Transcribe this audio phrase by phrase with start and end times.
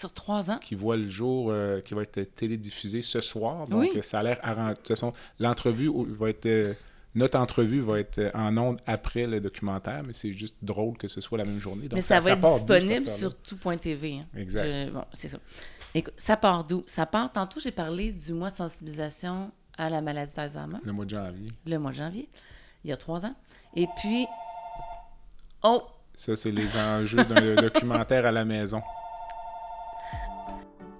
[0.00, 0.58] Sur trois ans.
[0.58, 3.66] qui voit le jour, euh, qui va être télédiffusé ce soir.
[3.68, 4.02] Donc, Oui.
[4.02, 4.40] ça a l'air.
[4.42, 6.46] De toute façon, l'entrevue va être.
[6.46, 6.74] euh,
[7.16, 11.08] notre entrevue va être euh, en ondes après le documentaire, mais c'est juste drôle que
[11.08, 11.82] ce soit la même journée.
[11.88, 14.20] Donc, Mais ça, va être disponible sur tout.tv.
[14.20, 14.26] Hein.
[14.38, 14.64] Exact.
[14.64, 15.38] Je- bon, c'est ça.
[15.92, 16.84] Écoute, ça part d'où?
[16.86, 21.04] Ça part, tantôt, j'ai parlé du mois de sensibilisation à la maladie d'Alzheimer, Le mois
[21.04, 21.46] de janvier.
[21.66, 22.28] le mois de janvier,
[22.84, 23.34] il y a trois ans.
[23.74, 24.26] Et puis,
[25.64, 25.82] oh,
[26.14, 28.80] Ça, c'est les enjeux d'un documentaire à la maison.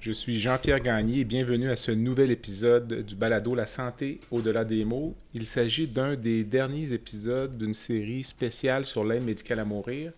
[0.00, 4.64] Je suis Jean-Pierre Gagné et bienvenue à ce nouvel épisode du balado La santé au-delà
[4.64, 5.14] des mots.
[5.34, 10.14] Il s'agit d'un des derniers épisodes d'une série spéciale sur l'aide médicale à mourir.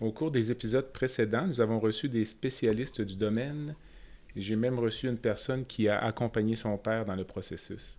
[0.00, 3.74] Au cours des épisodes précédents, nous avons reçu des spécialistes du domaine
[4.36, 7.96] et j'ai même reçu une personne qui a accompagné son père dans le processus.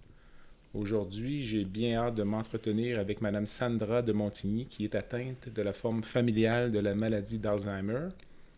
[0.75, 5.63] Aujourd'hui, j'ai bien hâte de m'entretenir avec Mme Sandra de Montigny qui est atteinte de
[5.63, 8.09] la forme familiale de la maladie d'Alzheimer.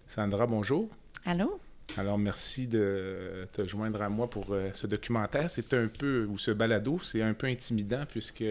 [0.08, 0.90] Sandra, bonjour.
[1.24, 1.58] allô?
[1.98, 5.50] Alors, merci de te joindre à moi pour euh, ce documentaire.
[5.50, 8.44] C'est un peu, ou ce balado, c'est un peu intimidant puisque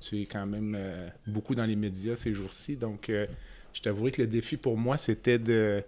[0.00, 2.76] tu es quand même euh, beaucoup dans les médias ces jours-ci.
[2.76, 3.26] Donc, euh,
[3.72, 5.82] je t'avouerai que le défi pour moi, c'était de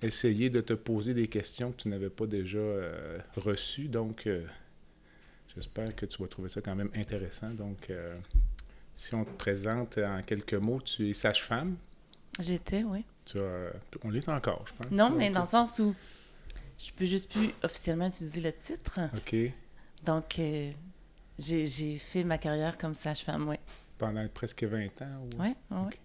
[0.00, 2.60] essayer de te poser des questions que tu n'avais pas déjà
[3.36, 3.88] reçues.
[3.88, 4.28] Donc,
[5.52, 7.50] j'espère que tu vas trouver ça quand même intéressant.
[7.50, 7.90] Donc,
[8.94, 11.76] si on te présente en quelques mots, tu es sage-femme?
[12.40, 13.04] J'étais, oui.
[13.30, 13.72] Tu as-
[14.04, 14.90] on l'est encore, je pense.
[14.90, 15.94] Non, mais dans le sens où
[16.78, 18.98] je peux juste plus officiellement utiliser le titre.
[19.16, 19.36] OK.
[20.04, 20.70] Donc, euh,
[21.38, 23.56] j'ai fait ma carrière comme sage-femme, oui.
[23.98, 25.22] pendant presque 20 ans.
[25.24, 25.78] ou- Oui, oui.
[25.86, 25.98] Ok.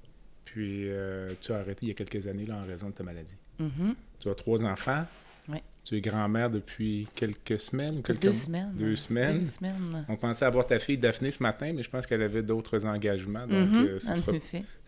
[0.45, 3.03] Puis euh, tu as arrêté il y a quelques années là, en raison de ta
[3.03, 3.37] maladie.
[3.59, 3.95] Mhm.
[4.19, 5.05] Tu as trois enfants.
[5.47, 5.57] Oui.
[5.83, 8.71] Tu es grand-mère depuis quelques semaines ou quelques Deux semaines.
[8.75, 9.39] Deux semaines.
[9.39, 10.05] Deux semaines.
[10.09, 13.45] On pensait avoir ta fille Daphné ce matin, mais je pense qu'elle avait d'autres engagements.
[13.47, 14.31] Donc, euh, ce sera,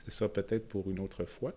[0.05, 1.53] ce sera peut-être pour une autre fois.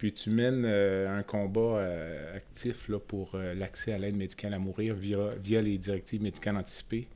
[0.00, 4.54] Puis tu mènes euh, un combat euh, actif là, pour euh, l'accès à l'aide médicale
[4.54, 7.06] à mourir via, via les directives médicales anticipées.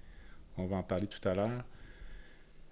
[0.58, 1.64] On va en parler tout à l'heure.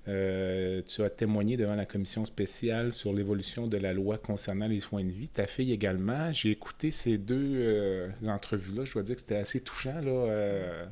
[0.05, 5.03] Tu as témoigné devant la commission spéciale sur l'évolution de la loi concernant les soins
[5.03, 5.31] de vie.
[5.31, 6.31] Ta fille également.
[6.35, 8.85] J'ai écouté ces deux entrevues-là.
[8.85, 9.99] Je dois dire que c'était assez touchant.
[10.03, 10.85] Là,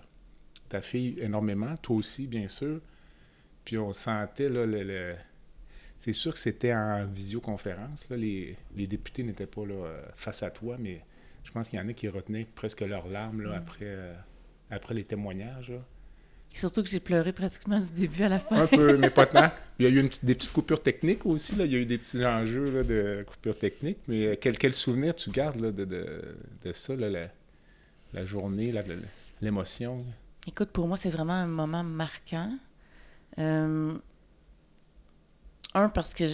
[0.70, 2.80] ta fille énormément, toi aussi, bien sûr.
[3.66, 5.14] Puis on sentait là, le, le-
[6.00, 8.08] c'est sûr que c'était en visioconférence.
[8.10, 8.16] Là.
[8.16, 11.00] Les, les députés n'étaient pas là, euh, face à toi, mais
[11.44, 14.12] je pense qu'il y en a qui retenaient presque leurs larmes là, après, euh,
[14.70, 15.70] après les témoignages.
[15.70, 15.78] là.
[16.52, 18.56] Surtout que j'ai pleuré pratiquement du début à la fin.
[18.62, 19.52] Un peu, mais pas tant.
[19.78, 21.54] Il y a eu une petite- des petites coupures techniques aussi.
[21.54, 21.64] Là.
[21.64, 23.98] Il y a eu des petits enjeux là, de coupures techniques.
[24.08, 26.34] Mais euh, quel, quel souvenir tu gardes là, de, de,
[26.64, 27.28] de ça, là, la,
[28.12, 28.74] la journée,
[29.40, 30.04] l'émotion?
[30.48, 32.52] Écoute, pour moi, c'est vraiment un moment marquant.
[33.38, 33.94] Euh,
[35.75, 36.25] un, parce que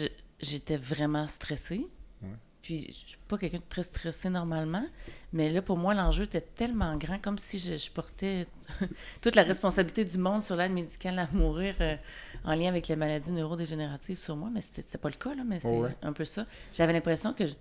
[0.41, 1.87] j'étais vraiment stressée.
[2.23, 2.29] Ouais.
[2.63, 4.87] Puis, je suis pas quelqu'un de très stressé normalement.
[5.33, 8.47] Mais là, pour moi, l'enjeu était tellement grand, comme si je, je portais
[9.21, 11.97] toute la responsabilité du monde sur l'aide médicale à mourir euh,
[12.45, 14.51] en lien avec les maladies neurodégénératives sur moi.
[14.53, 15.97] Mais c'était pas le cas, là, mais c'est ouais.
[16.03, 16.47] un peu ça.
[16.73, 17.55] J'avais l'impression que je,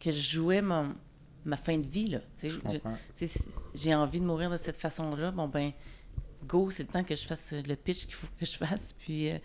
[0.00, 0.94] que je jouais mon,
[1.46, 2.20] ma fin de vie, là.
[3.74, 5.72] j'ai envie de mourir de cette façon-là, bon ben,
[6.46, 8.92] go, c'est le temps que je fasse le pitch qu'il faut que je fasse.
[8.98, 9.38] Puis, euh,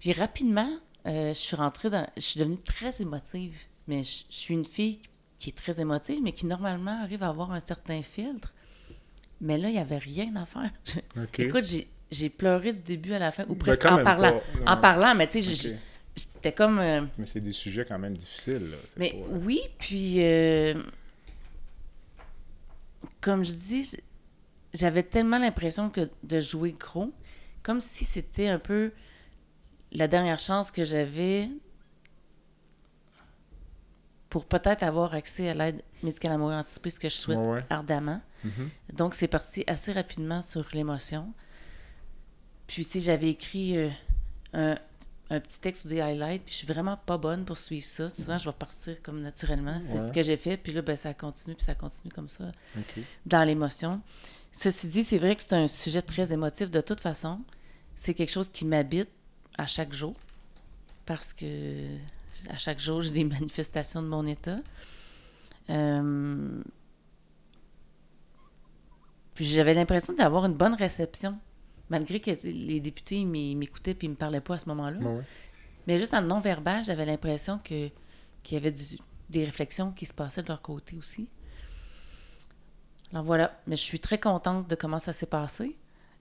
[0.00, 0.70] puis rapidement,
[1.06, 2.06] euh, je suis rentrée dans.
[2.16, 3.56] Je suis devenue très émotive.
[3.86, 5.00] Mais je, je suis une fille
[5.38, 8.52] qui est très émotive, mais qui normalement arrive à avoir un certain filtre.
[9.40, 10.70] Mais là, il n'y avait rien à faire.
[11.38, 14.40] Écoute, j'ai, j'ai pleuré du début à la fin, ou Ben, presque en parlant.
[14.64, 15.76] pas, En parlant, mais tu sais,
[16.16, 16.78] j'étais comme.
[16.80, 18.70] euh, Mais c'est des sujets quand même difficiles.
[18.72, 18.76] Là.
[18.98, 20.74] Mais pas, euh, oui, puis euh,
[23.20, 23.96] comme je dis,
[24.74, 27.12] j'avais tellement l'impression que de jouer gros,
[27.62, 28.92] comme si c'était un peu
[29.92, 31.48] la dernière chance que j'avais
[34.30, 37.64] pour peut-être avoir accès à l'aide médicale à mourir anticipée, ce que je souhaite Ouais,
[37.70, 38.20] ardemment.
[38.44, 38.68] Mhm.
[38.92, 41.32] Donc, c'est parti assez rapidement sur l'émotion.
[42.66, 43.88] Puis, tu sais, j'avais écrit euh,
[44.52, 44.76] un,
[45.30, 48.10] un petit texte ou des highlights, puis je suis vraiment pas bonne pour suivre ça.
[48.10, 49.78] Souvent, je vais partir comme naturellement.
[49.80, 50.06] C'est Ouais.
[50.08, 52.52] ce que j'ai fait, puis là, ben, ça continue, puis ça continue comme ça,
[53.24, 54.02] dans l'émotion.
[54.52, 57.40] Ceci dit, c'est vrai que c'est un sujet très émotif de toute façon.
[57.94, 59.08] C'est quelque chose qui m'habite
[59.58, 60.14] à chaque jour,
[61.06, 61.96] parce que
[62.48, 64.58] à chaque jour, j'ai des manifestations de mon état.
[65.70, 66.62] Euh,
[69.34, 71.38] Puis j'avais l'impression d'avoir une bonne réception,
[71.90, 74.98] malgré que les députés m'écoutaient puis ils me parlaient pas à ce moment-là.
[74.98, 75.22] Ouais.
[75.86, 77.88] Mais juste dans le non-verbal, j'avais l'impression que
[78.42, 78.98] qu'il y avait du-
[79.30, 81.28] des réflexions qui se passaient de leur côté aussi.
[83.12, 85.76] Alors voilà, mais je suis très contente de comment ça s'est passé,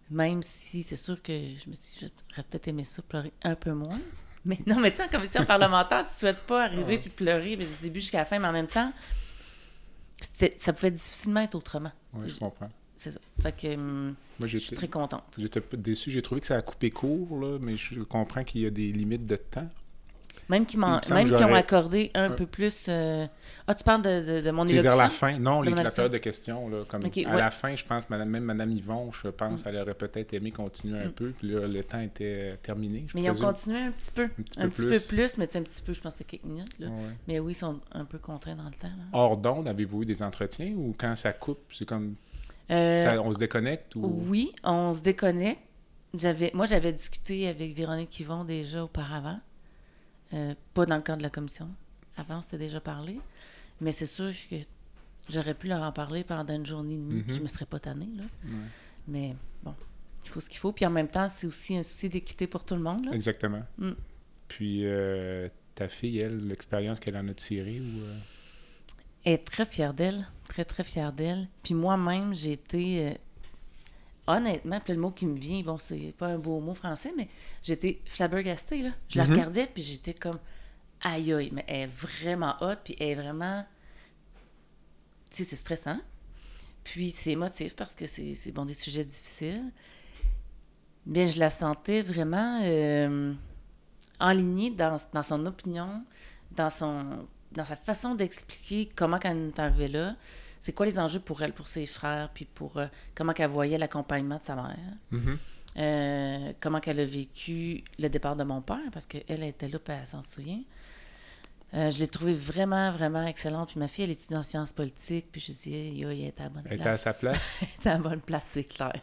[0.09, 3.56] même si c'est sûr que je me suis dit, j'aurais peut-être aimé ça pleurer un
[3.56, 4.00] peu moins.
[4.45, 7.65] Mais non, mais tu sais, en commission parlementaire, tu souhaites pas arriver puis pleurer mais
[7.65, 8.94] du début jusqu'à la fin, mais en même temps,
[10.21, 11.92] c'était- ça pouvait difficilement être autrement.
[12.21, 12.69] Tu je comprends.
[12.95, 13.19] C'est ça.
[13.42, 15.24] Fait que hum, Moi, je suis très contente.
[15.38, 16.10] j'étais déçu.
[16.10, 18.92] J'ai trouvé que ça a coupé court, là, mais je comprends qu'il y a des
[18.92, 19.69] limites de temps.
[20.50, 22.86] Même m'ont- semble même qu'ils ont accordé un peu plus.
[22.88, 23.28] euh,
[23.68, 25.04] Ah, tu parles de, de, de mon C'est vers élocution?
[25.04, 25.40] la fin.
[25.40, 25.96] Non, les, la élocution.
[25.96, 26.70] période de questions.
[26.70, 27.24] Là, comme à ouais.
[27.26, 29.70] la fin, je pense, madame, même Mme Yvon, je pense, Mm.
[29.70, 31.12] elle aurait peut-être aimé continuer un Mm.
[31.12, 31.30] peu.
[31.38, 33.06] Puis là, le temps était terminé.
[33.08, 34.30] Je Mais ils ont continué un petit peu.
[34.58, 35.08] Un petit peu peu, plus.
[35.08, 35.38] plus.
[35.38, 36.80] mais tu sais, un petit peu, je pense que c'était quelques minutes.
[36.80, 36.88] Là.
[36.88, 36.94] Ouais.
[37.28, 38.88] Mais oui, ils sont un peu contraints dans le temps.
[38.88, 39.04] Là.
[39.14, 42.16] Hors d'onde, avez-vous eu des entretiens ou quand ça coupe, c'est comme
[42.72, 44.24] Euh, ça- on se déconnecte ou?
[44.30, 45.62] Oui, on se déconnecte.
[46.18, 49.40] J'avais, moi, j'avais discuté avec Véronique Yvon déjà auparavant.
[50.33, 51.69] Euh, pas dans le cadre de la commission.
[52.18, 53.19] Avant, on s'était déjà parlé.
[53.79, 54.56] Mais c'est sûr que
[55.29, 57.24] j'aurais pu leur en parler pendant une journée et demie.
[57.27, 57.35] Mhm.
[57.35, 58.09] Je me serais pas tannée.
[58.15, 58.24] Là.
[58.45, 58.56] Ouais.
[59.07, 59.75] Mais bon,
[60.24, 60.71] il faut ce qu'il faut.
[60.71, 63.06] Puis en même temps, c'est aussi un souci d'équité pour tout le monde.
[63.06, 63.13] Là.
[63.13, 63.63] Exactement.
[63.77, 63.91] Mm.
[64.47, 68.18] Puis euh, ta fille, elle, l'expérience qu'elle en a tirée ou euh,
[69.24, 71.47] Elle est très fière d'elle, très, très fière d'elle.
[71.63, 73.13] Puis moi-même, j'ai été, euh,
[74.27, 77.29] honnêtement, puis le mot qui me vient, bon, c'est pas un beau mot français, mais
[77.63, 78.89] j'étais flabbergastée, là.
[79.09, 79.31] Je la Mhm.
[79.31, 80.38] regardais, puis j'étais comme,
[81.01, 83.65] aïe aïe, mais elle est vraiment hot, puis elle est vraiment,
[85.31, 86.00] tu sais, c'est stressant.
[86.83, 89.71] Puis c'est émotif parce que c'est, c'est, bon, des sujets difficiles.
[91.06, 93.33] Mais je la sentais vraiment euh,
[94.19, 96.03] enlignée dans, dans son opinion,
[96.51, 100.15] dans son dans sa façon d'expliquer comment quand elle est arrivée là,
[100.59, 103.77] c'est quoi les enjeux pour elle, pour ses frères, puis pour euh, comment qu'elle voyait
[103.77, 104.77] l'accompagnement de sa mère,
[105.12, 105.38] mhm.
[105.77, 109.94] euh, comment qu'elle a vécu le départ de mon père, parce qu'elle était là, puis
[110.00, 110.62] elle s'en souvient.
[111.74, 113.69] Euh, je l'ai trouvée vraiment, vraiment excellente.
[113.71, 116.44] Puis ma fille, elle étudie en sciences politiques, puis je disais, yo, elle était à
[116.45, 117.01] la bonne Elle place.
[117.01, 117.60] était à sa place?
[117.62, 119.01] elle était à la bonne place, c'est clair.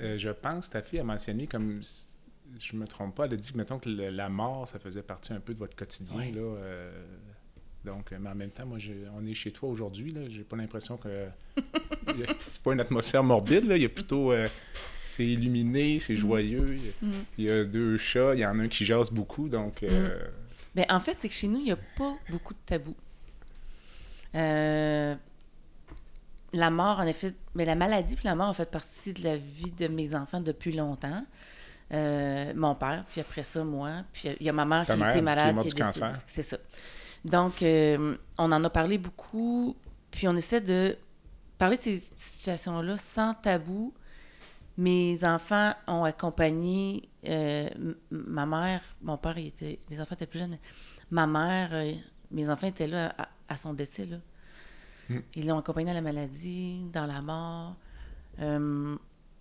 [0.00, 1.80] Euh, je pense ta fille a mentionné comme
[2.58, 5.32] je me trompe pas, elle a dit mettons que le- la mort, ça faisait partie
[5.32, 6.20] un peu de votre quotidien.
[6.32, 7.04] Là, euh,
[7.86, 8.76] donc, euh, mais en même temps, moi,
[9.18, 10.10] on est chez toi aujourd'hui.
[10.10, 11.26] là, J'ai pas l'impression que.
[12.52, 13.64] c'est pas une atmosphère morbide.
[13.64, 14.32] Là, il y a plutôt.
[14.32, 14.46] euh,
[15.04, 16.78] c'est illuminé, c'est joyeux.
[16.78, 17.12] Il y, a, Mm.
[17.38, 19.48] il y a deux chats, il y en a un qui jase beaucoup.
[19.48, 20.18] Donc, euh,
[20.74, 22.94] Ben, en fait, c'est que chez nous, il n'y a pas beaucoup de tabous.
[24.34, 25.14] Euh,
[26.52, 29.36] la mort, en effet, mais la maladie puis la mort ont fait partie de la
[29.36, 31.24] vie de mes enfants depuis longtemps.
[31.92, 34.02] Euh, mon père, puis après ça, moi.
[34.12, 35.54] Puis il y a ma mère Ta qui mère, était qui est malade.
[35.54, 36.12] morte qui est cancer.
[36.26, 36.58] C'est ça.
[37.24, 39.76] Donc, euh, on en a parlé beaucoup.
[40.10, 40.96] Puis on essaie de
[41.58, 43.92] parler de ces situations-là sans tabou.
[44.78, 47.68] Mes enfants ont accompagné euh,
[48.10, 48.82] ma mère.
[49.02, 50.60] Mon père, il était, les enfants étaient plus jeunes, mais
[51.10, 51.92] ma mère, euh,
[52.30, 54.04] mes enfants étaient là à, à son décès.
[54.04, 54.18] Là.
[55.08, 55.18] Mm.
[55.36, 57.76] Ils l'ont accompagné à la maladie, dans la mort.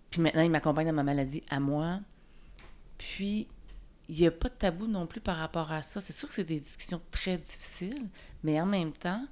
[0.10, 2.00] Puis maintenant, ils m'accompagnent dans ma maladie à moi.
[2.98, 3.48] Puis,
[4.07, 5.99] il n'y a pas de tabou non plus par rapport à ça.
[6.01, 8.09] C'est sûr que c'est des discussions très difficiles,
[8.43, 9.25] mais en même temps,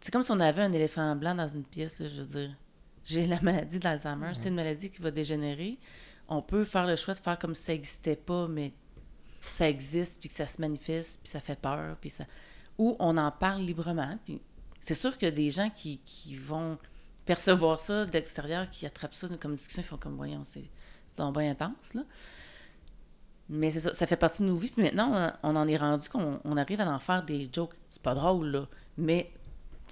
[0.00, 2.56] c'est comme si on avait un éléphant blanc dans une pièce, là, je veux dire.
[3.04, 5.78] J'ai la maladie d'Alzheimer, c'est une maladie qui va dégénérer.
[6.28, 8.72] On peut faire le choix de faire comme si ça n'existait pas, mais
[9.50, 12.24] ça existe, puis que ça se manifeste, puis ça fait peur, puis ça...
[12.78, 14.40] Ou on en parle librement, puis
[14.80, 16.78] c'est sûr qu'il y a des gens qui, qui vont
[17.24, 20.64] percevoir ça de l'extérieur, qui attrapent ça comme discussion, ils font comme, voyons, c'est
[21.14, 22.02] c'est donc bien intense, là.
[23.48, 24.70] Mais c'est ça, ça fait partie de nos vies.
[24.70, 27.74] Puis maintenant, on, en est rendu qu'on on arrive à en faire des jokes.
[27.90, 28.66] C'est pas drôle, là.
[28.96, 29.30] Mais,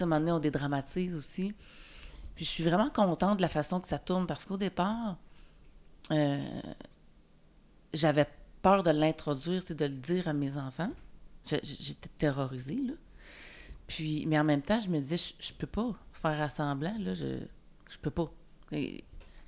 [0.00, 1.54] à moment donné, on dédramatise aussi.
[2.34, 5.16] Puis je suis vraiment contente de la façon que ça tourne parce qu'au départ,
[6.10, 6.60] euh,
[7.92, 8.26] j'avais
[8.62, 10.90] peur de l'introduire, de le dire à mes enfants.
[11.44, 12.94] J'étais terrorisée, là.
[13.86, 17.12] Puis, mais en même temps, je me disais, je, peux pas faire assemblant, là.
[17.12, 17.40] Je,
[17.90, 18.32] je peux pas.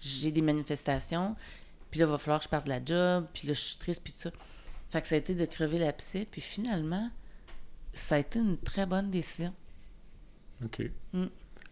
[0.01, 1.35] J'ai des manifestations,
[1.95, 3.79] puis là, il va falloir que je parte de la job, puis là, je suis
[3.79, 4.33] triste, puis tout ça.
[4.91, 7.09] Fait que ça a été de crever l'abcès, puis finalement,
[7.93, 9.55] ça a été une très bonne décision.
[10.65, 10.91] OK.
[11.13, 11.27] Mm.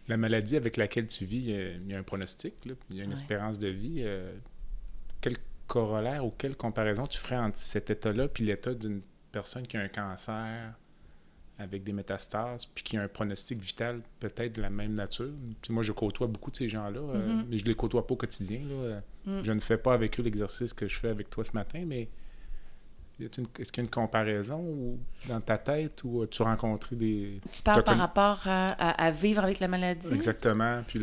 [0.07, 3.03] La maladie avec laquelle tu vis, il y a, un pronostic, là, il y a
[3.03, 3.15] une Ouais.
[3.15, 3.97] espérance de vie.
[3.99, 4.33] euh,
[5.19, 5.35] quel
[5.67, 9.01] corollaire ou quelle comparaison tu ferais entre cet état-là puis l'état d'une
[9.33, 10.73] personne qui a un cancer
[11.59, 15.29] avec des métastases puis qui a un pronostic vital peut-être de la même nature?
[15.61, 17.45] Puis moi, je côtoie beaucoup de ces gens-là, euh, Mhm.
[17.49, 18.59] mais je les côtoie pas au quotidien.
[18.67, 18.73] là.
[18.75, 19.41] Euh, Mm.
[19.41, 22.09] Je ne fais pas avec eux l'exercice que je fais avec toi ce matin, mais
[23.19, 27.39] Est-ce qu'il y a une comparaison ou, dans ta tête ou as-tu rencontré des...
[27.51, 30.11] Tu parles par rapport à, vivre avec la maladie?
[30.13, 30.99] Exactement, puis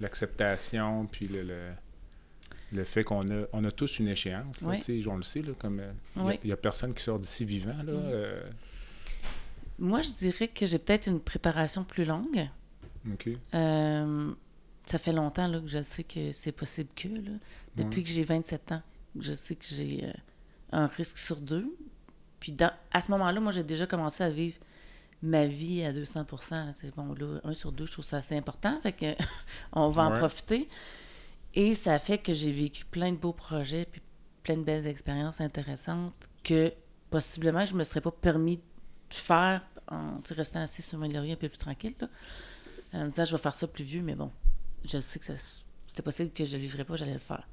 [0.00, 1.68] l'acceptation, puis le, le,
[2.72, 4.60] le fait qu'on a, on a tous une échéance.
[4.62, 5.04] là, Oui.
[5.08, 6.40] on le sait, là, comme euh, il Oui.
[6.44, 7.82] n'y a, personne qui sort d'ici vivant.
[7.84, 8.42] Là, euh,
[9.80, 12.48] Moi, je dirais que j'ai peut-être une préparation plus longue.
[13.10, 13.28] OK.
[13.54, 14.32] Euh,
[14.86, 17.08] ça fait longtemps là, que je sais que c'est possible que.
[17.08, 17.30] Là.
[17.76, 18.02] Depuis Ouais.
[18.04, 18.82] que j'ai 27 ans,
[19.18, 20.12] je sais que j'ai euh,
[20.72, 21.74] un risque sur deux.
[22.40, 24.56] Puis dans, à ce moment-là, moi, j'ai déjà commencé à vivre
[25.22, 26.72] ma vie à 200 là.
[26.74, 28.78] C'est bon, là, un sur deux, je trouve ça assez important.
[28.82, 29.06] Fait que
[29.72, 30.68] on va en profiter.
[31.54, 34.00] Et ça fait que j'ai vécu plein de beaux projets, puis
[34.42, 36.72] plein de belles expériences intéressantes que
[37.10, 38.62] possiblement je me serais pas permis de
[39.10, 41.94] faire en restant assis sur mon laurier un peu plus tranquille.
[42.00, 42.08] Là,
[42.92, 44.30] en me disant je vais faire ça plus vieux, mais bon,
[44.84, 45.26] je sais que
[45.86, 47.46] c'était possible que je ne le vivrais pas, j'allais le faire.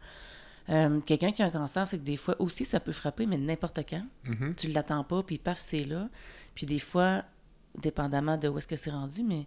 [0.69, 3.37] Euh, Quelqu'un qui a un cancer, c'est que des fois aussi ça peut frapper, mais
[3.37, 4.05] n'importe quand.
[4.25, 4.53] Mhm.
[4.55, 6.09] Tu ne l'attends pas, puis paf, c'est là.
[6.55, 7.23] Puis des fois,
[7.79, 9.45] dépendamment de où est-ce que c'est rendu, mais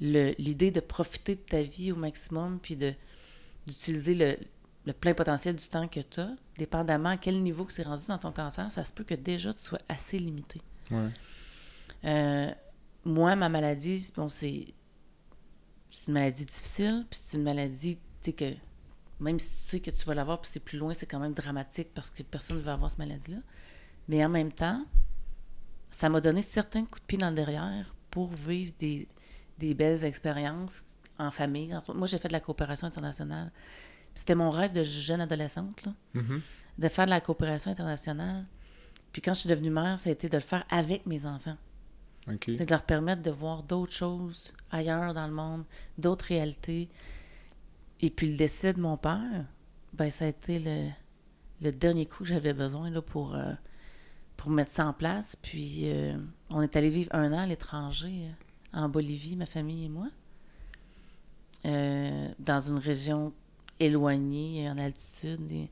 [0.00, 2.76] le- l'idée de profiter de ta vie au maximum, puis
[3.66, 4.36] d'utiliser le,
[4.86, 8.06] le plein potentiel du temps que tu as, dépendamment à quel niveau que c'est rendu
[8.08, 10.60] dans ton cancer, ça se peut que déjà tu sois assez limité.
[10.90, 11.08] Ouais.
[12.06, 12.50] Euh,
[13.04, 14.74] moi, ma maladie, bon, c'est
[16.08, 18.54] une maladie difficile, puis c'est une maladie, tu sais, que
[19.20, 21.32] même si tu sais que tu vas l'avoir, puis c'est plus loin, c'est quand même
[21.32, 23.38] dramatique parce que personne ne veut avoir cette maladie-là.
[24.08, 24.84] Mais en même temps,
[25.88, 29.08] ça m'a donné certains coups de pied dans le derrière pour vivre des,
[29.58, 30.82] des belles expériences
[31.18, 31.74] en famille.
[31.94, 33.50] Moi, j'ai fait de la coopération internationale.
[34.14, 36.40] C'était mon rêve de jeune adolescente, là Mhm.
[36.78, 38.44] de faire de la coopération internationale.
[39.12, 41.56] Puis quand je suis devenue mère, ça a été de le faire avec mes enfants.
[42.58, 45.64] C'est de leur permettre de voir d'autres choses ailleurs dans le monde,
[45.98, 46.88] d'autres réalités.
[48.00, 49.46] Et puis le décès de mon père,
[49.92, 50.88] ben ça a été le,
[51.62, 53.52] le dernier coup que j'avais besoin là, pour, euh,
[54.36, 55.36] pour mettre ça en place.
[55.36, 56.16] Puis euh,
[56.50, 58.28] on est allé vivre un an à l'étranger,
[58.74, 60.08] euh, en Bolivie, ma famille et moi,
[61.64, 63.32] dans une région
[63.80, 65.50] éloignée, en altitude.
[65.50, 65.70] Et...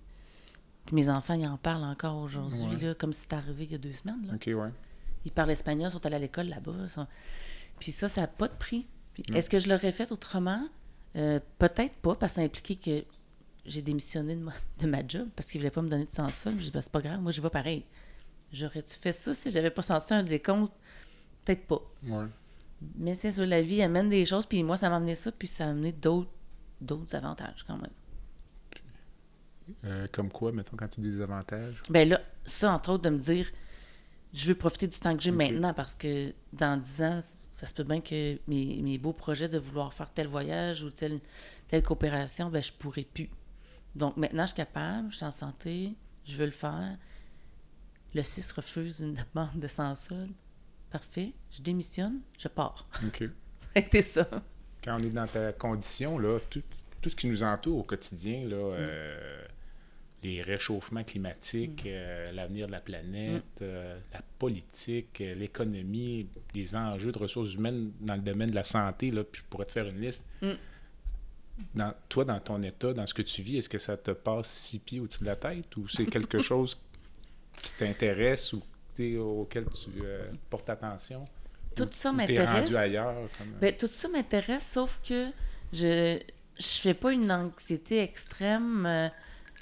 [0.86, 2.94] Puis mes enfants, ils en parlent encore aujourd'hui, Ouais.
[2.98, 4.24] comme si c'était arrivé il y a deux semaines.
[4.26, 4.34] là.
[4.34, 4.70] OK, ouais.
[5.24, 6.86] Ils parlent espagnol, sont allés à l'école là-bas.
[6.86, 7.06] sont-
[7.78, 8.86] Puis ça, ça n'a pas de prix.
[9.30, 9.36] Non.
[9.36, 10.68] Est-ce que je l'aurais fait autrement?
[11.16, 13.04] Euh, Peut-être pas, parce que ça impliquait que
[13.64, 16.10] j'ai démissionné de ma, de ma job parce qu'ils ne voulaient pas me donner de
[16.10, 16.54] sans sol.
[16.58, 17.84] Je dis, ben, c'est pas grave, moi, je vais pareil.
[18.52, 20.72] J'aurais-tu fait ça si j'avais pas senti un décompte?
[21.44, 21.80] Peut-être pas.
[22.06, 22.26] Ouais.
[22.96, 25.48] Mais c'est sûr, la vie amène des choses, puis moi, ça m'a amené ça, puis
[25.48, 26.30] ça a amené d'autres
[26.80, 27.90] d'autres avantages quand même.
[29.84, 31.80] Euh, comme quoi, mettons, quand tu dis des avantages?
[31.88, 33.48] Ben là, ça, entre autres, de me dire,
[34.34, 37.20] je veux profiter du temps que j'ai maintenant parce que dans 10 ans,
[37.52, 40.90] ça se peut bien que mes, mes beaux projets de vouloir faire tel voyage ou
[40.90, 41.20] telle,
[41.68, 43.30] telle coopération, ben je pourrais plus.
[43.94, 46.98] Donc maintenant, je suis capable, je suis en santé, je veux le faire.
[48.12, 50.32] Le 6 refuse une demande de sans solde.
[50.90, 52.88] Parfait, je démissionne, je pars.
[53.06, 53.24] OK.
[53.76, 54.28] Été ça.
[54.82, 56.62] Quand on est dans ta condition, là, tout,
[57.00, 59.44] tout ce qui nous entoure au quotidien, là, euh,
[60.24, 67.12] les réchauffements climatiques, euh, l'avenir de la planète, euh, la politique, euh, l'économie, les enjeux
[67.12, 69.86] de ressources humaines dans le domaine de la santé, là, puis je pourrais te faire
[69.86, 70.26] une liste.
[70.40, 70.52] Mm.
[71.74, 74.48] Dans, toi, dans ton état, dans ce que tu vis, est-ce que ça te passe
[74.48, 76.76] six pieds au-dessus de la tête ou c'est quelque chose
[77.62, 78.62] qui t'intéresse ou
[79.18, 79.90] auquel tu
[80.48, 81.24] portes attention?
[81.76, 82.70] Tout Ou- ça m'intéresse.
[82.70, 83.52] Comme...
[83.60, 85.28] Ben, tout ça m'intéresse, sauf que
[85.72, 86.18] je
[86.56, 89.10] je fais pas une anxiété extrême,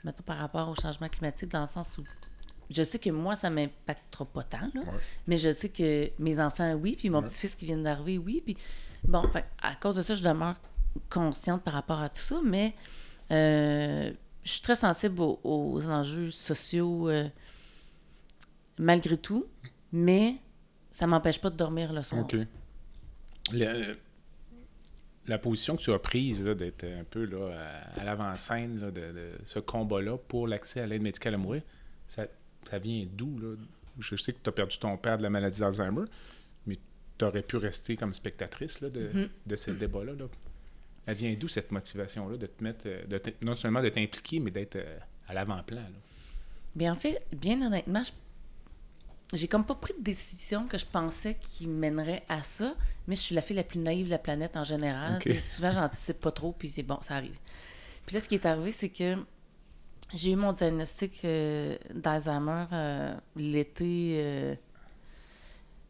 [0.04, 2.04] mettons, par rapport au changement climatique, dans le sens où
[2.71, 4.99] je sais que moi, ça m'impactera pas tant, là, Ouais.
[5.26, 7.26] mais je sais que mes enfants, oui, puis mon Ouais.
[7.26, 8.56] petit-fils qui vient d'arriver, oui, puis
[9.04, 9.23] bon,
[9.61, 10.56] à cause de ça, je demeure
[11.11, 12.75] consciente par rapport à tout ça, mais
[13.30, 14.11] euh,
[14.44, 17.28] je suis très sensible aux, aux enjeux sociaux euh,
[18.78, 19.47] malgré tout,
[19.92, 20.37] mais
[20.90, 22.23] ça m'empêche pas de dormir le soir.
[22.23, 22.37] OK.
[23.52, 23.97] Le-
[25.26, 29.30] la position que tu as prise d'être un peu là, à, à l'avant-scène de, de
[29.44, 31.62] ce combat-là pour l'accès à l'aide médicale à mourir,
[32.08, 32.26] ça,
[32.64, 33.38] ça vient d'où?
[33.98, 36.04] Je sais que tu as perdu ton père de la maladie d'Alzheimer,
[36.66, 36.78] mais
[37.18, 40.12] tu aurais pu rester comme spectatrice là, de, de ce débat-là.
[40.14, 40.24] Là.
[41.06, 44.50] Elle vient d'où cette motivation-là de te mettre, euh, de non seulement de t'impliquer, mais
[44.50, 44.98] d'être euh,
[45.28, 45.82] à l'avant-plan?
[46.74, 48.12] Bien, en fait, bien honnêtement, je-
[49.32, 52.74] j'ai comme pas pris de décision que je pensais qui mènerait à ça,
[53.06, 55.20] mais je suis la fille la plus naïve de la planète en général.
[55.40, 57.38] Souvent, j'anticipe pas trop, puis c'est bon, ça arrive.
[58.06, 59.16] Puis là, ce qui est arrivé, c'est que
[60.14, 64.16] j'ai eu mon diagnostic euh, d'Alzheimer euh, l'été.
[64.22, 64.54] euh,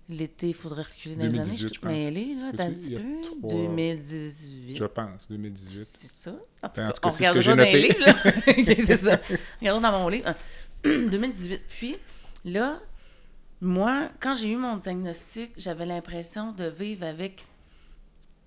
[0.09, 1.69] L'été, il faudrait reculer dans les 2018, années.
[1.69, 3.03] Je suis mêlée, là, un petit peu.
[3.23, 4.77] trois- 2018.
[4.77, 5.85] Je pense, 2018.
[5.87, 6.31] C'est ça.
[6.63, 8.05] En tout Ben, en cas, tout cas, on c'est ce que regardera dans les livres,
[8.05, 8.85] là.
[8.87, 9.21] C'est ça.
[9.61, 10.35] Regardons dans mon livre.
[10.85, 11.61] 2018.
[11.69, 11.97] Puis,
[12.45, 12.81] Là,
[13.63, 17.47] moi, quand j'ai eu mon diagnostic, j'avais l'impression de vivre avec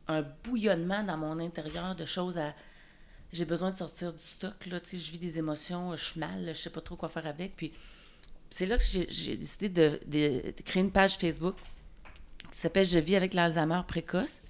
[0.09, 2.53] un bouillonnement dans mon intérieur de choses à.
[3.31, 6.19] J'ai besoin de sortir du stock, là, tu sais, je vis des émotions, je suis
[6.19, 7.55] mal, je sais pas trop quoi faire avec.
[7.55, 7.71] Puis
[8.49, 9.99] c'est là que j'ai décidé de
[10.65, 11.55] créer une page Facebook
[12.51, 14.41] qui s'appelle Je vis avec l'Alzheimer précoce.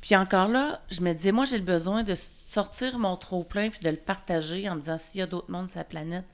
[0.00, 3.80] Puis encore là, je me disais, moi, j'ai le besoin de sortir mon trop-plein puis
[3.80, 6.24] de le partager en me disant s'il y a d'autres mondes sur la planète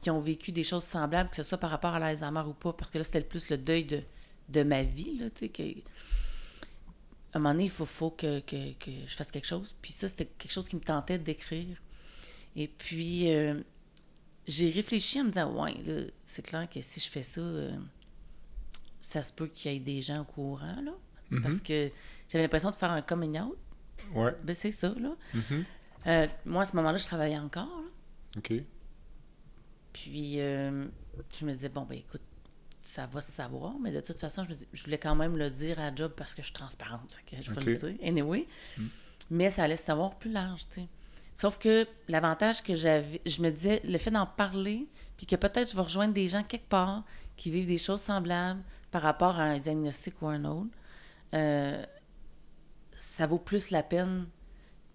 [0.00, 2.72] qui ont vécu des choses semblables, que ce soit par rapport à l'Alzheimer ou pas,
[2.72, 4.02] parce que là, c'était le plus le deuil de,
[4.48, 5.62] de ma vie, là, tu sais, que...
[7.32, 9.76] À un moment donné, il faut, faut que, que, que je fasse quelque chose.
[9.80, 11.76] Puis ça, c'était quelque chose qui me tentait d'écrire.
[12.56, 13.60] Et puis, euh,
[14.48, 17.70] j'ai réfléchi en me disant, ouais, là, c'est clair que si je fais ça, euh,
[19.00, 20.92] ça se peut qu'il y ait des gens au courant, là.
[21.30, 21.42] Mhm.
[21.42, 21.90] Parce que
[22.28, 23.56] j'avais l'impression de faire un coming out.
[24.12, 24.34] Ouais.
[24.42, 25.14] Ben, c'est ça, là.
[25.32, 25.64] Mhm.
[26.08, 28.38] Euh, moi, à ce moment-là, je travaillais encore, là.
[28.38, 28.52] OK.
[29.92, 30.86] Puis, euh,
[31.38, 32.20] je me disais, bon, ben écoute,
[32.80, 35.36] ça va se savoir, mais de toute façon, je, me dis- je voulais quand même
[35.36, 37.20] le dire à job parce que je suis transparente.
[37.26, 38.46] que je vais le dire, anyway.
[39.30, 40.88] Mais ça allait se savoir plus large, tu sais.
[41.34, 45.70] Sauf que l'avantage que j'avais, je me disais, le fait d'en parler, puis que peut-être
[45.70, 47.04] je vais rejoindre des gens quelque part
[47.36, 50.70] qui vivent des choses semblables par rapport à un diagnostic ou un autre,
[51.34, 51.84] euh,
[52.92, 54.26] ça vaut plus la peine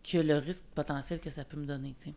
[0.03, 2.15] que le risque potentiel que ça peut me donner, tu sais.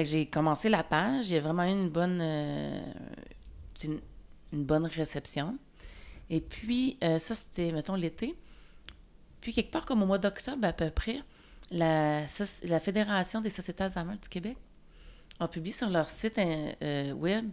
[0.00, 2.80] Fait que j'ai commencé la page, il y a vraiment eu une bonne, euh,
[3.74, 4.00] c'est une,
[4.54, 5.58] une bonne réception.
[6.30, 8.34] Et puis, euh, ça, c'était, mettons, l'été.
[9.42, 11.20] Puis, quelque part, comme au mois d'octobre à peu près,
[11.70, 12.26] la,
[12.82, 14.56] Fédération des sociétés Alzheimer du Québec
[15.38, 17.50] a publié sur leur site euh, web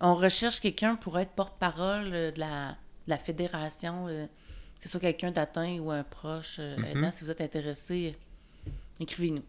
[0.00, 4.26] on recherche quelqu'un pour être porte-parole de la, de la fédération, euh,
[4.76, 7.10] que ce soit quelqu'un d'atteint ou un proche aidant.
[7.10, 8.16] Si vous êtes intéressé,
[9.00, 9.42] écrivez-nous.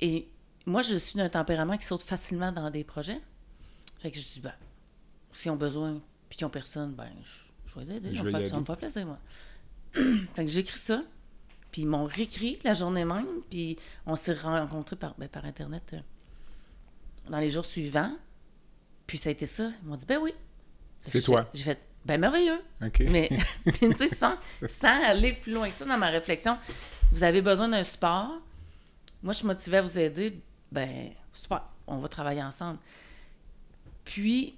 [0.00, 0.28] Et
[0.66, 3.20] moi, je suis d'un tempérament qui saute facilement dans des projets.
[3.98, 4.52] Fait que je dis, ben,
[5.32, 7.30] s'ils ont besoin puis qu'ils ont personne, ben, je,
[7.66, 8.12] je vais les aider.
[8.12, 9.18] Je vais ça me fait plaisir, moi.
[10.34, 11.02] fait que j'écris ça.
[11.70, 13.26] Puis ils m'ont réécrit la journée même.
[13.50, 13.76] Puis
[14.06, 16.00] on s'est rencontrés par, ben, par Internet euh,
[17.30, 18.12] dans les jours suivants.
[19.06, 19.70] Puis ça a été ça.
[19.82, 20.32] Ils m'ont dit, ben oui.
[21.02, 21.48] C'est toi.
[21.52, 22.60] J'ai fait, ben merveilleux.
[23.00, 23.28] Mais,
[23.66, 24.36] mais tu sais, sans,
[24.68, 26.56] sans aller plus loin que ça dans ma réflexion,
[27.10, 28.40] vous avez besoin d'un support.
[29.24, 30.38] Moi, je suis motivée à vous aider.
[30.70, 32.78] Ben, super, on va travailler ensemble.
[34.04, 34.54] Puis,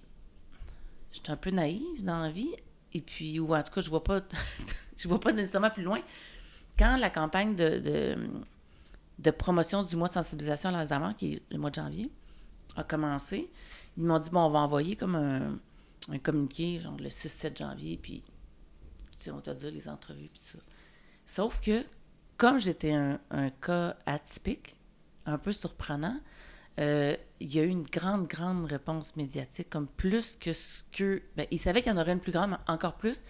[1.12, 2.50] je suis un peu naïve dans la vie.
[2.92, 4.20] Et puis, ou en tout cas, je vois pas,
[4.96, 6.00] je vois pas nécessairement plus loin.
[6.76, 8.29] Quand la campagne de, de,
[9.20, 12.11] de promotion du mois de sensibilisation à l'Alzheimer, qui est le mois de janvier,
[12.74, 13.48] a commencé,
[13.96, 15.59] ils m'ont dit, bon, on va envoyer comme un,
[16.12, 18.22] un communiqué, genre le 6-7 janvier, puis
[19.16, 20.59] tu sais, on t'a dit les entrevues, puis ça.
[21.24, 21.85] Sauf que,
[22.37, 24.77] comme j'étais un, cas atypique,
[25.25, 26.18] un peu surprenant,
[26.79, 31.22] euh, il y a eu une grande, grande réponse médiatique, comme plus que ce que...
[31.37, 33.25] Ben, ils savaient qu'il y en aurait une plus grande, mais encore plus.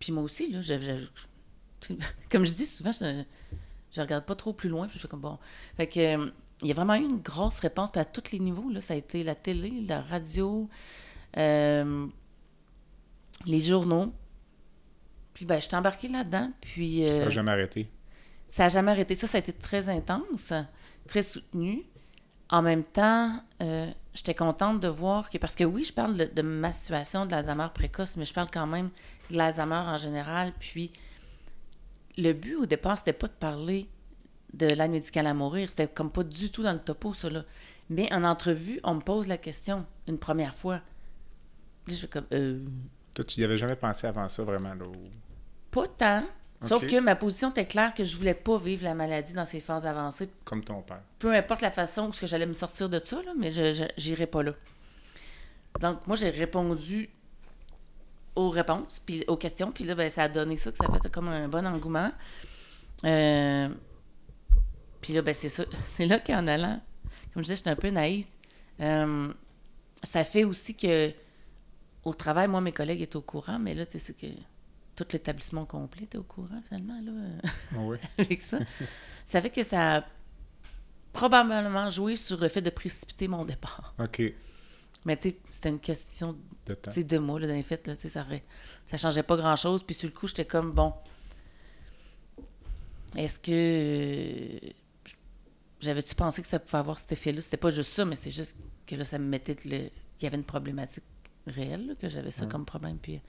[0.00, 1.06] Puis moi aussi, là, je,
[2.30, 3.22] comme je dis souvent, je,
[3.92, 5.38] je regarde pas trop plus loin, puis je fais comme bon.
[5.76, 8.68] Fait que, il y a vraiment eu une grosse réponse, puis à tous les niveaux,
[8.70, 10.68] là, ça a été la télé, la radio,
[11.36, 12.06] euh,
[13.46, 14.12] les journaux.
[15.34, 17.08] Puis ben, je suis embarquée là-dedans, puis...
[17.08, 17.88] Ça euh, n'a jamais arrêté.
[18.48, 19.14] ça n'a jamais arrêté.
[19.14, 20.52] Ça, ça a été très intense,
[21.08, 21.82] très soutenu.
[22.48, 26.24] En même temps, euh, j'étais contente de voir que, parce que oui, je parle de,
[26.26, 28.90] de ma situation de l'Alzheimer précoce, mais je parle quand même
[29.30, 30.52] de l'Alzheimer en général.
[30.60, 30.92] Puis,
[32.16, 33.88] le but au départ, c'était pas de parler
[34.52, 35.68] de l'aide médicale à mourir.
[35.68, 37.44] C'était comme pas du tout dans le topo, ça, là.
[37.90, 40.80] Mais en entrevue, on me pose la question une première fois.
[41.84, 42.64] Puis je fais comme, euh,
[43.14, 44.86] Toi, tu n'y avais jamais pensé avant ça, vraiment, là?
[44.86, 45.10] ou-
[45.70, 46.24] pas tant.
[46.60, 49.60] Sauf que ma position était claire que je voulais pas vivre la maladie dans ses
[49.60, 51.02] phases avancées Comme ton père.
[51.18, 54.42] peu importe la façon que j'allais me sortir de ça, là, mais je n'irai pas
[54.42, 54.52] là.
[55.80, 57.10] Donc, moi, j'ai répondu
[58.34, 61.10] aux réponses, puis aux questions, puis là, ben, ça a donné ça, que ça fait
[61.12, 62.10] comme un bon engouement.
[63.04, 63.68] Euh,
[65.02, 65.64] puis là, ben, c'est ça.
[65.86, 66.80] C'est là qu'en allant,
[67.34, 68.26] comme je disais, j'étais un peu naïve.
[68.80, 69.32] Euh,
[70.02, 71.12] ça fait aussi que,
[72.04, 74.26] au travail, moi, mes collègues étaient au courant, mais là, tu sais, c'est que
[74.96, 77.12] tout l'établissement complet était au courant, finalement, là.
[77.12, 77.38] euh,
[77.78, 77.98] Oui.
[78.18, 78.58] avec ça.
[79.26, 80.04] Ça fait que ça a
[81.12, 83.94] probablement joué sur le fait de précipiter mon départ.
[83.98, 84.22] OK.
[85.06, 86.36] Mais tu sais, c'était une question
[86.66, 86.90] De temps.
[86.96, 88.44] de mois, là, dans les faits, là, tu sais, ça, aurait-
[88.86, 89.82] ça changeait pas grand-chose.
[89.82, 90.92] Puis sur le coup, j'étais comme, bon,
[93.16, 94.60] est-ce que...
[95.80, 97.40] J'avais-tu pensé que ça pouvait avoir cet effet-là?
[97.42, 99.88] C'était pas juste ça, mais c'est juste que là, ça me mettait le...
[100.16, 101.04] qu'il y avait une problématique
[101.46, 102.98] réelle, là, que j'avais ça comme problème.
[102.98, 103.20] Puis,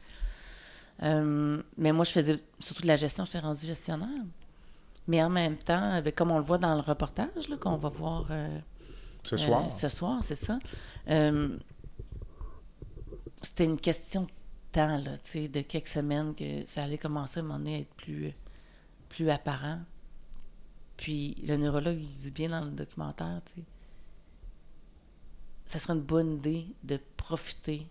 [1.03, 4.23] euh, mais moi, je faisais surtout de la gestion, j'étais rendue gestionnaire.
[5.07, 7.89] Mais en même temps, ben, comme on le voit dans le reportage, là, qu'on va
[7.89, 8.59] voir euh,
[9.23, 9.65] Ce soir?
[9.65, 10.57] Euh, ce soir, c'est ça.
[13.41, 14.29] C'était une question de
[14.71, 17.93] temps, là, de quelques semaines que ça allait commencer à un moment donné à être
[17.93, 18.33] plus,
[19.09, 19.79] plus apparent.
[20.97, 23.67] Puis le neurologue, il dit bien dans le documentaire, tu sais,
[25.65, 27.87] ça serait une bonne idée de profiter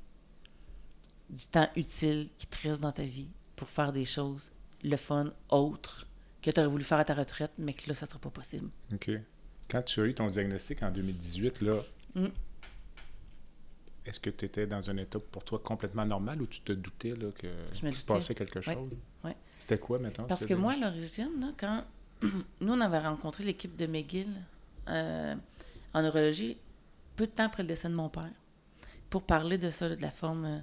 [1.31, 4.51] du temps utile qui te reste dans ta vie pour faire des choses,
[4.83, 6.07] le fun, autres,
[6.43, 8.31] que tu aurais voulu faire à ta retraite, mais que là, ça ne sera pas
[8.31, 8.69] possible.
[8.93, 9.11] OK.
[9.71, 11.81] Quand tu as eu ton diagnostic en 2018, là,
[12.15, 12.27] Mm.
[14.07, 17.15] est-ce que tu étais dans un état pour toi complètement normal ou tu te doutais
[17.17, 18.77] là, que qu'il se passait quelque chose?
[19.25, 19.37] Ouais.
[19.59, 20.27] C'était quoi, maintenant?
[20.27, 21.83] Parce que moi, à l'origine, quand
[22.23, 24.29] nous, on avait rencontré l'équipe de McGill
[24.89, 25.35] euh,
[25.95, 26.57] en neurologie
[27.17, 28.31] peu de temps après le décès de mon père
[29.09, 30.59] pour parler de ça, de la forme euh,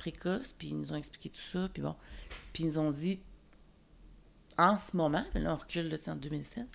[0.00, 1.94] précoce, puis ils nous ont expliqué tout ça, puis bon,
[2.52, 3.20] puis ils nous ont dit,
[4.56, 6.66] en ce moment, puis là, on recule là, c'est en 2007,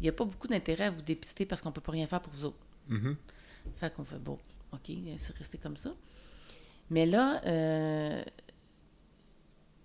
[0.00, 2.06] il n'y a pas beaucoup d'intérêt à vous dépister parce qu'on ne peut pas rien
[2.06, 2.66] faire pour vous autres.
[2.88, 3.16] Mhm.
[3.76, 4.38] Fait qu'on fait, bon,
[4.72, 5.94] OK, c'est resté comme ça.
[6.90, 8.24] Mais là, euh,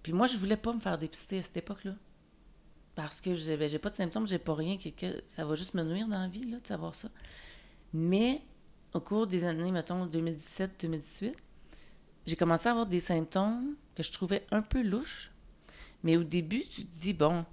[0.02, 1.93] puis moi, je voulais pas me faire dépister à cette époque-là.
[2.95, 5.54] Parce que je ben, j'ai pas de symptômes, j'ai pas rien, que, que ça va
[5.54, 7.10] juste me nuire dans la vie, là, de savoir ça.
[7.93, 8.41] Mais
[8.93, 11.36] au cours des années, mettons, 2017-2018,
[12.27, 15.31] j'ai commencé à avoir des symptômes que je trouvais un peu louches.
[16.03, 17.45] Mais au début, tu te dis, bon,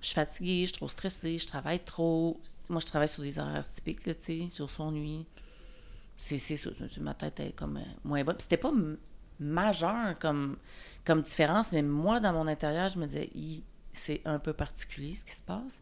[0.00, 2.38] je suis fatiguée, je suis trop stressée, je travaille trop.
[2.68, 5.26] Moi, je travaille sur des horaires typiques, tu sais, sur son nuit.
[6.18, 8.36] C'est ça, ma tête est comme euh, moins bonne.
[8.38, 8.72] C'était pas
[9.40, 10.58] majeur comme,
[11.04, 13.30] comme différence, mais moi, dans mon intérieur, je me disais,
[13.92, 15.80] c'est un peu particulier ce qui se passe.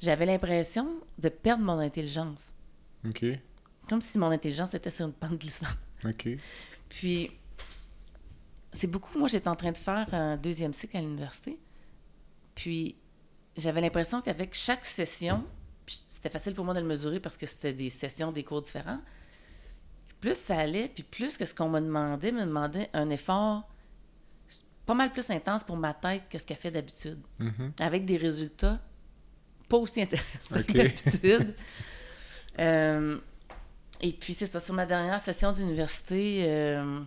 [0.00, 2.54] J'avais l'impression de perdre mon intelligence.
[3.06, 3.24] OK.
[3.88, 5.76] Comme si mon intelligence était sur une pente glissante.
[6.04, 6.28] OK.
[6.90, 7.30] Puis,
[8.72, 9.18] c'est beaucoup.
[9.18, 11.58] Moi, j'étais en train de faire un deuxième cycle à l'université.
[12.54, 12.96] Puis,
[13.56, 15.44] j'avais l'impression qu'avec chaque session,
[15.86, 19.00] c'était facile pour moi de le mesurer parce que c'était des sessions, des cours différents.
[20.20, 23.66] Plus ça allait, puis plus que ce qu'on me demandait, me demandait un effort
[24.84, 27.20] pas mal plus intense pour ma tête que ce qu'elle fait d'habitude.
[27.38, 27.72] Mhm.
[27.80, 28.80] Avec des résultats
[29.70, 31.54] pas aussi intéressants que d'habitude.
[32.58, 33.18] Euh,
[34.00, 37.00] et puis, c'est ça, sur ma dernière session d'université, euh,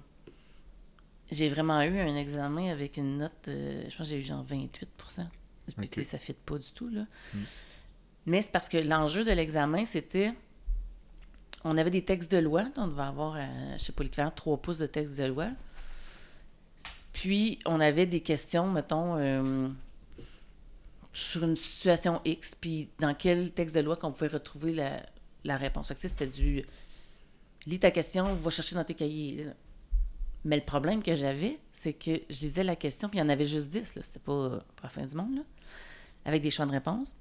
[1.31, 4.43] j'ai vraiment eu un examen avec une note, euh, je pense que j'ai eu genre
[4.43, 4.89] 28
[5.77, 7.05] Puis, tu sais, ça ne fit pas du tout, là.
[8.25, 10.33] Mais c'est parce que l'enjeu de l'examen, c'était...
[11.65, 13.41] On avait des textes de loi, on devait avoir, euh,
[13.77, 15.49] je sais pas, l'équivalent de 3 pouces de textes de loi.
[17.13, 19.69] Puis, on avait des questions, mettons, euh,
[21.13, 25.01] sur une situation X, puis dans quel texte de loi qu'on pouvait retrouver la,
[25.43, 25.93] la réponse.
[25.97, 26.63] C'était du
[27.67, 29.47] lis ta question, va chercher dans tes cahiers.
[30.45, 33.29] Mais le problème que j'avais, c'est que je lisais la question, puis il y en
[33.29, 34.01] avait juste 10, là.
[34.01, 35.41] C'était pas, pas la fin du monde, là.
[36.25, 37.15] Avec des choix de réponse.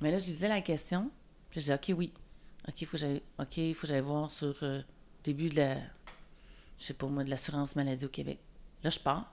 [0.00, 1.10] Mais là, je lisais la question,
[1.50, 2.12] puis je disais, OK, oui.
[2.68, 4.80] OK, il faut que j'aille OK, il faut que j'aille voir sur euh,
[5.24, 5.76] début de la,
[6.78, 8.38] je sais pas moi, de l'assurance maladie au Québec.
[8.82, 9.32] Là, je pars.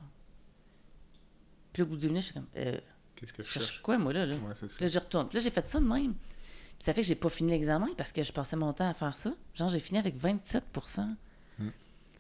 [1.72, 2.78] Puis au bout de deux minutes, je suis comme, euh,
[3.16, 4.26] Qu'est-ce que je je cherche quoi, moi, là?
[4.26, 4.36] là?
[4.36, 5.28] Ouais, là, je retourne.
[5.28, 6.14] Puis là, j'ai fait ça de même.
[6.78, 8.94] Puis ça fait que j'ai pas fini l'examen parce que je passais mon temps à
[8.94, 9.34] faire ça.
[9.56, 10.64] Genre, j'ai fini avec 27
[11.60, 11.70] Hmm.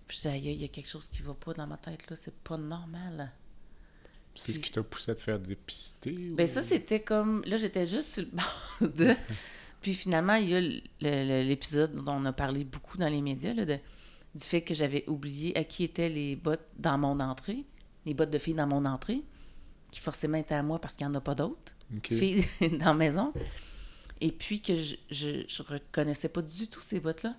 [0.07, 2.15] Puis je il y a quelque chose qui va pas dans ma tête, là.
[2.19, 3.31] C'est pas normal.
[4.33, 6.11] C'est ce qui t'a poussé à te faire dépister?
[6.33, 7.43] Ben ou- ça, c'était comme...
[7.45, 9.13] Là, j'étais juste sur le bord de...
[9.81, 13.65] Puis finalement, il y a l'épisode dont on a parlé beaucoup dans les médias, là,
[13.65, 13.79] de-
[14.35, 17.63] du fait que j'avais oublié à qui étaient les bottes dans mon entrée,
[18.05, 19.21] les bottes de filles dans mon entrée,
[19.91, 21.73] qui forcément étaient à moi parce qu'il n'y en a pas d'autres.
[22.03, 22.45] Filles
[22.79, 23.33] dans la maison.
[24.21, 27.35] Et puis que je, je, je reconnaissais pas du tout ces bottes-là.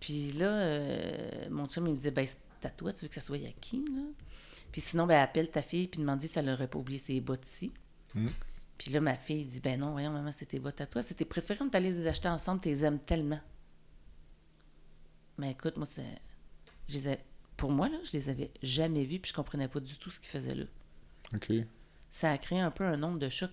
[0.00, 3.14] Puis là, euh, mon chum, il me disait, ben, c'est à toi, tu veux que
[3.14, 4.02] ça soit à qui, là?
[4.70, 7.46] Puis sinon, ben, appelle ta fille, puis demande si elle n'aurait pas oublié ses bottes
[7.46, 7.72] ici.
[8.14, 8.28] Mm.
[8.76, 11.02] Puis là, ma fille dit, ben non, voyons, maman, c'est tes bottes à toi.
[11.02, 13.40] C'était préféré de t'aller les acheter ensemble, tu les aimes tellement.
[15.36, 16.20] Mais écoute, moi, c'est...
[16.88, 17.18] je les
[17.56, 20.20] Pour moi, là, je les avais jamais vus, puis je comprenais pas du tout ce
[20.20, 20.64] qu'ils faisaient là.
[21.34, 21.52] OK.
[22.10, 23.50] Ça a créé un peu un nombre de chocs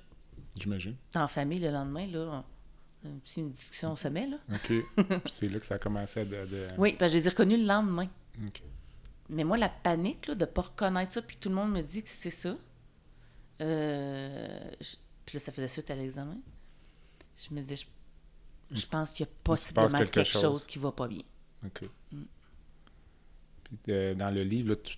[0.55, 0.95] J'imagine.
[1.13, 2.43] la famille le lendemain, là,
[3.03, 4.37] on- un petit- une discussion au sommet, là.
[4.53, 4.73] OK.
[5.27, 6.25] C'est là que ça a commencé à...
[6.25, 8.07] De, de- Oui, parce que je les ai reconnus le lendemain.
[8.45, 8.63] OK.
[9.29, 11.81] Mais moi, la panique, là, de ne pas reconnaître ça, puis tout le monde me
[11.81, 12.55] dit que c'est ça.
[13.61, 16.37] Euh, je- Puis là, ça faisait suite à l'examen.
[17.37, 20.41] Je me disais, je, je pense qu'il y a possiblement quelque quelque, chose.
[20.41, 20.65] chose.
[20.65, 21.21] qui va pas bien.
[21.65, 21.89] OK.
[23.63, 24.97] Puis euh, dans le livre, là, tu,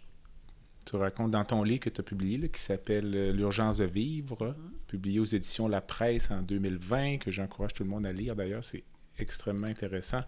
[0.88, 3.86] tu racontes dans ton livre que tu as publié, là, qui s'appelle euh, L'urgence de
[3.86, 4.56] vivre,
[4.88, 8.64] publié aux éditions La Presse en 2020, que j'encourage tout le monde à lire d'ailleurs,
[8.64, 8.84] c'est
[9.20, 10.24] extrêmement intéressant.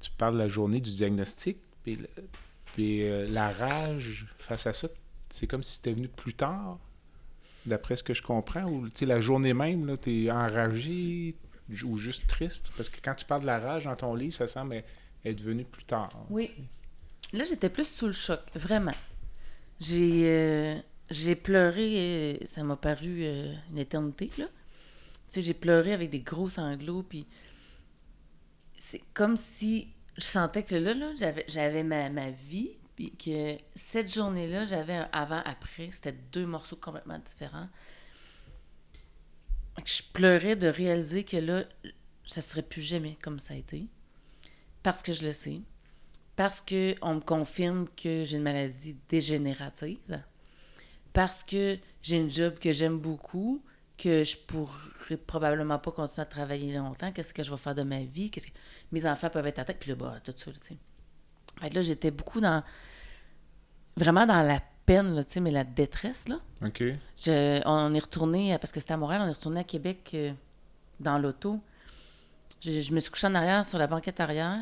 [0.00, 4.88] Tu parles de la journée du diagnostic, puis, euh, la rage face à ça,
[5.30, 6.78] c'est comme si c'était venu plus tard,
[7.64, 11.34] d'après ce que je comprends, ou tu la journée même, tu es enragé,
[11.84, 12.70] ou juste triste?
[12.76, 14.82] Parce que quand tu parles de la rage dans ton livre, ça semble
[15.24, 16.10] être venu plus tard.
[16.28, 16.50] Oui.
[17.32, 18.92] Là, j'étais plus sous le choc, vraiment.
[19.78, 20.78] J'ai euh,
[21.10, 24.46] j'ai pleuré, ça m'a paru euh, une éternité, là.
[25.30, 27.26] Tu j'ai pleuré avec des gros sanglots, puis
[28.76, 31.10] c'est comme si je sentais que là, là
[31.46, 35.90] j'avais ma, ma vie, puis que cette journée-là, j'avais un avant-après.
[35.90, 37.68] C'était deux morceaux complètement différents.
[39.84, 41.64] Je pleurais de réaliser que là,
[42.24, 43.86] ça serait plus jamais comme ça a été.
[44.82, 45.60] Parce que je le sais.
[46.36, 50.22] Parce qu'on me confirme que j'ai une maladie dégénérative.
[51.12, 53.62] Parce que j'ai une job que j'aime beaucoup,
[53.96, 57.10] que je pourrais probablement pas continuer à travailler longtemps.
[57.10, 58.30] Qu'est-ce que je vais faire de ma vie?
[58.30, 58.52] Qu'est-ce que
[58.92, 59.74] mes enfants peuvent être atteints?
[59.78, 60.76] Puis là, bah, tout ça, tu sais.
[61.60, 62.62] Fait là, j'étais beaucoup dans.
[63.96, 66.38] Vraiment dans la peine, là, tu sais, mais la détresse, là.
[66.62, 66.82] OK.
[67.66, 70.32] on est retourné, parce que c'était à Montréal, on est retourné à Québec euh,
[71.00, 71.60] dans l'auto.
[72.60, 74.56] Je, me suis couchée en arrière sur la banquette arrière,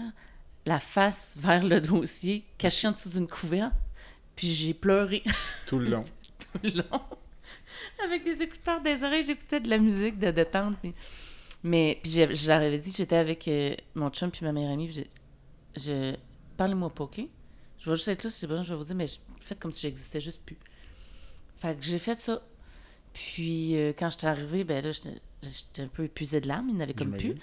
[0.66, 3.74] la face vers le dossier, cachée en dessous d'une couverte,
[4.36, 5.22] puis j'ai pleuré.
[5.66, 6.04] Tout le long.
[6.38, 7.00] Tout le long.
[8.04, 10.76] Avec des écouteurs des oreilles, j'écoutais de la musique de détente.
[11.62, 14.72] Mais puis je, je leur avais dit, j'étais avec euh, mon chum puis ma meilleure
[14.72, 15.06] amie, puis
[15.76, 16.16] je, je
[16.56, 17.20] parlez-moi pas, OK?
[17.78, 19.06] Je vais juste être là si besoin, je vais vous dire, mais
[19.40, 20.58] faites comme si j'existais juste plus.
[21.58, 22.42] Fait que j'ai fait ça.
[23.12, 26.94] Puis euh, quand j'étais arrivée, ben là, j'étais un peu épuisée de l'âme, il n'avait
[26.94, 27.36] comme plus.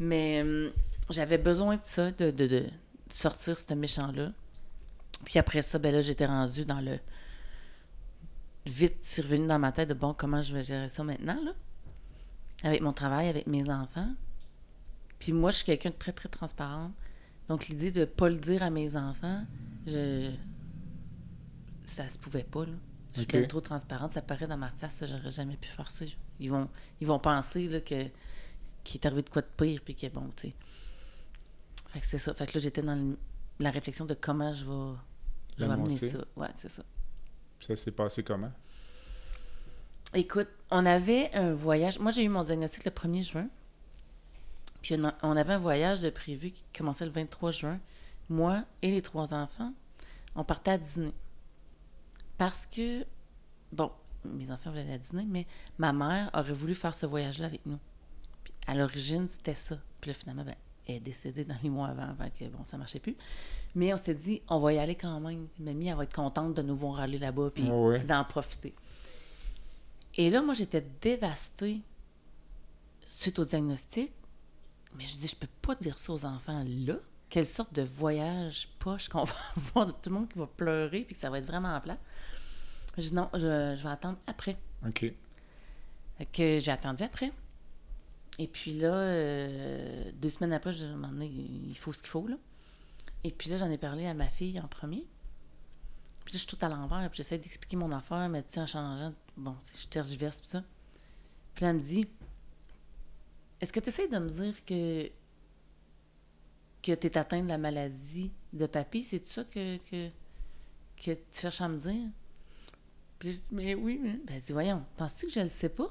[0.00, 0.70] Mais euh,
[1.10, 2.66] j'avais besoin de ça, de, de, de
[3.08, 4.32] sortir ce méchant-là.
[5.24, 6.98] Puis après ça, ben là, j'étais rendue dans le.
[8.66, 11.52] Vite, c'est revenu dans ma tête de bon, comment je vais gérer ça maintenant, là?
[12.64, 14.12] Avec mon travail, avec mes enfants.
[15.18, 16.92] Puis moi, je suis quelqu'un de très, très transparente.
[17.48, 19.42] Donc, l'idée de ne pas le dire à mes enfants,
[19.86, 20.30] je...
[21.84, 22.66] ça se pouvait pas.
[22.66, 22.72] Là.
[23.14, 24.12] Je suis trop transparente.
[24.12, 26.04] Ça paraît dans ma face, j'aurais jamais pu faire ça.
[26.40, 26.68] Ils vont,
[27.00, 28.06] ils vont penser là, que
[28.84, 30.54] qu'il est arrivé de quoi de pire, puis que bon, tu sais.
[31.98, 32.32] Fait que c'est ça.
[32.32, 33.16] Fait que là, j'étais dans
[33.58, 34.96] la réflexion de comment je vais,
[35.56, 36.18] je vais amener ça.
[36.36, 36.84] Ouais, c'est ça.
[37.58, 38.52] Ça s'est passé comment?
[40.14, 41.98] Écoute, on avait un voyage.
[41.98, 43.48] Moi, j'ai eu mon diagnostic le 1er juin.
[44.80, 47.80] Puis on avait un voyage de prévu qui commençait le 23 juin.
[48.28, 49.72] Moi et les trois enfants,
[50.36, 51.14] on partait à dîner.
[52.36, 53.04] Parce que,
[53.72, 53.90] bon,
[54.24, 57.66] mes enfants voulaient aller à dîner, mais ma mère aurait voulu faire ce voyage-là avec
[57.66, 57.80] nous.
[58.44, 59.78] Puis à l'origine, c'était ça.
[60.00, 60.54] Puis là, finalement, ben,
[60.88, 63.16] est décédée dans les mois avant, que, bon, ça marchait plus.
[63.74, 65.46] Mais on s'est dit, on va y aller quand même.
[65.58, 67.68] Mamie, elle va être contente de nous voir aller là-bas, puis
[68.06, 68.72] d'en profiter.
[70.14, 71.80] Et là, moi, j'étais dévastée
[73.06, 74.12] suite au diagnostic
[74.96, 76.94] mais je dis, je peux pas dire ça aux enfants là.
[77.28, 81.02] Quelle sorte de voyage poche qu'on va avoir de tout le monde qui va pleurer
[81.02, 81.98] puis que ça va être vraiment plat.
[82.96, 84.56] Je dis non, je, vais attendre après.
[84.86, 85.12] OK.
[86.32, 87.32] Que j'ai attendu après.
[88.38, 92.36] Et puis là, euh, deux semaines après, je me il faut ce qu'il faut, là.
[93.24, 95.06] Et puis là, j'en ai parlé à ma fille en premier.
[96.24, 98.60] Puis là, je suis tout à l'envers, puis j'essaie d'expliquer mon affaire, mais tu sais,
[98.60, 100.62] en changeant, bon, je tergiverse, puis ça.
[101.54, 102.06] Puis là, elle me dit,
[103.60, 105.10] est-ce que tu essaies de me dire que,
[106.82, 109.02] que tu es atteint de la maladie de papy?
[109.02, 110.10] C'est ça que, que,
[110.96, 112.08] que tu cherches à me dire?
[113.18, 113.98] Puis je dis, mais oui.
[114.00, 114.12] Mais...
[114.12, 115.88] Ben, elle dit, voyons, penses-tu que je le sais pas?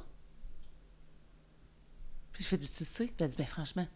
[2.37, 3.05] Puis je fais, tu sais?
[3.05, 3.87] Puis elle dit, ben franchement.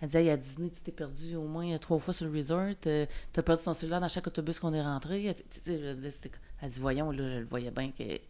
[0.00, 2.72] Elle dit, hey, à Disney, tu t'es perdu au moins trois fois sur le resort.
[2.86, 5.26] Euh, tu as perdu ton cellulaire dans chaque autobus qu'on est rentré.
[5.66, 8.20] Elle dit, voyons, là, je le voyais bien qu'il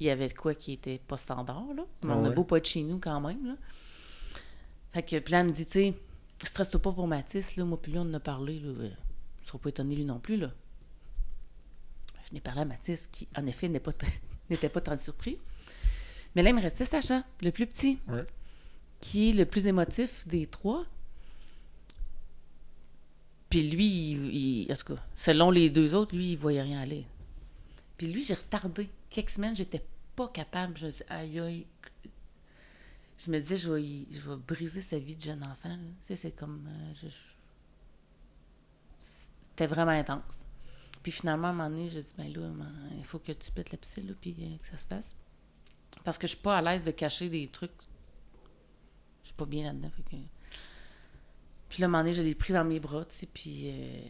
[0.00, 1.74] y avait de quoi qui était pas standard.
[1.76, 1.84] Là.
[2.04, 3.46] Mais on a beau pas être chez nous quand même.
[3.46, 3.56] Là.
[4.92, 5.94] Fait que, puis là, elle me dit, tu sais,
[6.42, 8.68] stresse-toi pas pour Mathis, là, moi, puis lui, on en a parlé, là.
[8.68, 10.50] Euh, ne seras pas étonné, lui non plus, là.
[12.28, 14.06] Je n'ai parlé à Mathis, qui, en effet, n'était pas,
[14.48, 15.38] n'était pas très surpris.
[16.34, 17.98] Mais là, il me restait Sacha, le plus petit,
[19.00, 20.84] qui est le plus émotif des trois.
[23.48, 24.76] Puis lui, il,
[25.14, 27.06] selon les deux autres, lui, il voyait rien aller.
[27.96, 28.88] Puis lui, j'ai retardé.
[29.08, 30.76] Quelques semaines, j'étais pas capable.
[30.76, 31.66] Je me dis, aïe,
[33.24, 35.76] je me disais, je vais, je vais briser sa vie de jeune enfant.
[36.00, 36.66] Tu sais, c'est comme.
[36.68, 37.08] Euh,
[38.98, 40.40] c'était vraiment intense.
[41.02, 42.50] Puis finalement, à un moment donné, je dis, ben là,
[42.98, 45.14] il faut que tu pètes la piscine, là, puis euh, que ça se fasse.
[46.04, 47.70] Parce que je suis pas à l'aise de cacher des trucs.
[49.26, 49.90] Je suis pas bien là-dedans.
[51.68, 53.64] Puis là, un moment donné, je l'ai pris dans mes bras, tu sais, puis.
[53.66, 54.00] Euh,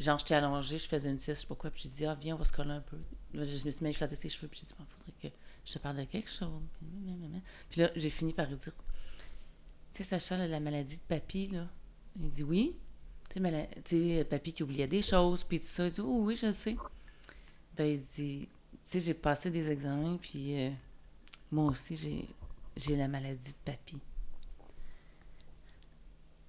[0.00, 2.16] genre, j'étais allongée, je faisais une sieste, je sais pas quoi, puis je dis, ah,
[2.20, 2.96] viens, on va se coller un peu.
[3.32, 5.72] Je me suis mis à flatter ses cheveux, puis j'ai dit, il faudrait que je
[5.72, 6.62] te parle de quelque chose.
[7.70, 8.70] Puis là, j'ai fini par dire, tu
[9.92, 11.68] sais, Sacha, la maladie de papy, là.
[12.20, 12.74] Il dit, oui.
[13.28, 13.40] Tu
[13.84, 15.86] sais, papy qui oubliait des choses, puis tout ça.
[15.86, 16.76] Il dit, oh oui, je le sais.
[17.76, 20.70] Ben, il dit, tu sais, j'ai passé des examens, puis euh,
[21.52, 22.26] moi aussi, j'ai,
[22.76, 24.00] j'ai la maladie de papy.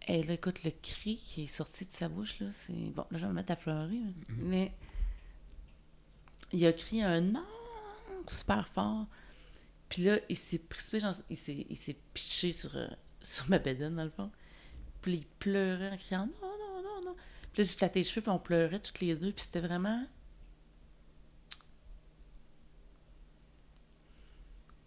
[0.02, 2.74] Hey, là, écoute, le cri qui est sorti de sa bouche, là, c'est...
[2.74, 4.12] Bon, là, je vais me mettre à pleurer, là.
[4.30, 4.74] mais
[6.52, 7.46] il a crié un non
[8.28, 9.06] super fort.
[9.90, 12.88] Puis là, il s'est précipité, genre, il s'est, il s'est pitché sur, euh,
[13.22, 14.32] sur ma bédaine, dans le fond.
[15.02, 17.16] Puis il pleurait en criant non, non, non, non.
[17.54, 19.32] Puis là, j'ai flatté les cheveux, puis on pleurait toutes les deux.
[19.32, 20.06] Puis c'était vraiment.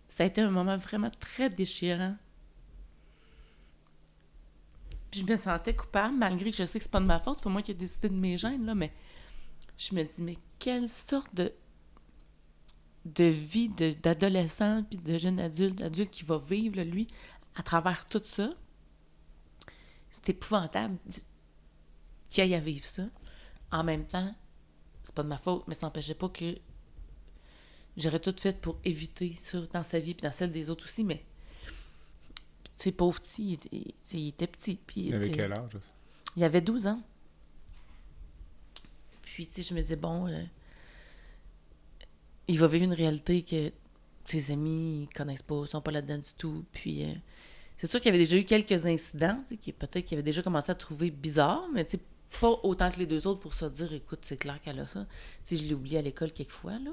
[0.08, 2.16] Ça a été un moment vraiment très déchirant.
[5.14, 7.44] Je me sentais coupable, malgré que je sais que c'est pas de ma faute, c'est
[7.44, 8.92] pas moi qui ai décidé de mes gènes, là, mais
[9.76, 11.52] je me dis, mais quelle sorte de,
[13.04, 17.06] de vie de- d'adolescent puis de jeune adulte, adulte qui va vivre, lui,
[17.54, 18.50] à travers tout ça.
[20.10, 20.96] C'est épouvantable
[22.28, 23.04] qu'il aille à vivre ça.
[23.70, 24.34] En même temps,
[25.02, 26.56] c'est pas de ma faute, mais ça n'empêchait pas que
[27.96, 31.04] j'aurais tout fait pour éviter ça dans sa vie puis dans celle des autres aussi,
[31.04, 31.24] mais
[32.76, 34.78] tu sais, pauvre petit, il était, il était petit.
[34.86, 35.72] Puis il avait quel âge?
[36.36, 37.00] il avait 12 ans.
[39.22, 40.42] Puis, tu sais, je me disais, bon, euh,
[42.48, 43.72] il va vivre une réalité que
[44.24, 46.64] ses amis ne connaissent pas, sont pas là-dedans du tout.
[46.72, 47.14] Puis, euh,
[47.76, 50.70] c'est sûr qu'il y avait déjà eu quelques incidents, qui peut-être qu'il avait déjà commencé
[50.70, 51.98] à trouver bizarre, mais tu
[52.40, 55.06] pas autant que les deux autres pour se dire, écoute, c'est clair qu'elle a ça.
[55.44, 56.90] Tu sais, je l'ai oublié à l'école quelquefois, là.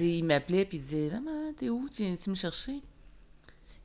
[0.00, 1.88] Il m'appelait puis il disait Maman, t'es où?
[1.88, 2.82] Tu viens-tu me chercher?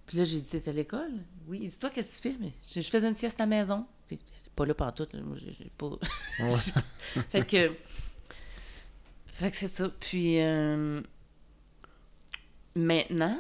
[0.05, 1.11] Puis là, j'ai dit T'es à l'école?
[1.47, 1.59] Oui.
[1.63, 2.39] Il dit Toi, qu'est-ce que tu fais?
[2.43, 3.85] Mais je, je faisais une sieste à la maison.
[4.09, 4.23] J'étais
[4.55, 5.07] pas là pendant tout.
[5.23, 5.89] Moi, j'ai pas.
[6.39, 6.51] Ouais.
[7.29, 7.75] fait que.
[9.27, 9.89] Fait que c'est ça.
[9.99, 10.39] Puis.
[10.41, 11.01] euh,
[12.75, 13.39] maintenant,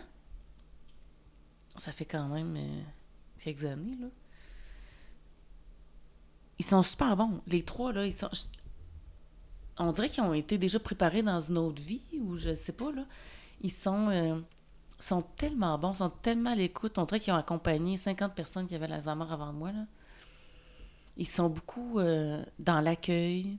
[1.77, 2.81] ça fait quand même euh,
[3.39, 4.07] quelques années, là.
[6.59, 7.41] Ils sont super bons.
[7.47, 8.29] Les trois, là, ils sont.
[9.77, 12.91] On dirait qu'ils ont été déjà préparés dans une autre vie, ou je sais pas,
[12.91, 13.05] là.
[13.61, 14.09] Ils sont.
[14.09, 14.39] euh,
[15.03, 16.97] sont tellement bons, sont tellement à l'écoute.
[16.97, 19.85] On dirait qu'ils ont accompagné 50 personnes qui avaient l'Alzheimer avant moi, là.
[21.17, 23.57] Ils sont beaucoup euh, dans l'accueil.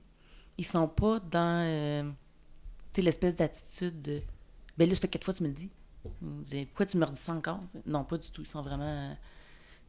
[0.57, 2.03] Ils sont pas dans euh,
[2.97, 4.21] l'espèce d'attitude de
[4.77, 5.69] ben là, ça fait quatre fois que tu me le dis.
[6.67, 7.59] Pourquoi tu me redis ça encore?
[7.85, 8.41] Non, pas du tout.
[8.41, 9.15] Ils sont vraiment.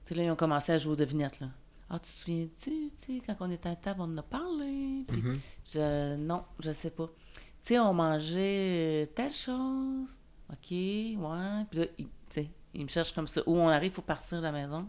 [0.04, 1.48] Tu sais, là, ils ont commencé à jouer aux devinettes, là.
[1.90, 5.04] Ah, tu te souviens-tu, tu sais, quand on était à table, on en a parlé?
[5.08, 5.40] Puis Mhm.
[5.72, 7.06] je, non, je sais pas.
[7.06, 10.18] Tu sais, on mangeait euh, telle chose.
[10.54, 11.64] OK, ouais.
[11.70, 13.42] Puis là, il, tu sais, il me cherche comme ça.
[13.46, 14.88] Où on arrive, il faut partir de la maison.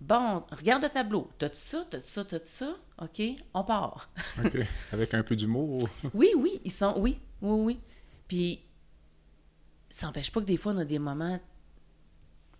[0.00, 1.30] Bon, regarde le tableau.
[1.38, 2.74] T'as-tu ça, t'as-tu ça, t'as-tu ça?
[3.00, 3.22] OK,
[3.54, 4.10] on part.
[4.44, 4.56] OK.
[4.92, 5.88] Avec un peu d'humour.
[6.12, 6.94] Oui, oui, ils sont.
[6.98, 7.80] Oui, oui, oui.
[8.26, 8.60] Puis,
[9.88, 11.38] ça n'empêche pas que des fois, on a des moments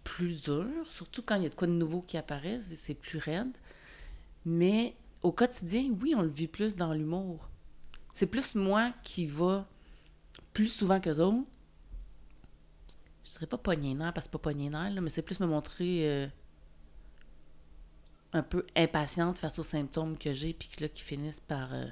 [0.05, 3.19] plus durs, surtout quand il y a de quoi de nouveau qui apparaît, c'est- plus
[3.19, 3.57] raide.
[4.45, 7.49] Mais au quotidien, oui, on le vit plus dans l'humour.
[8.13, 9.67] C'est plus moi qui va
[10.53, 11.47] plus souvent que autres.
[13.33, 16.27] Je dirais pas pogner parce que pas pogner là, mais c'est plus me montrer euh,
[18.35, 21.73] un peu impatiente face aux symptômes que j'ai, puis que là, qui finissent par.
[21.73, 21.87] euh,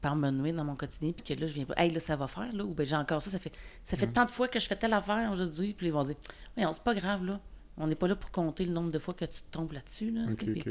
[0.00, 2.14] par me nouer dans mon quotidien, puis que là, je viens pas, hey, là, ça
[2.14, 3.52] va faire, là, ou ben j'ai encore ça, ça fait,
[3.82, 6.14] ça fait tant de fois que je fais telle affaire aujourd'hui, puis ils vont dire,
[6.56, 7.40] mais c'est pas grave, là,
[7.78, 10.10] on n'est pas là pour compter le nombre de fois que tu te tombes là-dessus,
[10.10, 10.26] là.
[10.36, 10.62] Puis-.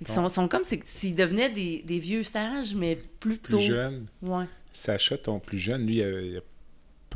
[0.00, 3.58] Ils sont, sont comme si- s'ils devenaient des, des vieux sages, mais plus Plus tôt.
[3.58, 4.06] jeune.
[4.22, 4.46] Ouais.
[4.70, 6.40] Sacha, ton plus jeune, lui, il a, il a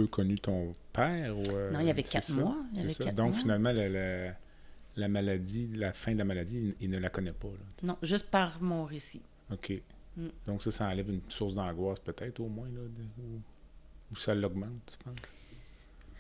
[0.03, 1.37] peu connu ton père?
[1.37, 2.37] Ou, euh, Non, il avait c'est quatre ça?
[2.37, 2.57] mois.
[2.73, 3.05] Il C'est avait ça.
[3.05, 3.41] quatre Donc, mois.
[3.41, 4.33] finalement, la, la,
[4.97, 7.49] la maladie, la fin de la maladie, il, il ne la connaît pas.
[7.49, 7.65] là.
[7.88, 9.23] Non, juste par mon récit.
[9.51, 9.73] OK.
[10.17, 10.27] Mm.
[10.47, 13.41] Donc, ça, ça enlève une source d'angoisse, peut-être, au moins, là, de- ou,
[14.12, 15.17] ou ça l'augmente, tu penses?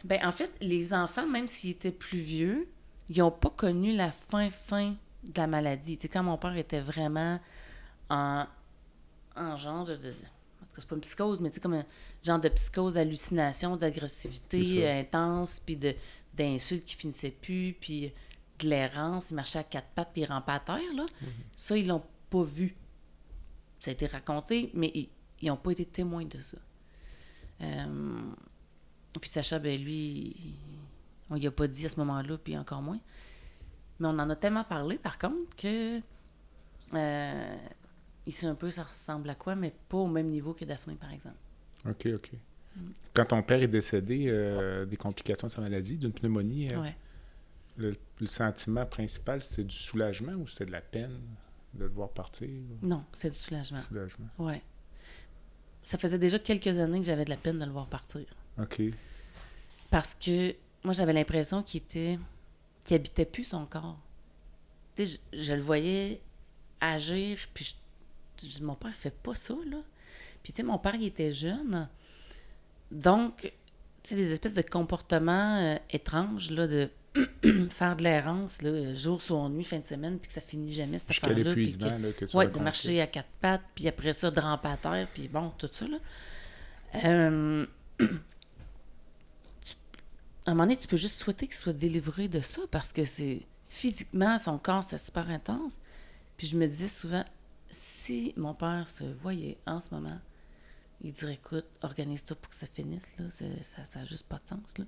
[0.04, 2.68] Ben, en fait, les enfants, même s'ils étaient plus vieux,
[3.08, 5.96] ils n'ont pas connu la fin fin de la maladie.
[5.96, 7.38] Tu sais, quand mon père était vraiment
[8.10, 8.44] en,
[9.36, 9.96] en genre de,
[10.76, 11.84] c'est pas une psychose, mais tu sais, comme un
[12.22, 15.94] genre de psychose, hallucination, d'agressivité intense, puis de,
[16.34, 18.12] d'insultes qui finissaient plus, puis
[18.58, 21.06] de l'errance, il marchait à quatre pattes, puis il rampait à terre, là.
[21.56, 22.74] Ça, ils l'ont pas vu.
[23.80, 26.58] Ça a été raconté, mais ils n'ont pas été témoins de ça.
[27.60, 28.20] Euh,
[29.20, 30.56] puis Sacha, ben lui,
[31.30, 33.00] on y a pas dit à ce moment-là, puis encore moins.
[33.98, 36.00] Mais on en a tellement parlé, par contre, que
[36.94, 37.56] euh,
[38.30, 41.10] sait un peu ça ressemble à quoi, mais pas au même niveau que Daphné, par
[41.12, 41.34] exemple.
[41.88, 42.30] OK, OK.
[43.14, 46.96] Quand ton père est décédé euh, des complications de sa maladie, d'une pneumonie, euh, Ouais.
[47.76, 51.18] le, le sentiment principal, c'était du soulagement ou c'était de la peine
[51.74, 52.48] de le voir partir?
[52.48, 53.78] ou- Non, c'était du soulagement.
[53.78, 54.28] Soulagement.
[54.38, 54.62] Ouais.
[55.82, 58.24] Ça faisait déjà quelques années que j'avais de la peine de le voir partir.
[58.58, 58.80] OK.
[59.90, 60.54] Parce que
[60.84, 62.18] moi, j'avais l'impression qu'il était.
[62.84, 63.98] qu'il habitait plus son corps.
[64.96, 66.20] Tu sais, je, je le voyais
[66.80, 67.74] agir, puis je,
[68.50, 69.78] je dis, mon père fait pas ça, là.
[70.42, 71.88] Puis, tu sais, mon père, il était jeune.
[72.90, 73.52] Donc,
[74.02, 76.90] tu sais, des espèces de comportements euh, étranges, là, de
[77.70, 80.98] faire de l'errance, là, jour sur nuit, fin de semaine, puis que ça finit jamais,
[80.98, 81.52] cette affaire-là.
[81.52, 84.30] puis l'épuisement que- là, que tu Ouais, de marcher à quatre pattes, puis après ça,
[84.30, 85.98] de ramper à terre, puis bon, tout ça, là.
[87.04, 87.66] Euh,
[87.98, 88.06] tu-
[90.46, 93.04] à un moment donné, tu peux juste souhaiter qu'il soit délivré de ça, parce que
[93.04, 93.42] c'est...
[93.68, 95.78] Physiquement, son corps, c'est super intense.
[96.36, 97.24] Puis je me disais souvent,
[97.72, 100.18] si mon père se voyait en ce moment,
[101.00, 103.24] il dirait, écoute, organise-toi pour que ça finisse, là.
[103.30, 103.46] Ça
[103.98, 104.84] n'a juste pas de sens, là.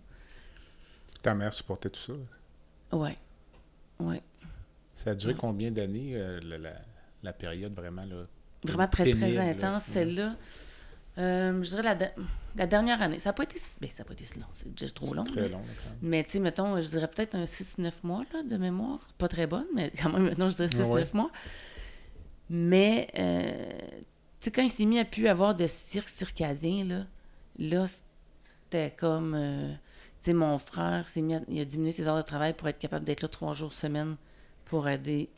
[1.22, 2.12] Ta mère supportait tout ça.
[2.97, 3.18] Ouais.
[3.99, 4.22] Ouais.
[4.93, 5.39] Ça a duré Ouais.
[5.41, 6.80] combien d'années, euh, la, la-
[7.22, 8.24] la période vraiment là?
[8.64, 10.37] Vraiment très, très pénible, intense, celle-là.
[11.18, 12.22] Euh, je dirais la, de-
[12.57, 13.18] la dernière année.
[13.18, 13.76] Ça n'a pas été si...
[13.80, 14.47] Ben, ça a pas été si long.
[14.53, 15.24] C'est déjà trop long.
[15.24, 15.49] Très là.
[15.49, 15.59] long.
[15.59, 15.64] là.
[16.03, 19.09] Mais, tu sais, mettons, je dirais peut-être un 6-9 mois là, de mémoire.
[19.18, 21.07] Pas très bonne, mais quand même, maintenant, je dirais 6-9 Ouais.
[21.14, 21.30] mois.
[22.51, 23.78] Mais, euh,
[24.40, 27.07] tu sais, quand il s'est mis à plus avoir de cirque circadien, là,
[27.59, 29.34] là, c'était comme...
[29.34, 29.72] euh,
[30.22, 32.68] tu sais, mon frère s'est mis à- il a diminué ses heures de travail pour
[32.68, 34.16] être capable d'être là trois jours semaine
[34.64, 35.28] pour aider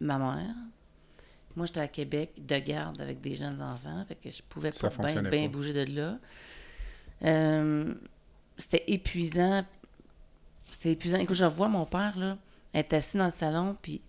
[0.00, 0.54] ma mère.
[1.56, 4.90] Moi, j'étais à Québec de garde avec des jeunes enfants, fait que je pouvais pas
[5.30, 6.18] bien bouger de là.
[7.24, 7.94] Euh,
[8.56, 9.64] c'était épuisant.
[10.70, 11.18] C'était épuisant.
[11.18, 12.36] Écoute, je revois mon père, là,
[12.74, 14.02] être assis dans le salon, puis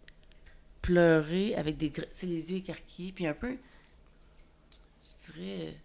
[0.85, 1.91] pleurer avec des...
[2.23, 3.57] les yeux écarquillés, puis un peu...
[5.01, 5.81] Je dirais...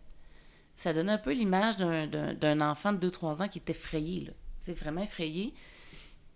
[0.76, 4.32] Ça donne un peu l'image d'un- enfant de 2-3 ans qui est effrayé, là.
[4.62, 5.55] Sais, vraiment effrayé.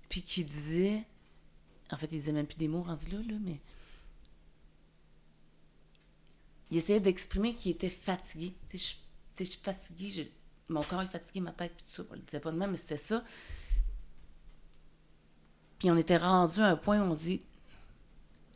[0.08, 1.04] Puis qui disait...
[1.90, 3.60] En fait, il disait même plus des mots rendus là, là, mais...
[6.70, 8.54] Il essayait d'exprimer qu'il était fatigué.
[8.70, 8.98] Tu sais,
[9.38, 10.32] je je suis fatigué,
[10.68, 12.02] mon corps est fatigué, ma tête, puis tout ça.
[12.10, 13.22] On le disait pas de même, mais c'était ça.
[15.78, 17.42] Puis on était rendu à un point où on dit...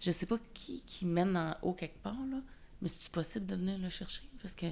[0.01, 2.41] Je sais pas qui qui mène en haut quelque part, là,
[2.81, 4.23] mais c'est possible de venir le chercher?
[4.41, 4.67] Parce que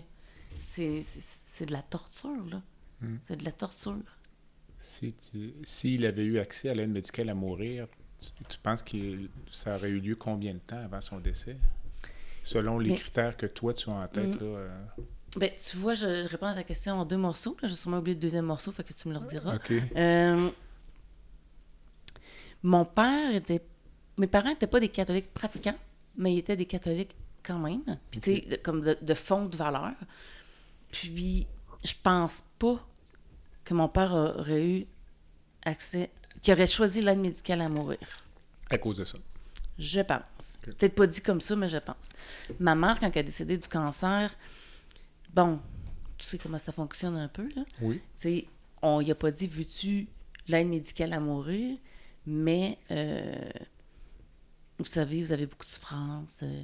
[0.61, 2.63] c'est de la torture, là.
[3.01, 3.17] Hmm.
[3.23, 3.97] C'est de la torture.
[4.79, 7.89] Si tu- S'il avait eu accès à l'aide médicale à mourir,
[8.21, 8.97] tu, tu penses que
[9.51, 11.57] ça aurait eu lieu combien de temps avant son décès?
[12.43, 14.45] Selon les Mais- critères que toi, tu as en tête, Mm.
[14.45, 14.47] là.
[14.47, 14.79] euh,
[15.37, 17.57] Ben, tu vois, je, je réponds à ta question en deux morceaux.
[17.63, 19.57] J'ai sûrement oublié le deuxième morceau, fait que tu me le rediras.
[19.57, 19.73] OK.
[19.97, 20.51] Euh,
[22.63, 23.63] mon père était.
[24.19, 25.77] Mes parents n'étaient pas des catholiques pratiquants,
[26.17, 27.83] mais ils étaient des catholiques quand même.
[28.11, 29.93] Puis, tu sais, comme de, de fond de valeur.
[30.91, 31.47] Puis,
[31.85, 32.85] je pense pas
[33.65, 34.87] que mon père aurait eu
[35.65, 36.11] accès.
[36.41, 37.99] qu'il aurait choisi l'aide médicale à mourir.
[38.71, 39.19] À cause de ça.
[39.79, 40.57] Je pense.
[40.63, 42.11] Peut-être pas dit comme ça, mais je pense.
[42.59, 44.35] Ma mère, quand elle est décédée du cancer,
[45.35, 45.61] bon,
[46.17, 47.63] tu sais comment ça fonctionne un peu, là.
[47.83, 47.97] Oui.
[47.97, 48.47] Tu sais,
[48.81, 50.07] on y a pas dit, veux-tu
[50.49, 51.77] l'aide médicale à mourir?
[52.27, 53.35] Mais, euh,
[54.79, 56.41] vous savez, vous avez beaucoup de souffrance.
[56.43, 56.63] euh,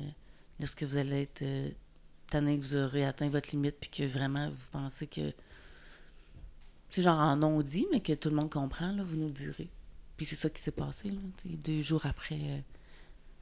[0.61, 1.69] lorsque vous allez être euh,
[2.31, 5.33] tanné, que vous aurez atteint votre limite, puis que vraiment, vous pensez que...
[6.91, 9.71] C'est genre en non-dit, mais que tout le monde comprend, là, vous nous le direz.
[10.17, 11.19] Puis c'est ça qui s'est passé, là.
[11.65, 12.59] Deux jours après, euh,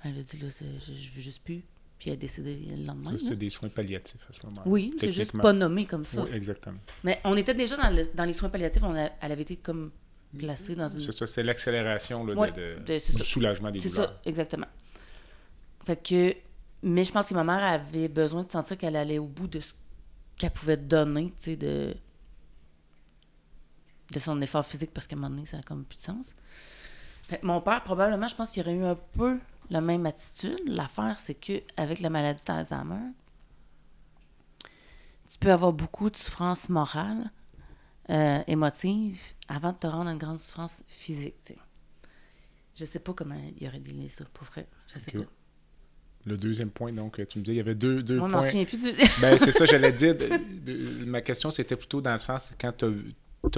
[0.05, 1.62] elle a dit, là, je, je veux juste plus.
[1.99, 3.11] Puis elle est décédée le lendemain.
[3.11, 4.62] Ça, c'est des soins palliatifs à ce moment-là.
[4.66, 6.23] Oui, c'est juste pas nommé comme ça.
[6.23, 6.79] Oui, exactement.
[7.05, 9.57] Mais on était déjà dans, le- dans les soins palliatifs, on a- elle avait été
[9.57, 9.91] comme
[10.39, 11.01] placée dans une...
[11.01, 14.09] C'est ça, c'est l'accélération là, de- Ouais, de- de- c'est du soulagement des C'est douleurs.
[14.09, 14.66] ça, exactement.
[15.85, 16.35] Fait que...
[16.83, 19.61] Mais je pense que ma mère avait besoin de sentir qu'elle allait au bout de
[19.61, 19.72] ce
[20.37, 21.95] qu'elle pouvait donner, tu sais, de...
[24.12, 26.35] de son effort physique, parce qu'à un moment donné, ça a comme plus de sens.
[27.24, 30.59] Fait que mon père, probablement, je pense qu'il aurait eu un peu la même attitude.
[30.66, 33.12] L'affaire, c'est que avec la maladie d'Alzheimer,
[35.28, 37.31] tu peux avoir beaucoup de souffrance morale,
[38.11, 41.37] euh, émotive, avant de te rendre à une grande souffrance physique.
[41.45, 41.57] sais.
[42.77, 44.67] Je sais pas comment il aurait dealé ça, pour vrai.
[44.93, 45.25] Je sais pas.
[46.27, 48.39] Le deuxième point, donc, tu me disais, il y avait deux, deux Moi, je m'en
[48.41, 48.49] points.
[48.51, 48.91] souviens plus du...
[49.21, 50.15] Ben, c'est ça, j'allais dire.
[51.07, 52.85] ma question, c'était plutôt dans le sens, quand tu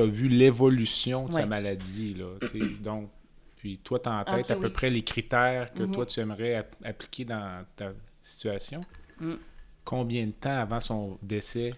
[0.00, 2.34] as, vu l'évolution de sa maladie, là,
[2.82, 3.11] donc,
[3.57, 5.92] puis toi, tu as en tête Ok, à peu près les critères que Mhm.
[5.92, 7.92] toi, tu aimerais ap- appliquer dans ta
[8.22, 8.84] situation.
[9.20, 9.34] Mm.
[9.84, 11.74] Combien de temps avant son décès,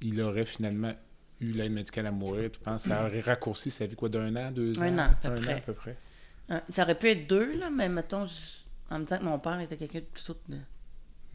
[0.00, 0.92] il aurait finalement
[1.46, 2.50] eu l'aide médicale à mourir?
[2.50, 5.02] Tu penses ça aurait raccourci sa vie, quoi, d'un an, deux Un ans?
[5.02, 5.54] an, à peu un près.
[5.54, 5.96] an, à peu près?
[6.50, 8.62] Euh, ça aurait pu être deux, là, mais mettons, je-
[8.94, 10.36] en me disant que mon père était quelqu'un de plutôt...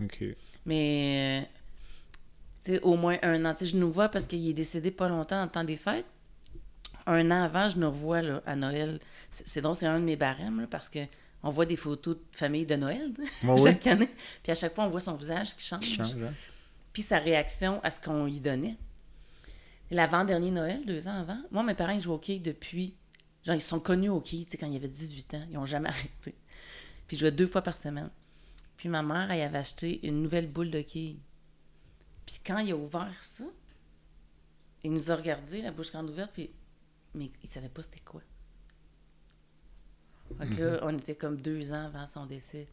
[0.04, 0.24] OK.
[0.66, 1.46] Mais, euh,
[2.64, 3.54] tu sais, au moins un an.
[3.54, 5.78] Tu sais, je nous vois parce qu'il est décédé pas longtemps dans le temps des
[5.78, 6.06] fêtes.
[7.08, 9.00] Un an avant, je nous revois là, à Noël.
[9.32, 11.00] C'est donc, c'est un de mes barèmes, là, parce que
[11.42, 13.12] on voit des photos de famille de Noël,
[13.64, 14.10] chaque année.
[14.44, 15.80] Puis à chaque fois, on voit son visage qui change.
[15.80, 16.34] Qui change, hein?
[16.94, 18.76] Puis sa réaction à ce qu'on lui donnait.
[19.92, 22.96] L'avant-dernier Noël, deux ans avant, moi, mes parents, ils jouent au quai depuis...
[23.44, 25.46] Genre, ils se sont connus au quai, tu sais, quand il y avait 18 ans.
[25.50, 26.36] Ils n'ont jamais arrêté.
[27.08, 28.10] Puis ils jouaient deux fois par semaine.
[28.76, 31.20] Puis ma mère, elle avait acheté une nouvelle boule de quilles.
[32.26, 33.46] Puis quand il a ouvert ça,
[34.84, 36.52] il nous a regardé, la bouche grande ouverte, puis...
[37.16, 38.22] Mais il savait pas c'était quoi.
[40.38, 42.68] Fait que là, on était comme deux ans avant son décès.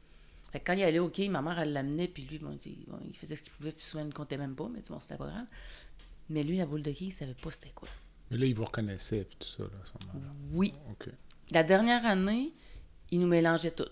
[0.50, 2.84] Fait que quand il allait au quai, ma mère, elle l'amenait, puis lui, bon, il,
[2.86, 4.98] bon, il faisait ce qu'il pouvait, puis souvent, il ne comptait même pas, mais bon,
[4.98, 5.46] c'était pas grave.
[6.30, 7.88] Mais lui, la boule de quai, il savait pas c'était quoi.
[8.30, 10.32] Mais là, il vous reconnaissait, puis tout ça, là, à ce moment-là.
[10.52, 10.72] Oui.
[11.52, 12.52] La dernière année,
[13.10, 13.84] il nous mélangeait tout.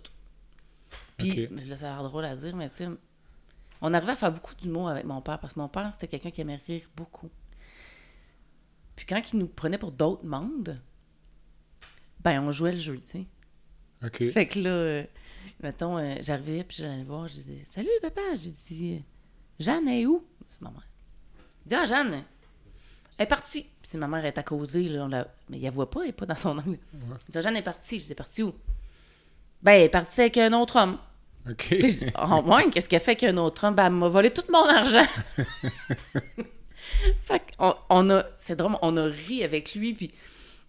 [1.19, 2.89] Puis, là, ça a l'air drôle à dire, mais tu sais,
[3.81, 6.31] on arrivait à faire beaucoup d'humour avec mon père, parce que mon père, c'était quelqu'un
[6.31, 7.31] qui aimait rire beaucoup.
[8.97, 10.81] Puis quand il nous prenait pour d'autres mondes,
[12.21, 13.27] ben, on jouait le jeu, tu sais.
[14.05, 14.31] OK.
[14.31, 15.05] Fait que là, euh,
[15.63, 18.21] mettons, euh, j'arrivais, puis j'allais le voir, je disais Salut, papa.
[18.37, 19.05] J'ai dit
[19.59, 20.89] Jeanne est où C'est ma mère.
[21.65, 22.25] Il dit Ah, Jeanne,
[23.19, 23.63] elle est partie.
[23.63, 25.27] Puis c'est ma mère, elle est à côté, là, la...
[25.49, 26.79] mais il la voit pas, elle est pas dans son angle.
[26.93, 26.99] Il
[27.31, 28.01] dit Ah, Jeanne est partie.
[28.01, 28.55] Je dis Partie où?
[29.63, 30.99] Ben, elle est partie avec un autre homme.
[31.49, 31.67] OK.
[31.69, 33.75] Puis je dis, Oh, ouais, qu'est-ce qu'elle fait avec un autre homme?
[33.75, 35.07] Ben, elle m'a volé tout mon argent.
[37.25, 40.11] fait qu'on on a, c'est drôle, on a ri avec lui, puis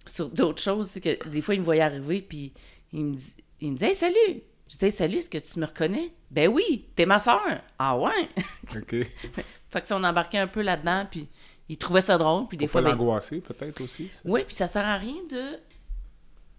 [0.06, 2.54] sur d'autres choses, c'est que des fois, il me voyait arriver, puis
[2.92, 4.44] il me dit, il me dit Hey, salut!
[4.68, 6.14] Je dis salut, est-ce que tu me reconnais?
[6.32, 7.62] Ben oui, t'es ma soeur.
[7.78, 8.30] Ah ouais?
[8.76, 8.96] OK.
[9.74, 11.28] fait que on embarquait un peu là-dedans, puis
[11.68, 14.10] il trouvait ça drôle, puis des fois, ben, l'angoisser, peut-être aussi.
[14.10, 14.22] ça?
[14.26, 15.60] oui, puis ça sert à rien de.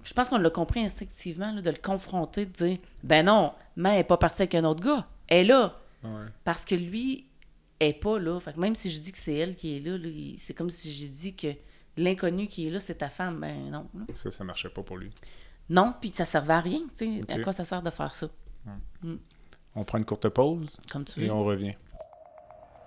[0.02, 3.90] Je pense qu'on l'a compris instinctivement, là, de le confronter, de dire Ben non, mais
[3.90, 5.06] elle n'est pas partie avec un autre gars.
[5.28, 5.78] Elle est là.
[6.02, 6.26] Ouais.
[6.44, 7.26] Parce que lui
[7.80, 8.38] est pas là.
[8.40, 9.96] Fait que même si je dis que c'est elle qui est là,
[10.36, 11.48] c'est comme si j'ai dit que
[11.96, 13.40] l'inconnu qui est là, c'est ta femme.
[13.40, 13.86] Ben non.
[13.94, 14.04] là.
[14.14, 15.10] Ça, ça marchait pas pour lui.
[15.70, 16.80] Non, puis ça servait à rien.
[16.98, 17.32] tu sais.
[17.32, 18.28] À quoi ça sert de faire ça?
[19.76, 21.32] On prend une courte pause Comme tu et veux.
[21.32, 21.74] on revient.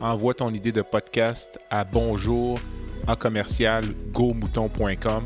[0.00, 2.58] Envoie ton idée de podcast à bonjour
[3.06, 5.24] à commercial gomouton.com.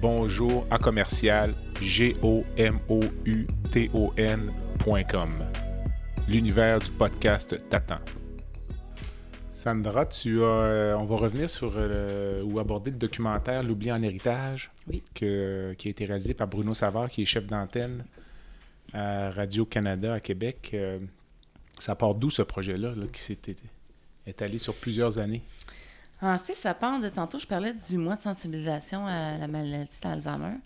[0.00, 5.30] Bonjour à commercial g o m o u t o n.com.
[6.28, 7.98] L'univers du podcast t'attend.
[9.52, 14.02] Sandra, tu as, euh, on va revenir sur euh, ou aborder le documentaire L'oubli en
[14.02, 15.02] héritage Oui.
[15.14, 18.04] que- qui a été réalisé par Bruno Savard, qui est chef d'antenne
[18.94, 20.70] à Radio-Canada à Québec.
[20.72, 20.98] Euh,
[21.78, 23.38] ça part d'où ce projet-là, là, qui s'est
[24.30, 25.42] é- étalé sur plusieurs années?
[26.22, 29.98] En fait, ça part de tantôt, je parlais du mois de sensibilisation à la maladie
[30.02, 30.56] d'Alzheimer.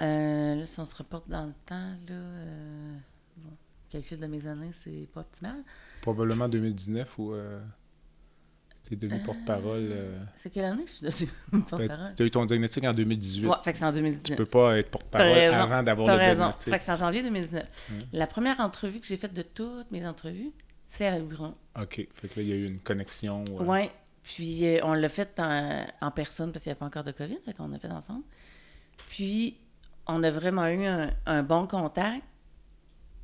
[0.00, 1.74] Euh, là, si on se reporte dans le temps,
[2.08, 2.94] là, euh,
[3.36, 5.56] bon, le calcul de mes années, c'est pas optimal.
[6.00, 7.60] Probablement 2019 où euh,
[8.86, 9.88] tu es devenu porte-parole.
[9.92, 12.14] euh, C'est quelle année que je suis devenue porte-parole?
[12.16, 13.46] tu as eu ton diagnostic en 2018.
[13.46, 14.36] Ouais, fait que c'est en Tu 2019.
[14.38, 16.34] peux pas être porte-parole avant d'avoir le raison.
[16.34, 16.72] diagnostic.
[16.72, 17.64] Fait que c'est en janvier 2019.
[18.14, 20.52] La première entrevue que j'ai faite de toutes mes entrevues,
[20.88, 21.54] c'est avec Bruno.
[21.80, 22.08] OK.
[22.12, 23.44] Fait que là, il y a eu une connexion.
[23.46, 23.90] euh, Ouais.
[24.24, 27.12] Puis euh, on l'a fait en, en personne parce qu'il n'y avait pas encore de
[27.12, 28.24] COVID, fait qu'on l'a fait ensemble.
[29.08, 29.56] Puis
[30.06, 32.24] on a vraiment eu un, un bon contact.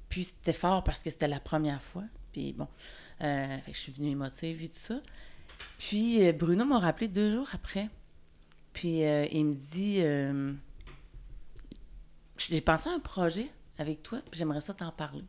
[0.09, 2.05] Puis c'était fort parce que c'était la première fois.
[2.33, 2.69] Puis bon,
[3.23, 5.01] euh, fait que je suis venue émotive et tout ça.
[5.79, 7.89] Puis euh, Bruno m'a rappelé deux jours après.
[8.73, 10.01] Puis il me dit
[12.49, 13.49] J'ai pensé à un projet
[13.79, 15.25] avec toi, puis j'aimerais ça t'en parler.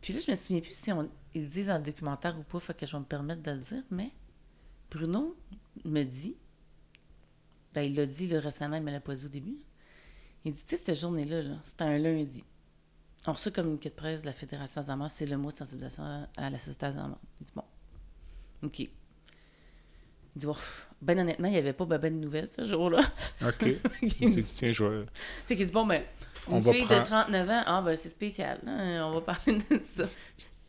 [0.00, 2.42] Puis là, je me souviens plus si on, ils le disent dans le documentaire ou
[2.42, 4.10] pas, fait que je vais me permettre de le dire, mais
[4.90, 5.36] Bruno
[5.84, 6.36] me dit,
[7.74, 9.58] ben il l'a dit là, récemment, il ne me l'a pas dit au début.
[10.44, 12.44] Il dit, tu sais, cette journée-là, -là, c'était un lundi.
[13.26, 16.26] On reçoit un communiqué de presse de la Fédération Alzheimer, c'est le mot de sensibilisation
[16.36, 17.16] à la société Alzheimer.
[17.40, 17.64] Il dit, bon,
[18.62, 18.78] OK.
[18.80, 18.90] Il
[20.36, 23.00] dit, ouf, ben honnêtement, il n'y avait pas ben, ben de nouvelles ce jour-là.
[23.42, 23.66] OK.
[24.02, 25.06] Il dit, tiens, je vais...
[25.46, 26.02] Fait qu'il dit, bon, ben,
[26.50, 29.20] une On va fille de prendre- 39 ans, ah, ben, c'est spécial, hein, on va
[29.20, 30.04] parler de ça.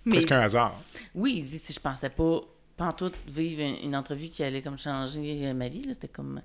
[0.05, 0.79] Mais- Presque un hasard.
[1.13, 2.41] oui, il dit, si je pensais pas,
[2.77, 6.41] pantoute, vivre une, entrevue qui allait comme changer euh, ma vie, là, c'était comme...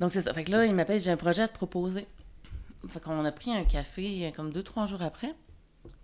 [0.00, 0.32] Donc, c'est ça.
[0.32, 2.06] Fait que là, il m'appelle, j'ai un projet à te proposer.
[2.88, 5.34] Fait qu'on a pris un café euh, comme deux, trois jours après.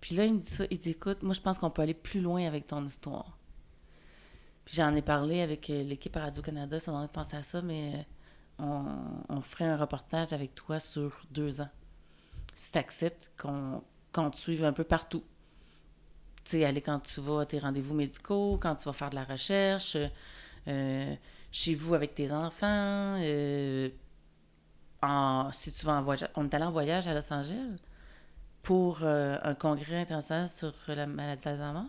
[0.00, 1.94] Puis là, il me dit ça, il dit, écoute, moi, je pense qu'on peut aller
[1.94, 3.36] plus loin avec ton histoire.
[4.64, 8.06] Puis j'en ai parlé avec euh, l'équipe Radio-Canada, ça on a pensé à ça, mais
[8.58, 8.84] on,
[9.28, 11.70] on ferait un reportage avec toi sur deux ans.
[12.54, 13.82] Si tu acceptes qu'on
[14.12, 15.22] qu'on te suive un peu partout
[16.46, 19.16] tu sais, aller quand tu vas à tes rendez-vous médicaux, quand tu vas faire de
[19.16, 19.96] la recherche,
[20.68, 21.14] euh,
[21.50, 23.88] chez vous avec tes enfants, euh,
[25.02, 26.28] en, si tu vas en voyage.
[26.36, 27.76] On est allé en voyage à Los Angeles
[28.62, 31.88] pour euh, un congrès international sur la maladie d'Alzheimer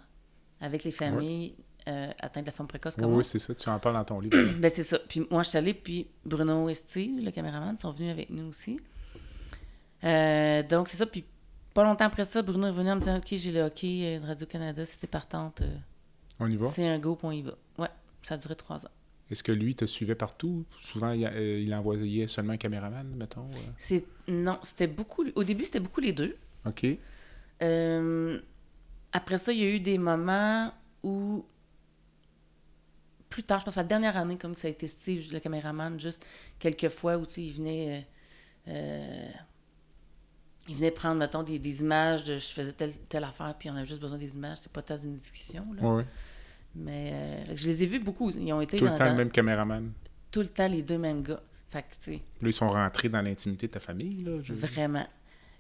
[0.60, 1.56] avec les familles
[1.88, 3.24] euh, de la forme précoce Oui, comme oui, moi.
[3.24, 3.56] c'est ça.
[3.56, 4.38] Tu en parles dans ton livre.
[4.60, 5.00] Ben, c'est ça.
[5.00, 8.48] Puis moi, je suis allée, puis Bruno et Steve, le caméraman, sont venus avec nous
[8.48, 8.80] aussi.
[10.04, 11.06] Euh, donc, c'est ça.
[11.06, 11.26] Puis,
[11.74, 14.20] pas longtemps après ça, Bruno est venu en me disant Ok, j'ai le hockey euh,
[14.20, 15.78] de Radio-Canada, si t'es partante, euh,
[16.40, 16.68] On y va?
[16.70, 17.54] c'est un go, puis on y va.
[17.78, 17.90] Ouais,
[18.24, 18.92] ça a duré trois ans.
[19.30, 20.66] Est-ce que lui te suivait partout?
[20.80, 23.48] Souvent, il, euh, il envoyait seulement un caméraman, mettons.
[23.76, 24.06] C'est...
[24.28, 25.26] Non, c'était beaucoup.
[25.36, 26.38] Au début, c'était beaucoup les deux.
[26.66, 26.86] OK.
[29.12, 30.72] Après ça, il y a eu des moments
[31.04, 31.46] où,
[33.30, 35.40] plus tard, je pense à la dernière année, comme que ça a été Steve, le
[35.40, 36.26] caméraman, juste
[36.60, 38.06] quelques fois où, il venait...
[38.68, 39.30] euh, euh,
[40.70, 43.76] il venait prendre, mettons, des, des images de je faisais telle, telle affaire, puis on
[43.76, 44.58] avait juste besoin des images.
[44.62, 45.82] C'est pas tant d'une discussion, là.
[45.82, 46.06] Ouais, ouais.
[46.76, 48.30] Mais euh, je les ai vus beaucoup.
[48.32, 49.92] Ils ont été Tout le temps dans- le même caméraman.
[50.30, 51.40] tout le temps les deux mêmes gars.
[51.70, 54.18] Fait que, tu sais, Là, ils sont rentrés dans l'intimité de ta famille.
[54.24, 55.08] Là, je- vraiment.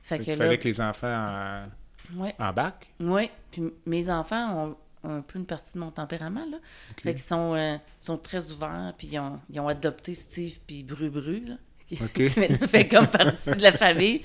[0.01, 2.35] Fait Fait que qu'il là, fallait que les enfants en, ouais.
[2.39, 2.91] embarquent.
[2.99, 6.57] Oui, puis mes enfants ont un peu une partie de mon tempérament, là.
[7.01, 10.83] Fait qu'ils sont, euh, sont très ouverts, puis ils ont, ils ont adopté Steve puis
[10.83, 11.55] Bru Bru, là.
[11.87, 12.27] Qui, OK.
[12.27, 14.21] qui maintenant fait comme partie de la famille.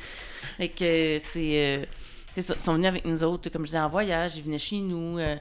[0.56, 1.80] Fait que c'est...
[1.82, 1.86] euh,
[2.32, 2.54] c'est ça.
[2.54, 4.36] Ils sont venus avec nous autres, comme je disais, en voyage.
[4.36, 5.18] Ils venaient chez nous.
[5.18, 5.36] euh,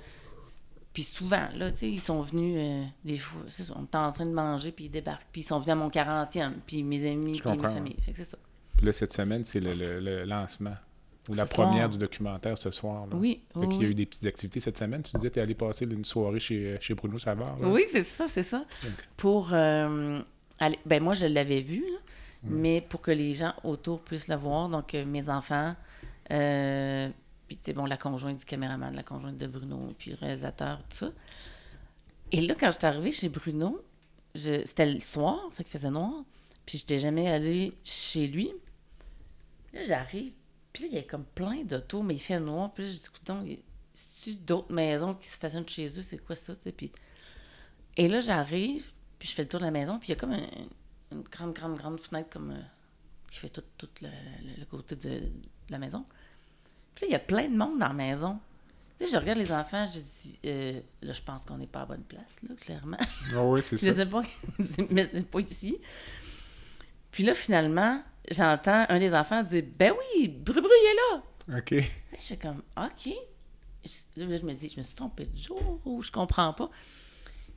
[0.93, 3.41] puis souvent, là, tu sais, ils sont venus euh, des fois.
[3.49, 5.25] ça, on était en train de manger, puis ils débarquent.
[5.31, 7.95] Puis ils sont venus à mon 40e, puis mes amis, puis ma famille.
[8.01, 8.37] Fait que c'est ça.
[8.75, 10.75] Puis là, cette semaine, c'est le, le- le lancement.
[11.29, 11.89] Ou la première soir.
[11.89, 13.05] du documentaire ce soir.
[13.07, 13.15] Là.
[13.15, 15.03] Oui, Fait oui, qu'il y a eu des petites activités cette semaine.
[15.03, 17.57] Tu disais que tu es allé passer une soirée chez, chez Bruno Savard.
[17.59, 17.67] là.
[17.67, 18.65] Oui, c'est ça, c'est ça.
[19.17, 20.19] Pour euh,
[20.59, 21.97] aller- ben moi je l'avais vu, là,
[22.43, 25.75] mais pour que les gens autour puissent le voir, donc euh, mes enfants,
[26.31, 27.09] euh,
[27.47, 30.79] puis tu sais, bon la conjointe du caméraman, la conjointe de Bruno, puis le réalisateur,
[30.89, 31.09] tout ça.
[32.31, 33.83] Et là quand j'étais arrivée chez Bruno,
[34.33, 36.23] je- c'était le soir, fait qu'il faisait noir,
[36.65, 38.51] puis j'étais jamais allée chez lui.
[39.73, 40.33] Là j'arrive,
[40.73, 42.95] puis là il y a comme plein d'autos, mais il fait noir, puis là je
[42.97, 43.31] dis écoute
[43.93, 46.91] c'est-tu d'autres maisons qui se stationnent chez eux, c'est quoi ça, puis
[47.97, 50.15] et là, j'arrive, puis je fais le tour de la maison, puis il y a
[50.15, 50.47] comme un-
[51.11, 52.61] une grande, grande, grande fenêtre comme euh,
[53.29, 55.31] qui fait tout, tout le, le- le côté de, de
[55.69, 56.05] la maison.
[56.95, 58.39] Puis là, il y a plein de monde dans la maison.
[58.97, 61.85] Là, je regarde les enfants, je dis, euh, là, je pense qu'on n'est pas à
[61.85, 62.97] bonne place, là, clairement.
[63.35, 63.93] Ah oui, c'est je ça.
[63.93, 64.21] sais pas,
[64.89, 65.77] mais c'est pas ici.
[67.11, 70.95] Puis là, finalement, j'entends un des enfants dire, ben oui, Bru Bru, il est
[71.53, 71.57] là.
[71.59, 71.73] OK.
[72.13, 73.13] Je fais comme, OK.
[73.83, 76.69] Je- Là, je me dis, je me suis trompée de jour ou je comprends pas.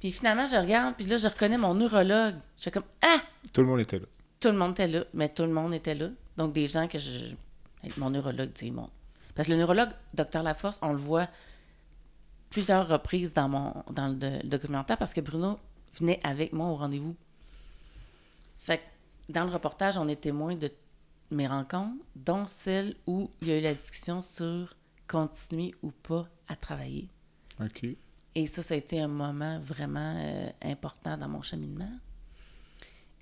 [0.00, 2.36] Puis finalement, je regarde, puis là, je reconnais mon neurologue.
[2.56, 3.18] Je fais comme, ah!
[3.52, 4.06] Tout le monde était là.
[4.40, 6.08] Tout le monde était là, mais tout le monde était là.
[6.36, 7.34] Donc, des gens que je.
[7.98, 8.88] Mon neurologue, tu sais, mon.
[9.34, 11.28] Parce que le neurologue, Docteur Laforce, on le voit
[12.50, 15.58] plusieurs reprises dans, mon, dans le, le documentaire parce que Bruno
[15.98, 17.16] venait avec moi au rendez-vous.
[18.58, 18.82] Fait que
[19.28, 20.70] dans le reportage, on est témoin de
[21.30, 24.74] mes rencontres, dont celle où il y a eu la discussion sur
[25.08, 27.08] continuer ou pas à travailler.
[27.60, 27.86] OK.
[28.34, 31.90] Et ça, ça a été un moment vraiment euh, important dans mon cheminement.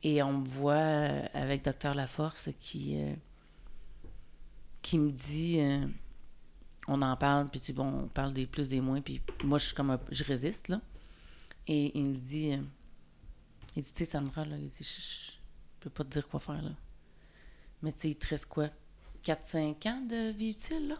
[0.03, 3.15] Et on me voit euh, avec Docteur Laforce qui, euh,
[4.81, 5.61] qui me dit,
[6.89, 9.67] on en parle, puis tu bon, on parle des plus, des moins, puis moi, je
[9.67, 10.81] suis comme un- je résiste, là.
[11.69, 12.59] Et il me dit,
[13.77, 15.32] il dit, tu sais, Sandra, là, il dit, je, je
[15.83, 16.71] peux pas te dire quoi faire, là.
[17.83, 18.69] Mais tu sais, il te reste quoi?
[19.25, 20.97] 4-5 ans de vie utile, là?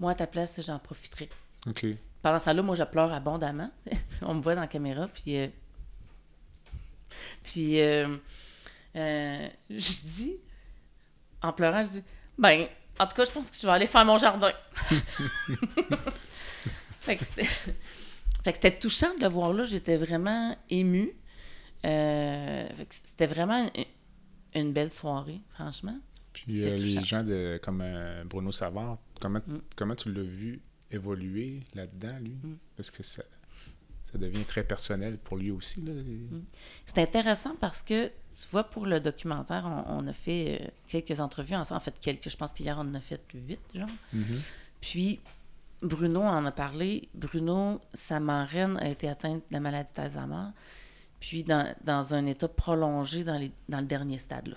[0.00, 1.28] Moi, à ta place, j'en profiterai.
[1.66, 1.86] OK.
[2.22, 3.70] Pendant ce temps-là, moi, je pleure abondamment.
[4.22, 5.38] On me voit dans la caméra, puis...
[5.38, 5.48] euh,
[7.42, 8.16] puis, euh,
[8.96, 10.36] euh, je dis,
[11.42, 12.02] en pleurant, je dis,
[12.36, 12.66] ben,
[12.98, 14.52] en tout cas, je pense que je vais aller faire mon jardin.
[17.00, 17.44] fait que c'était...
[17.44, 19.64] fait que c'était touchant de le voir là.
[19.64, 21.12] J'étais vraiment émue.
[21.84, 23.68] Euh, c'était vraiment
[24.54, 25.98] une- belle soirée, franchement.
[26.32, 29.58] Puis euh, les gens de, comme euh, Bruno Savard, comment, Mm.
[29.76, 30.60] comment tu l'as vu
[30.90, 32.36] évoluer là-dedans, lui?
[32.42, 32.56] Mm.
[32.76, 33.22] Parce que ça,
[34.04, 35.80] ça devient très personnel pour lui aussi.
[35.82, 35.92] Là.
[35.92, 36.42] Mm.
[36.86, 41.54] C'est intéressant parce que, tu vois, pour le documentaire, on, on a fait quelques entrevues
[41.56, 41.78] ensemble.
[41.78, 43.88] En fait, quelques, je pense qu'hier, on en a fait huit, genre.
[44.12, 44.24] Mhm.
[44.80, 45.20] Puis,
[45.82, 47.08] Bruno en a parlé.
[47.14, 50.48] Bruno, sa marraine a été atteinte de la maladie d'Alzheimer,
[51.26, 54.48] puis dans, dans un état prolongé dans, les, dans le dernier stade.
[54.48, 54.56] Là.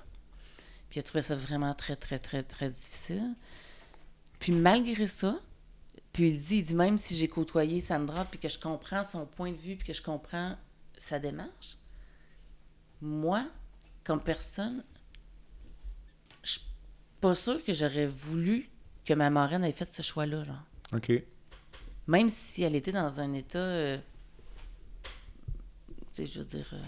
[0.90, 3.36] Puis il a trouvé ça vraiment très, très, très, très difficile.
[4.38, 5.40] Puis malgré ça,
[6.12, 9.26] puis il dit, il dit même si j'ai côtoyé Sandra, puis que je comprends son
[9.26, 10.58] point de vue, puis que je comprends
[10.98, 11.78] sa démarche,
[13.00, 13.48] moi,
[14.04, 14.84] comme personne,
[16.44, 16.68] je suis
[17.22, 18.70] pas sûre que j'aurais voulu
[19.06, 20.64] que ma marraine ait fait ce choix-là, genre.
[20.94, 21.14] OK.
[22.08, 23.58] Même si elle était dans un état.
[23.58, 23.98] euh,
[26.18, 26.70] tu sais, je veux dire.
[26.74, 26.82] euh,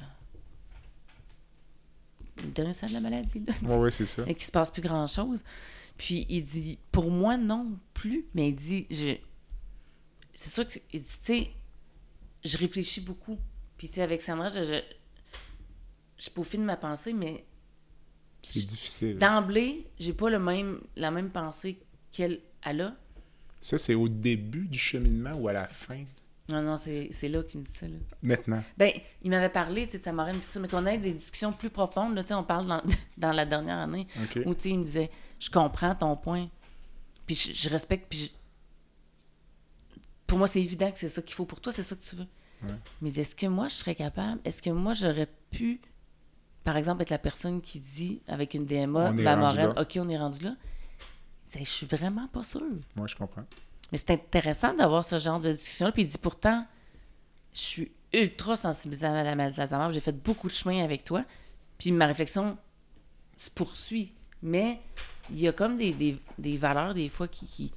[2.44, 3.54] le dernier stade de la maladie, là.
[3.64, 4.24] Oui, ouais, c'est ça.
[4.24, 5.44] Et qu'il se passe plus grand-chose.
[5.98, 8.26] Puis il dit, pour moi, non plus.
[8.34, 9.18] Mais il dit, je.
[10.34, 10.80] C'est sûr que.
[10.94, 11.52] Il dit, tu sais,
[12.46, 13.38] je réfléchis beaucoup.
[13.78, 14.82] Puis, tu sais, avec Sandra, je, je,
[16.18, 17.46] je peaufine ma pensée, mais
[18.42, 19.18] C'est difficile.
[19.18, 21.80] D'emblée, j'ai pas le même, la même pensée
[22.12, 22.96] qu'elle elle a.
[23.62, 26.04] Ça, c'est au début du cheminement ou à la fin?
[26.50, 27.88] Non, non, c'est là qu'il me dit ça.
[27.88, 27.98] Là.
[28.22, 28.64] Maintenant.
[28.78, 28.92] Ben,
[29.22, 31.52] il m'avait parlé, tu sais, de sa marraine, pis ça, mais qu'on ait des discussions
[31.54, 32.82] plus profondes, là, tu sais, on parle dans,
[33.18, 34.44] dans la dernière année, OK.
[34.46, 36.48] où, tu sais, il me disait, je comprends ton point,
[37.26, 41.46] puis je, je respecte, puis je- pour moi, c'est évident que c'est ça qu'il faut.
[41.46, 42.28] Pour toi, c'est ça que tu veux.
[42.64, 42.76] Ouais.
[43.02, 45.82] Mais est-ce que moi, je serais capable, est-ce que moi, j'aurais pu,
[46.64, 49.70] par exemple, être la personne qui dit, avec une DMA, ma marraine.
[49.82, 50.56] OK, on est rendu là,
[51.58, 52.62] je suis vraiment pas sûre.
[52.96, 53.46] Moi, je comprends.
[53.92, 55.92] Mais c'est intéressant d'avoir ce genre de discussion-là.
[55.92, 56.66] Puis il dit pourtant,
[57.54, 59.94] je suis ultra sensibilisée à la maladie d'Alzheimer.
[59.94, 61.24] J'ai fait beaucoup de chemin avec toi.
[61.78, 62.58] Puis ma réflexion
[63.38, 64.14] se poursuit.
[64.42, 64.80] Mais
[65.32, 67.74] il y a comme des, des, des valeurs, des fois, qui, qui,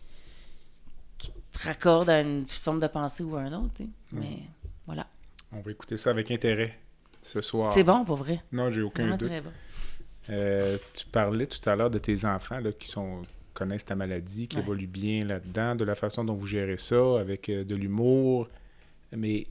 [1.18, 3.82] qui te raccordent à une forme de pensée ou à un autre.
[4.12, 4.38] Mais
[4.86, 5.06] voilà.
[5.52, 6.78] On va écouter ça avec intérêt
[7.22, 7.70] ce soir.
[7.70, 8.42] C'est bon, pour vrai.
[8.52, 9.28] Non, j'ai aucun doute.
[9.28, 9.52] très bon.
[10.30, 13.22] Euh, tu parlais tout à l'heure de tes enfants là, qui sont
[13.54, 14.62] connaissent ta maladie, qui Ouais.
[14.62, 18.48] évoluent bien là-dedans, de la façon dont vous gérez ça, avec euh, de l'humour.
[19.14, 19.46] Mais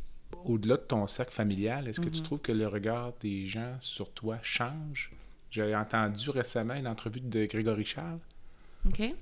[0.45, 2.23] au-delà de ton cercle familial, est-ce que tu Mhm.
[2.25, 5.11] trouves que le regard des gens sur toi change?
[5.51, 8.19] J'ai entendu récemment une entrevue de Grégory Charles,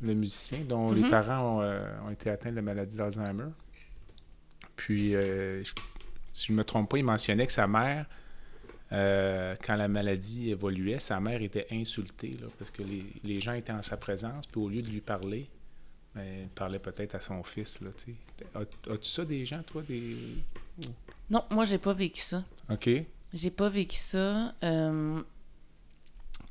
[0.02, 1.10] le musicien dont les Mhm.
[1.10, 3.50] parents ont, euh, ont été atteints de la maladie d'Alzheimer.
[4.76, 5.74] Puis, euh, je-
[6.34, 8.06] si je ne me trompe pas, il mentionnait que sa mère,
[8.92, 13.54] euh, quand la maladie évoluait, sa mère était insultée là, parce que les, les gens
[13.54, 15.48] étaient en sa présence, puis au lieu de lui parler,
[16.16, 17.82] ben, elle parlait peut-être à son fils.
[17.82, 18.16] Là, tu.
[18.56, 19.84] As- As-tu ça des gens, toi?
[19.88, 20.16] Des...
[21.30, 22.44] Non, moi, j'ai pas vécu ça.
[22.70, 22.90] OK.
[23.34, 24.54] J'ai pas vécu ça.
[24.64, 25.22] Euh,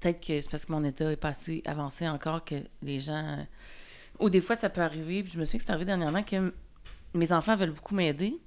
[0.00, 3.16] Peut-être que c'est parce que mon état est pas assez avancé encore que les gens.
[3.40, 3.42] euh,
[4.20, 5.24] Ou des fois, ça peut arriver.
[5.24, 6.54] Puis je me souviens que c'est arrivé dernièrement que
[7.14, 8.38] mes enfants veulent beaucoup m'aider.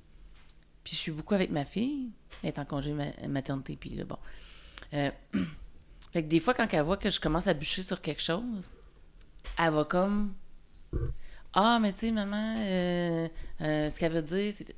[0.83, 2.09] Puis je suis beaucoup avec ma fille.
[2.43, 3.75] Elle est en congé ma- maternité.
[3.75, 4.17] Puis là, bon.
[4.93, 5.11] Euh,
[6.13, 8.69] Fait que des fois, quand elle voit que je commence à bûcher sur quelque chose,
[9.57, 10.33] elle va comme.
[11.53, 13.27] Ah, mais tu sais, maman, euh,
[13.61, 14.75] euh, ce qu'elle veut dire, c'est.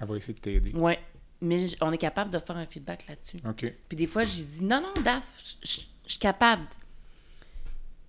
[0.00, 0.72] Elle va essayer de t'aider.
[0.74, 0.98] Ouais.
[1.40, 3.38] Mais on est capable de faire un feedback là-dessus.
[3.48, 3.72] OK.
[3.88, 5.26] Puis des fois, j'ai dit non, non, Daf,
[5.62, 6.64] je- suis capable.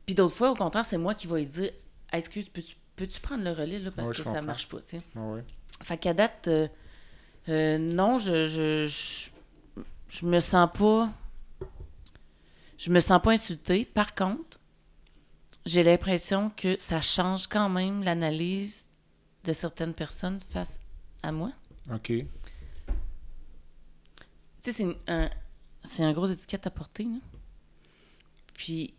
[0.05, 1.72] Puis d'autres fois, au contraire, c'est moi qui vais lui dire
[2.11, 4.43] Ah, Excuse, peux-tu peux-tu prendre le relais là, parce Ouais, que ça comprends.
[4.45, 5.01] marche pas, tu sais?
[5.16, 5.43] Ah ouais.
[5.84, 6.68] Fait qu'à date, euh,
[7.50, 9.30] euh, non, je, je, je,
[10.10, 11.10] je me sens pas.
[12.78, 13.86] Je me sens pas insultée.
[13.86, 14.60] Par contre,
[15.66, 18.89] j'ai l'impression que ça change quand même l'analyse
[19.43, 20.80] de certaines personnes face
[21.24, 21.52] à moi.
[21.93, 22.08] OK.
[22.08, 22.26] Tu
[24.62, 25.30] sais, c'est une- un,
[25.84, 27.04] c'est un gros étiquette à porter.
[27.06, 27.18] là.
[28.54, 28.93] Puis,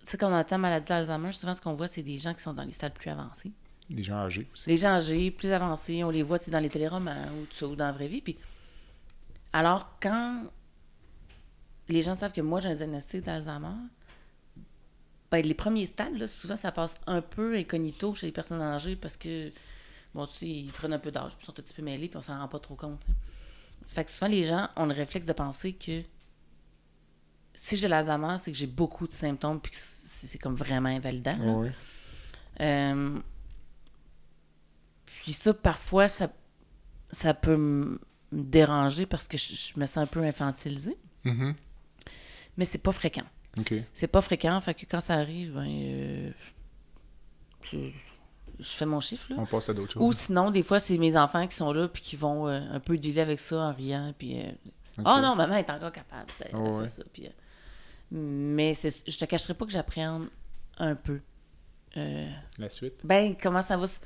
[0.00, 2.42] tu sais, quand on entend maladie d'Alzheimer, souvent ce qu'on voit, c'est des gens qui
[2.42, 3.52] sont dans les stades plus avancés.
[3.88, 4.68] Des gens âgés aussi.
[4.68, 7.76] Les gens âgés, plus avancés, on les voit dans les téléromans ou, tout ça, ou
[7.76, 8.20] dans la vraie vie.
[8.20, 8.36] Puis,
[9.52, 10.44] alors, quand
[11.88, 13.76] les gens savent que moi, j'ai un diagnostic d'Alzheimer,
[15.30, 18.96] ben, les premiers stades, là, souvent, ça passe un peu incognito chez les personnes âgées
[18.96, 19.50] parce que,
[20.14, 22.08] bon, tu sais, ils prennent un peu d'âge, puis ils sont un petit peu mêlés,
[22.08, 23.04] puis on s'en rend pas trop compte.
[23.86, 26.02] Fait que souvent, les gens ont le réflexe de penser que
[27.54, 31.60] si j'ai l'Alzheimer, c'est que j'ai beaucoup de symptômes, puis que c'est comme vraiment invalidant.
[31.60, 31.72] Ouais.
[32.60, 33.18] Euh,
[35.26, 36.28] puis ça, parfois, ça,
[37.10, 38.00] ça peut me
[38.30, 40.96] déranger parce que je, je me sens un peu infantilisée.
[41.24, 41.56] Mhm.
[42.56, 43.24] Mais c'est pas fréquent.
[43.92, 46.30] C'est pas fréquent, fait que quand ça arrive, ben, euh,
[47.62, 47.76] je,
[48.60, 49.36] je fais mon chiffre, là.
[49.40, 50.02] On passe à d'autres choses.
[50.04, 52.78] Ou sinon, des fois, c'est mes enfants qui sont là puis qui vont euh, un
[52.78, 54.14] peu dealer avec ça en riant.
[54.16, 54.52] Puis, euh,
[54.98, 56.30] oh non, maman est encore capable.
[56.38, 56.86] Elle, elle Oh, ouais.
[56.86, 57.02] ça.
[57.12, 57.30] Puis, euh,
[58.12, 60.28] mais je te cacherai pas que j'appréhende
[60.78, 61.20] un peu.
[61.96, 63.00] La suite.
[63.04, 63.98] ben, comment ça va se,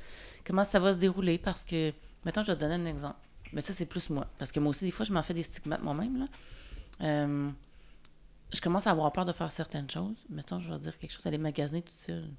[0.45, 1.37] comment ça va se dérouler?
[1.37, 1.93] Parce que,
[2.25, 3.19] mettons, je vais te donner un exemple.
[3.53, 4.27] Mais ça, c'est plus moi.
[4.37, 6.19] Parce que moi aussi, des fois, je m'en fais des stigmates moi-même.
[6.19, 6.27] Là.
[7.01, 7.49] Euh,
[8.53, 10.25] je commence à avoir peur de faire certaines choses.
[10.29, 12.29] Mettons, je vais dire quelque chose, aller magasiner toute seule.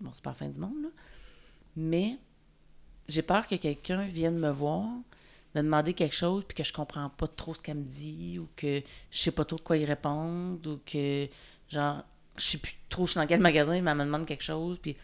[0.00, 0.88] Bon, c'est pas la fin du monde, là.
[1.76, 2.18] Mais
[3.08, 4.84] j'ai peur que quelqu'un vienne me voir,
[5.54, 8.48] me demander quelque chose, puis que je comprends pas trop ce qu'elle me dit, ou
[8.56, 11.28] que je sais pas trop quoi y répondre, ou que,
[11.68, 12.02] genre,
[12.36, 14.78] je sais plus trop, je suis dans quel magasin, mais elle me demande quelque chose,
[14.78, 14.96] puis...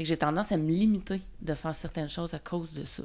[0.00, 3.02] Fait que j'ai tendance à me limiter de faire certaines choses à cause de ça.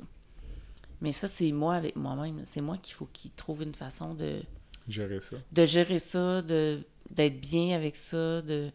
[1.02, 2.44] Mais ça, c'est moi avec moi-même.
[2.46, 4.42] C'est moi qu'il faut qu'il trouve une façon de,
[4.88, 5.36] Gérer ça.
[5.52, 6.80] de gérer ça, de
[7.10, 8.72] d'être bien avec ça, de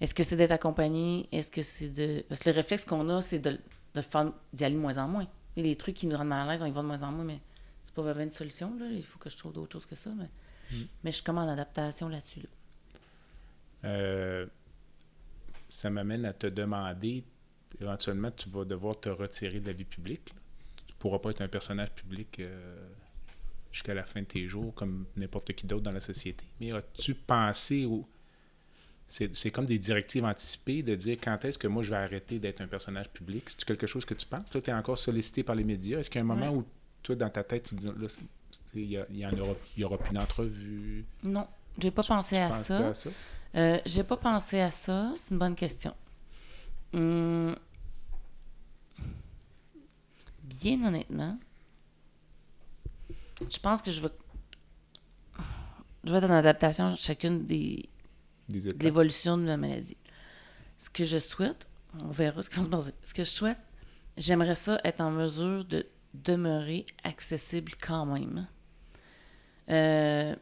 [0.00, 3.22] est-ce que c'est d'être accompagné, est-ce que c'est de parce que le réflexe qu'on a
[3.22, 3.60] c'est de,
[3.94, 5.28] de faire d'y aller de moins en moins.
[5.54, 7.12] Et les trucs qui nous rendent mal à l'aise, on y va de moins en
[7.12, 7.38] moins, mais
[7.84, 8.86] c'est pas vraiment une solution là.
[8.90, 10.28] Il faut que je trouve d'autres choses que ça, mais
[11.04, 12.48] mais je suis comme en adaptation là-dessus là.
[13.84, 14.46] Euh,
[15.68, 17.24] ça m'amène à te demander,
[17.80, 20.30] éventuellement, tu vas devoir te retirer de la vie publique.
[20.30, 20.40] là.
[20.86, 22.88] Tu ne pourras pas être un personnage public euh,
[23.70, 26.44] jusqu'à la fin de tes jours, comme n'importe qui d'autre dans la société.
[26.60, 28.06] Mais as-tu pensé au.
[29.08, 32.60] C'est comme des directives anticipées de dire quand est-ce que moi je vais arrêter d'être
[32.60, 33.44] un personnage public?
[33.50, 34.50] C'est quelque chose que tu penses?
[34.50, 36.00] Tu es encore sollicité par les médias.
[36.00, 36.64] Est-ce qu'il y a un moment où
[37.04, 37.92] toi, dans ta tête, tu dis, là,
[38.74, 41.04] il y, y, aura, il y aura plus d'entrevue?
[41.22, 41.46] Non,
[41.78, 42.88] j'ai pas pensé à, ça.
[42.88, 43.10] à ça?
[43.54, 45.12] Euh, j'ai pas pensé à ça.
[45.16, 45.94] C'est une bonne question.
[46.92, 47.54] Hum...
[50.60, 51.38] Bien honnêtement,
[53.40, 54.08] je pense que je vais.
[56.04, 57.88] Je vais être en adaptation à chacune des,
[58.48, 59.96] de l'évolution de la maladie.
[60.78, 61.68] Ce que je souhaite,
[62.02, 62.92] on verra ce qui va se passer.
[63.02, 63.58] Ce que je souhaite,
[64.16, 68.46] j'aimerais ça être en mesure de demeurer accessible quand même.
[69.68, 70.36] Euh,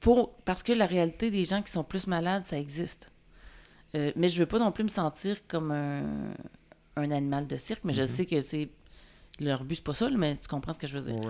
[0.00, 3.10] pour, parce que la réalité des gens qui sont plus malades, ça existe.
[3.94, 6.34] Euh, mais je veux pas non plus me sentir comme un,
[6.96, 8.06] un animal de cirque, mais je mm-hmm.
[8.06, 8.68] sais que c'est
[9.40, 11.20] leur but, c'est pas ça, mais tu comprends ce que je veux dire.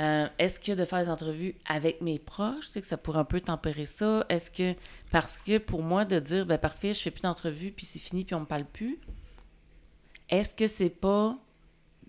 [0.00, 3.20] Euh, est-ce que de faire des entrevues avec mes proches, tu sais, que ça pourrait
[3.20, 4.26] un peu tempérer ça?
[4.28, 4.74] Est-ce que,
[5.10, 8.24] parce que pour moi, de dire, ben parfait, je fais plus d'entrevues, puis c'est fini,
[8.24, 8.98] puis on me parle plus,
[10.28, 11.38] est-ce que c'est pas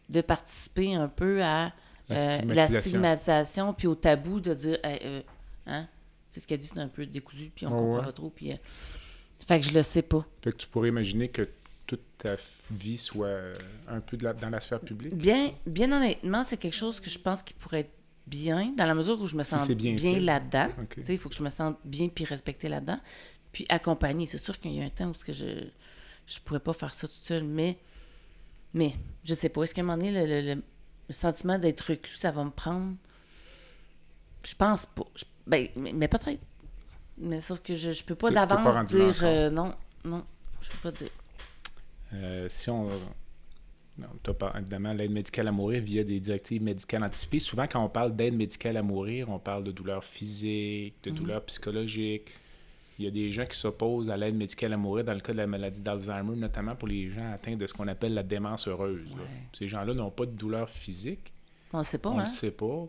[0.09, 1.73] de participer un peu à
[2.09, 3.73] la, euh, stigmatisation.
[3.73, 5.21] puis au tabou de dire, euh,
[5.67, 5.87] hein?
[6.29, 8.51] C'est ce qu'elle dit, c'est un peu décousu, puis on comprend pas trop, puis...
[9.47, 10.25] fait que je le sais pas.
[10.41, 11.47] Fait que tu pourrais imaginer que
[11.85, 12.35] toute ta
[12.71, 13.53] vie soit
[13.87, 15.15] un peu dans la sphère publique?
[15.15, 17.95] Bien, bien honnêtement, c'est quelque chose que je pense qui pourrait être
[18.27, 20.69] bien, dans la mesure où je me sens bien, là-dedans.
[21.07, 22.99] Il faut que je me sente bien puis respectée là-dedans.
[23.51, 24.25] Puis accompagnée.
[24.25, 27.07] C'est sûr qu'il y a un temps où que je ne pourrais pas faire ça
[27.07, 27.77] toute seule, mais,
[28.73, 29.63] mais je sais pas.
[29.63, 30.61] Est-ce qu'à un moment donné, le,
[31.09, 32.95] sentiment d'être reclus, ça va me prendre?
[34.43, 35.05] Je pense pas.
[35.47, 36.41] ben, mais, peut-être.
[37.17, 39.73] Mais sauf que je, je peux pas d'avance dire euh, non,
[40.03, 40.25] non,
[40.61, 41.09] je peux pas dire.
[42.13, 42.87] Euh, si on.
[44.23, 47.39] Tu as évidemment l'aide médicale à mourir via des directives médicales anticipées.
[47.39, 51.15] Souvent, quand on parle d'aide médicale à mourir, on parle de douleurs physiques, de mhm.
[51.15, 52.31] douleurs psychologiques.
[52.97, 55.33] Il y a des gens qui s'opposent à l'aide médicale à mourir dans le cas
[55.33, 58.67] de la maladie d'Alzheimer, notamment pour les gens atteints de ce qu'on appelle la démence
[58.67, 59.01] heureuse.
[59.53, 61.33] Ces gens-là n'ont pas de douleur physique.
[61.73, 62.25] On ne sait pas, On ne hein?
[62.25, 62.85] sait pas.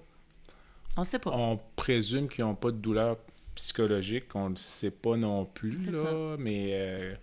[0.97, 1.31] On sait pas.
[1.33, 3.19] On présume qu'ils n'ont pas de douleur
[3.57, 4.35] psychologique.
[4.35, 6.71] On ne sait pas non plus, là, mais...
[6.73, 7.15] Euh,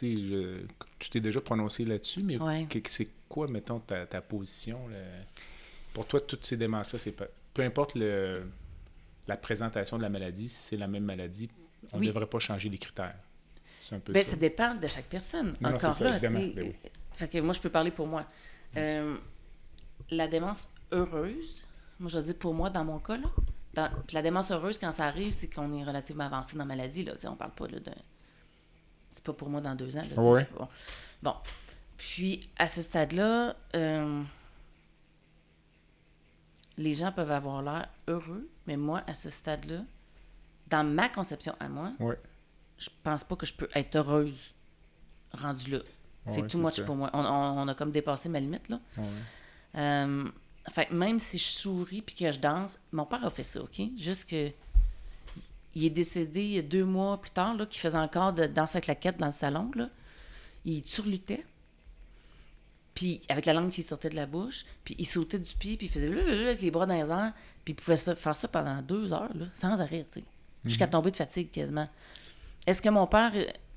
[0.00, 2.38] tu t'es déjà prononcé là-dessus, mais
[2.88, 4.78] c'est quoi, mettons, ta, position?
[5.92, 7.26] Pour toi, toutes ces démences-là, c'est pas...
[7.54, 8.42] peu importe le,
[9.26, 11.48] la présentation de la maladie, si c'est la même maladie,
[11.92, 13.16] on ne devrait pas changer les critères.
[13.92, 14.36] Un peu ben, ça.
[14.36, 15.52] dépend de chaque personne.
[15.62, 16.52] Encore là, ben
[17.30, 18.26] que moi, je peux parler pour moi.
[18.76, 19.16] Euh,
[20.10, 21.62] la démence heureuse,
[21.98, 25.32] moi, je dire pour moi, dans mon cas, là, la démence heureuse, quand ça arrive,
[25.32, 27.04] c'est qu'on est relativement avancé dans la maladie.
[27.04, 27.80] Là, on parle pas de
[29.16, 30.04] c'est pas pour moi dans deux ans.
[31.22, 31.34] Bon.
[31.96, 34.22] Puis, à ce stade-là, euh,
[36.76, 39.80] les gens peuvent avoir l'air heureux, mais moi, à ce stade-là,
[40.68, 41.92] dans ma conception à moi,
[42.76, 44.54] je pense pas que je peux être heureuse
[45.32, 45.78] rendue là.
[46.26, 47.08] C'est tout much pour moi.
[47.14, 48.80] On, a comme dépassé ma limite, là.
[49.76, 50.28] Euh,
[50.70, 53.80] fait même si je souris puis que je danse, mon père a fait ça, OK?
[53.96, 54.50] Juste que
[55.76, 59.18] il est décédé deux mois plus tard, là, qui faisait encore de danse la quête
[59.18, 59.70] dans le salon.
[59.74, 59.90] Là.
[60.64, 61.44] Il turlutait.
[62.94, 65.86] Puis avec la langue qui sortait de la bouche, puis il sautait du pied, puis
[65.86, 69.12] il faisait avec les bras dans les airs, puis il pouvait faire ça pendant deux
[69.12, 70.24] heures, là, sans arrêt, tu sais.
[70.64, 70.92] Jusqu'à mhm.
[70.92, 71.88] tomber de fatigue quasiment.
[72.66, 73.32] Est-ce que mon père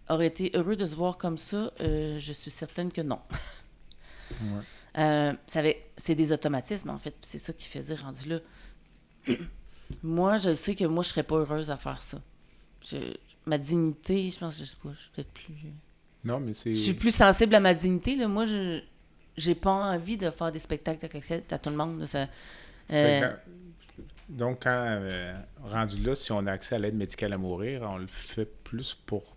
[0.07, 1.69] aurait été heureux de se voir comme ça?
[1.81, 3.19] Euh, je suis certaine que non.
[4.97, 5.33] Euh,
[5.97, 8.39] c'est des automatismes, en fait, c'est ça qui faisait rendu là.
[10.03, 12.19] Moi, je sais que moi, je serais pas heureuse à faire ça.
[13.45, 15.53] ma dignité, je pense que je sais pas, je suis peut-être plus.
[16.23, 16.73] Non, mais c'est.
[16.73, 18.15] Je suis plus sensible à ma dignité.
[18.15, 18.27] Là.
[18.27, 18.81] Moi, je
[19.39, 22.05] j'ai pas envie de faire des spectacles à, tout le monde.
[22.05, 22.27] Ça,
[22.91, 23.31] euh,
[24.27, 25.33] Donc, quand euh,
[25.63, 28.95] rendu là, si on a accès à l'aide médicale à mourir, on le fait plus
[29.05, 29.35] pour.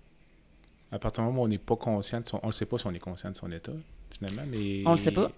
[0.91, 2.41] À partir du moment où on n'est pas conscient de son.
[2.43, 3.73] On ne sait pas si on est conscient de son état,
[4.11, 4.83] finalement, mais.
[4.85, 5.31] On le sait pas.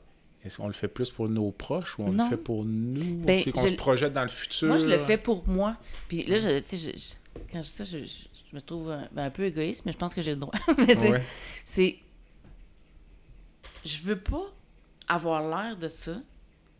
[0.44, 3.16] Est-ce qu'on le fait plus pour nos proches ou on le fait pour nous?
[3.24, 4.68] Ben, qu'on se projette dans le futur?
[4.68, 5.76] Moi, je le fais pour moi.
[6.06, 6.90] Puis là, je, je,
[7.50, 7.98] quand je dis ça, je,
[8.52, 10.54] me trouve un, ben, un, peu égoïste, mais je pense que j'ai le droit.
[11.64, 11.96] C'est...
[13.84, 14.52] Je veux pas
[15.08, 16.20] avoir l'air de ça.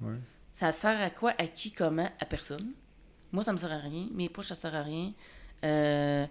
[0.01, 0.17] Ouais.
[0.53, 2.73] Ça sert à quoi, à qui, comment, à personne?
[3.33, 4.09] Moi, ça me sert à rien.
[4.13, 5.13] Mes proches, ça sert à rien.
[5.65, 6.27] Euh,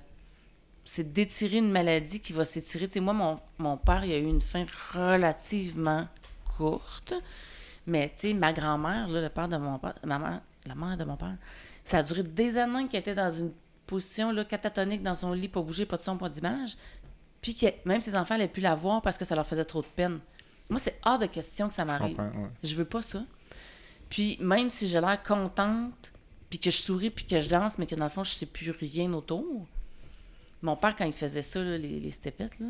[0.86, 2.88] c'est d'étirer une maladie qui va s'étirer.
[2.88, 6.08] Tu sais, moi, mon, mon père, il a eu une fin relativement
[6.58, 7.14] courte.
[7.86, 11.04] Mais, tu sais, ma grand-mère, le père de mon père, ma mère, la mère de
[11.04, 11.36] mon père,
[11.84, 13.52] ça a duré des années qu'elle était dans une
[13.86, 16.78] position là, catatonique dans son lit, pas bouger, pas de son, pas d'image.
[17.42, 19.82] Puis que même ses enfants n'allaient plus la voir parce que ça leur faisait trop
[19.82, 20.20] de peine.
[20.70, 22.18] Moi, c'est hors de question que ça m'arrive.
[22.64, 23.22] Je veux pas ça.
[24.10, 26.14] Puis même si j'ai l'air contente,
[26.50, 28.46] puis que je souris, puis que je danse, mais que dans le fond, je sais
[28.46, 29.66] plus rien autour.
[30.62, 32.68] Mon père, quand il faisait ça, là, les, les stepettes, là,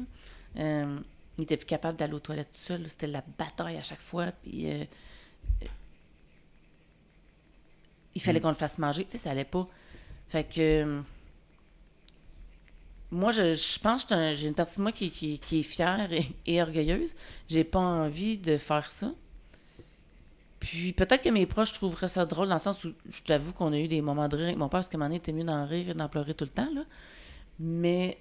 [0.58, 0.98] euh,
[1.38, 2.88] il était plus capable d'aller aux toilettes tout seul.
[2.90, 4.32] C'était la bataille à chaque fois.
[4.44, 4.84] Puis euh,
[5.64, 5.68] euh,
[8.16, 9.06] il fallait qu'on le fasse manger.
[9.06, 9.68] Tu sais, ça allait pas.
[10.30, 10.60] Fait que.
[10.62, 11.02] euh,
[13.12, 15.64] moi, je, je pense que un- j'ai une partie de moi qui, qui- qui est
[15.64, 17.14] fière et, et orgueilleuse.
[17.48, 19.12] J'ai pas envie de faire ça.
[20.60, 23.74] Puis peut-être que mes proches trouveraient ça drôle dans le sens où je t'avoue qu'on
[23.74, 25.66] a eu des moments de rire avec mon père parce que moment était mieux d'en
[25.68, 26.70] rire et d'en pleurer tout le temps.
[26.74, 26.86] Là.
[27.60, 28.18] Mais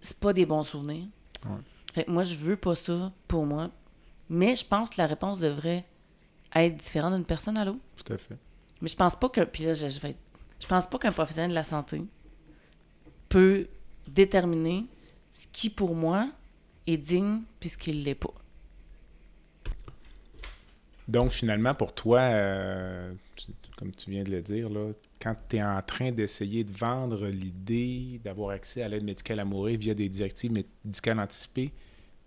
[0.00, 1.06] c'est pas des bons souvenirs.
[1.46, 1.56] Ouais.
[1.96, 3.70] Fait que moi, je veux pas ça pour moi.
[4.28, 5.82] Mais je pense que la réponse devrait
[6.54, 7.80] être différente d'une personne à l'autre.
[8.04, 8.36] Tout à fait.
[8.82, 9.40] Mais je pense pas que.
[9.40, 10.14] Puis là, je, je vais
[10.60, 12.02] Je pense pas qu'un professionnel de la santé
[13.30, 13.66] peut
[14.08, 14.84] déterminer
[15.30, 16.28] ce qui, pour moi,
[16.86, 18.34] est digne puis ce qui l'est pas.
[21.08, 23.14] Donc, finalement, pour toi, euh,
[23.78, 27.26] comme tu viens de le dire, là, quand tu es en train d'essayer de vendre
[27.28, 31.72] l'idée d'avoir accès à l'aide médicale à mourir via des directives médicales anticipées,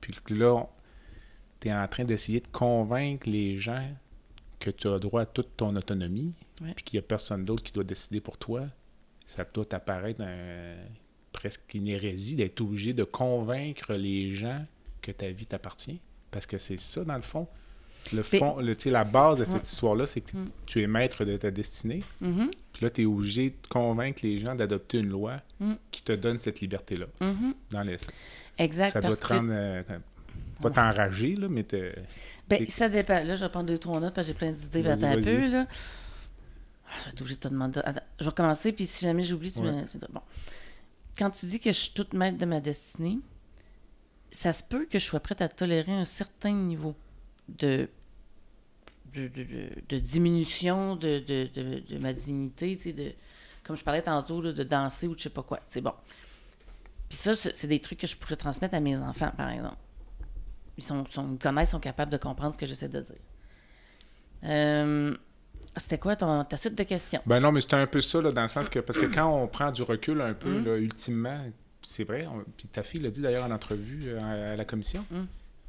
[0.01, 0.63] puis là,
[1.59, 3.85] tu es en train d'essayer de convaincre les gens
[4.59, 6.73] que tu as droit à toute ton autonomie, Ouais.
[6.75, 8.65] puis qu'il n'y a personne d'autre qui doit décider pour toi,
[9.25, 10.75] ça doit t'apparaître un-
[11.31, 14.65] presque une hérésie d'être obligé de convaincre les gens
[15.01, 16.01] que ta vie t'appartient.
[16.31, 17.47] Parce que c'est ça, dans le fond.
[18.13, 19.59] Le fond, le, tu sais, la base de cette Ouais.
[19.61, 20.45] histoire-là, c'est que Mm.
[20.65, 22.03] tu es maître de ta destinée.
[22.21, 25.73] Mhm, Puis là, tu es obligé de convaincre les gens d'adopter une loi Mm.
[25.91, 27.53] qui te donne cette liberté-là, mhm.
[27.71, 28.11] dans l'essai.
[28.59, 28.89] Exact.
[28.91, 29.49] Ça doit te que- rendre...
[29.51, 29.83] euh,
[30.61, 31.93] pas t'enrager, là, mais te...
[32.49, 33.23] Ben, ça dépend.
[33.23, 34.81] Là, je vais prendre deux, trois notes parce que j'ai plein d'idées.
[34.81, 35.65] Vas-y, un peu, là.
[36.85, 37.79] Ah, Je vais être obligée de te demander.
[37.83, 39.85] Attends, je vais recommencer, puis si jamais j'oublie, tu, me, Ouais.
[39.85, 40.11] tu me diras.
[40.11, 40.21] Bon.
[41.17, 43.19] Quand tu dis que je suis toute maître de ma destinée,
[44.31, 46.95] ça se peut que je sois prête à tolérer un certain niveau
[47.47, 47.87] de,
[49.15, 53.11] de, de- de- de diminution de, de- de- de ma dignité, tu sais, de,
[53.63, 55.59] comme je parlais tantôt, là, de danser ou de je sais pas quoi.
[55.67, 55.93] C'est bon.
[57.09, 59.75] Puis ça, c'est des trucs que je pourrais transmettre à mes enfants, par exemple.
[60.77, 63.15] Ils, sont, sont- ils me connaissent, sont capables de comprendre ce que j'essaie de dire.
[64.43, 65.15] Euh,
[65.77, 67.21] C'était quoi ton, ta suite de questions?
[67.25, 68.79] Ben non, mais c'était un peu ça, là, dans le sens que...
[68.79, 70.65] Parce que quand on prend du recul un peu, Mm.
[70.65, 71.39] là, ultimement,
[71.81, 75.05] c'est vrai, on- puis ta fille l'a dit d'ailleurs en entrevue euh, à, la commission,
[75.11, 75.17] Mm.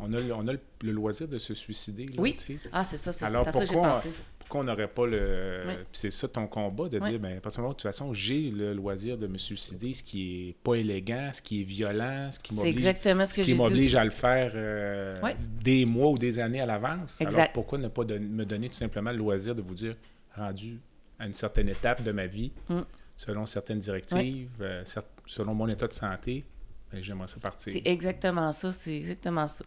[0.01, 2.07] on a, le- on a le, le loisir de se suicider.
[2.07, 2.37] là, Oui.
[2.73, 4.11] Ah, c'est ça, c'est ça que j'ai pensé.
[4.51, 5.63] Pourquoi on n'aurait pas le.
[5.65, 5.75] Oui.
[5.93, 7.09] C'est ça ton combat, de Oui.
[7.11, 9.39] dire, ben, à partir du moment où, de toute façon, j'ai le loisir de me
[9.39, 13.35] suicider, ce qui est pas élégant, ce qui est violent, ce qui m'oblige exactement ce
[13.41, 15.31] que qui m'oblige à le faire euh, Oui.
[15.63, 17.21] des mois ou des années à l'avance.
[17.21, 19.95] Alors pourquoi ne pas don- me donner tout simplement le loisir de vous dire,
[20.37, 20.81] rendu
[21.21, 22.81] à une certaine étape de ma vie, Mm.
[23.17, 24.83] selon certaines directives, euh,
[25.27, 26.45] selon mon état de santé,
[26.93, 27.73] ben, j'aimerais ça partir.
[27.73, 29.65] C'est exactement ça, c'est exactement ça.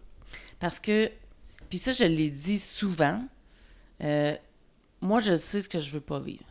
[0.59, 1.09] Parce que,
[1.69, 3.23] puis ça, je l'ai dit souvent,
[4.03, 4.35] euh,
[5.03, 6.45] moi, je sais ce que je veux pas vivre.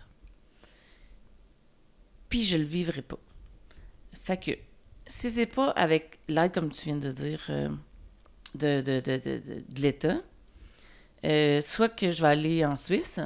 [2.29, 3.19] Puis je le vivrai pas.
[4.13, 4.51] Fait que,
[5.07, 7.69] si c'est pas avec l'aide, comme tu viens de dire, euh,
[8.55, 10.19] de, de, de, de, l'État,
[11.25, 13.21] euh, soit que je vais aller en Suisse,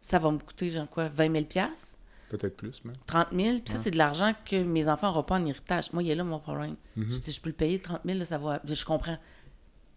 [0.00, 2.92] ça va me coûter, genre quoi, 20 000 piastres, Peut-être plus, mais.
[3.06, 5.92] 30 000, puis ça, c'est de l'argent que mes enfants n'auront pas en héritage.
[5.92, 6.74] Moi, il est là mon problème.
[6.96, 7.20] Mhm.
[7.24, 8.60] Je je peux le payer, le 30 000, là, ça va.
[8.64, 9.18] Je comprends.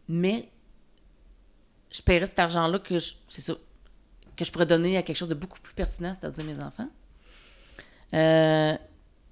[0.07, 0.51] Mais
[1.89, 3.55] je paierais cet argent-là que je, c'est ça,
[4.38, 6.88] que je pourrais donner à quelque chose de beaucoup plus pertinent, c'est-à-dire mes enfants.
[8.13, 8.77] Euh,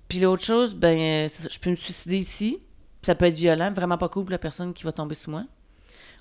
[0.09, 2.59] puis l'autre chose, ben, euh, je peux me suicider ici.
[3.03, 5.45] Ça peut être violent, vraiment pas cool pour la personne qui va tomber sous moi.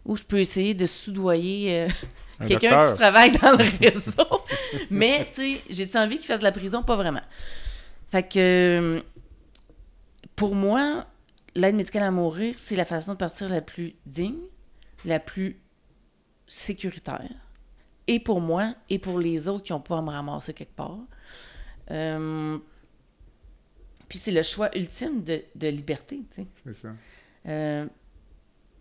[0.04, 1.88] Ou je peux essayer de soudoyer euh,
[2.40, 4.44] Un quelqu'un qui travaille dans le réseau.
[4.90, 6.82] Mais, tu sais, j'ai-tu envie qu'il fasse de la prison?
[6.82, 7.22] Pas vraiment.
[8.08, 9.02] Fait que,
[10.36, 11.06] pour moi,
[11.54, 14.40] l'aide médicale à mourir, c'est la façon de partir la plus digne,
[15.06, 15.58] la plus
[16.46, 17.43] sécuritaire.
[18.06, 20.98] Et pour moi, et pour les autres qui n'ont pas à me ramasser quelque part.
[21.90, 22.58] Euh,
[24.08, 26.46] puis c'est le choix ultime de, de liberté, tu sais.
[26.64, 26.88] C'est ça.
[27.46, 27.86] Euh,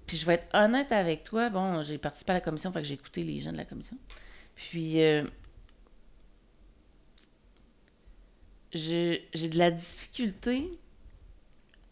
[0.06, 1.50] puis je vais être honnête avec toi.
[1.50, 3.98] Bon, j'ai participé à la commission, fait que j'ai écouté les gens de la commission.
[4.56, 5.24] Puis euh,
[8.74, 10.70] j'ai de la difficulté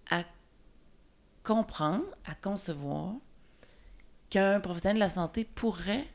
[0.09, 0.25] à
[1.43, 3.15] comprendre, à concevoir
[4.29, 6.05] qu'un professionnel de la santé pourrait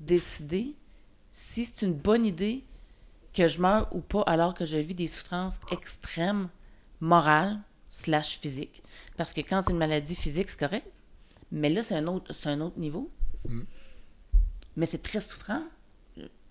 [0.00, 0.74] décider
[1.32, 2.64] si c'est une bonne idée
[3.34, 6.48] que je meurs ou pas alors que je vis des souffrances extrêmes,
[7.00, 7.58] morales,
[7.90, 8.82] slash physiques.
[9.16, 10.86] Parce que quand c'est une maladie physique, c'est correct.
[11.52, 13.10] Mais là, c'est un autre, c'est un autre niveau.
[13.48, 13.60] Mm.
[14.76, 15.62] Mais c'est très souffrant.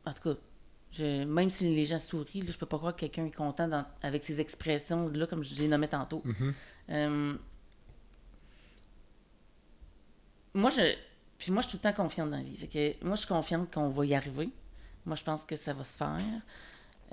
[0.06, 0.40] En tout cas,
[0.92, 3.68] je- même si les gens sourient, là, je peux pas croire que quelqu'un est content
[3.68, 6.22] dans- avec ces expressions-là, comme je les nommais tantôt.
[6.24, 6.54] Mhm.
[6.90, 7.34] Euh,
[10.54, 10.96] moi, je,
[11.38, 12.58] Puis moi, je suis tout le temps confiante dans la vie.
[12.58, 14.50] Fait que moi, je suis confiante qu'on va y arriver.
[15.06, 16.20] Moi, je pense que ça va se faire.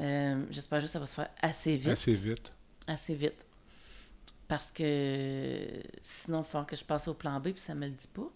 [0.00, 1.88] Euh, J'espère juste que ça va se faire assez vite.
[1.88, 2.54] Assez vite.
[2.86, 3.46] Assez vite.
[4.48, 7.92] Parce que sinon, il falloir que je passe au plan B, puis ça me le
[7.92, 8.30] dit pas.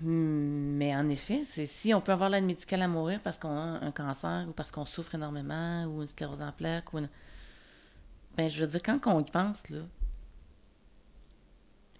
[0.00, 3.84] Mais en effet, c'est si on peut avoir l'aide médicale à mourir parce qu'on a
[3.84, 7.08] un cancer ou parce qu'on souffre énormément ou une sclérose en plaques ou une...
[8.36, 9.78] Ben, je veux dire, quand on y pense, là,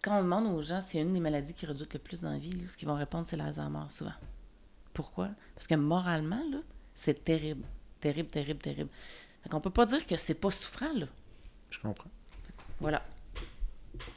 [0.04, 2.20] quand on demande aux gens s'il y a une des maladies qui redoutent le plus
[2.20, 4.12] dans la vie, là, ce qu'ils vont répondre, c'est l'Alzheimer, souvent.
[4.92, 5.30] Pourquoi?
[5.54, 6.58] Parce que moralement, là,
[6.94, 7.64] c'est terrible.
[8.00, 8.90] Terrible, terrible, terrible.
[9.42, 11.06] Fait qu'on peut pas dire que c'est pas souffrant, là.
[11.70, 12.10] Je comprends.
[12.80, 13.02] Voilà.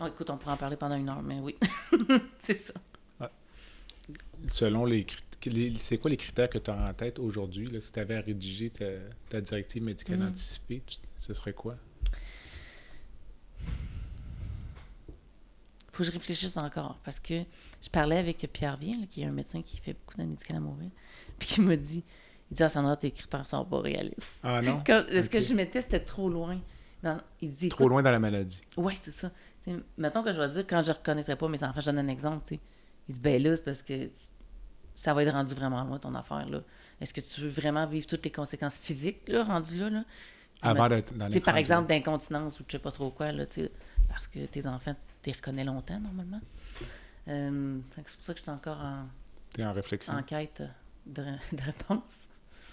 [0.02, 1.56] Oh, écoute, on pourrait en parler pendant une heure, mais oui.
[2.40, 2.74] c'est ça.
[4.52, 7.68] Selon les critères, c'est quoi les critères que tu as en tête aujourd'hui?
[7.70, 8.86] là, Si tu avais à rédiger ta,
[9.30, 10.28] ta directive médicale Mhm.
[10.28, 11.76] anticipée, tu- ce serait quoi?
[15.98, 17.44] Faut que je réfléchisse encore parce que
[17.82, 20.58] je parlais avec Pierre Vien, là, qui est un médecin qui fait beaucoup de médical
[20.58, 20.90] à mourir,
[21.40, 22.04] puis qui m'a dit
[22.50, 24.34] il dit, ah, Sandra, tes critères sont pas réalistes.
[24.42, 24.82] Ah non?
[24.86, 26.60] Quand- ce que je mettais, c'était trop loin.
[27.04, 28.62] Dans- il dit Trop loin dans la maladie.
[28.78, 29.32] Oui, c'est ça.
[29.64, 32.08] T'sais, mettons que je vais dire, quand je reconnaîtrais pas mes enfants, je donne un
[32.08, 32.62] exemple, tu sais.
[33.10, 34.10] Il dit, ben là, c'est parce que
[34.96, 36.62] ça va être rendu vraiment loin, ton affaire, là.
[37.02, 40.04] Est-ce que tu veux vraiment vivre toutes les conséquences physiques, là, rendues là, là?
[40.56, 42.92] T'sais, Avant d'être dans tu les sais, par 30 exemple, d'incontinence ou je sais pas
[42.92, 43.46] trop quoi, là,
[44.10, 46.42] parce que tes enfants, tu les reconnais longtemps, normalement.
[47.28, 49.08] Euh, c'est pour ça que je suis encore en,
[49.62, 50.14] en réflexion.
[50.14, 50.62] en quête
[51.06, 52.28] de, de réponse.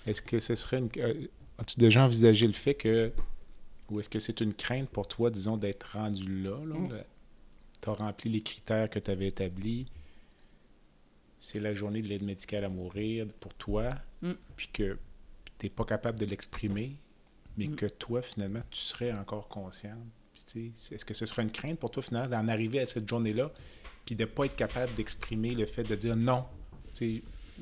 [0.07, 0.89] Est-ce que ce serait une.
[0.99, 1.27] euh,
[1.59, 3.13] As-tu déjà envisagé le fait que.
[3.91, 6.59] Ou est-ce que c'est une crainte pour toi, disons, d'être rendu là?
[6.65, 7.05] là Mm.
[7.83, 9.87] Tu as rempli les critères que tu avais établis.
[11.39, 13.95] C'est la journée de l'aide médicale à mourir pour toi.
[14.23, 14.33] Mm.
[14.57, 14.99] Puis que
[15.59, 16.97] tu n'es pas capable de l'exprimer,
[17.59, 17.77] mais Mm.
[17.77, 19.99] que toi, finalement, tu serais encore consciente?
[20.55, 23.51] Est-ce que ce serait une crainte pour toi, finalement, d'en arriver à cette journée-là,
[24.05, 26.45] puis de ne pas être capable d'exprimer le fait de dire non?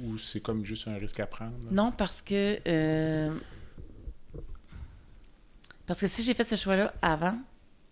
[0.01, 1.55] Ou c'est comme juste un risque à prendre?
[1.70, 2.59] Non, parce que.
[2.66, 3.39] euh,
[5.87, 7.39] parce que si j'ai fait ce choix-là avant,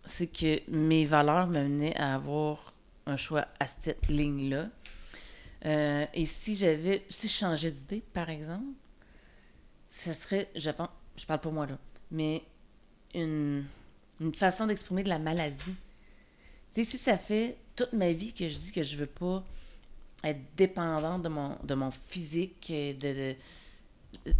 [0.05, 2.73] c'est que mes valeurs me menaient à avoir
[3.07, 4.69] un choix à cette ligne-là.
[5.67, 7.05] Euh, et si j'avais.
[7.11, 8.73] Si je changeais d'idée, par exemple,
[9.91, 10.51] ce serait.
[10.57, 10.89] Je pense.
[11.17, 11.79] Je parle pour moi, là.
[12.11, 12.43] Mais
[13.15, 13.65] une,
[14.21, 15.75] une façon d'exprimer de la maladie.
[16.75, 19.43] Tu sais, si ça fait toute ma vie que je dis que je veux pas
[20.23, 23.37] être dépendante de mon, de mon physique, de, de-
[24.27, 24.33] de-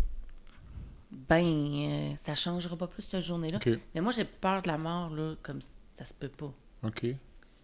[1.11, 3.59] ben, euh, ça changera pas plus cette journée-là.
[3.95, 5.61] Mais moi, j'ai peur de la mort, là, comme
[5.95, 6.53] ça se peut pas.
[6.85, 7.05] OK.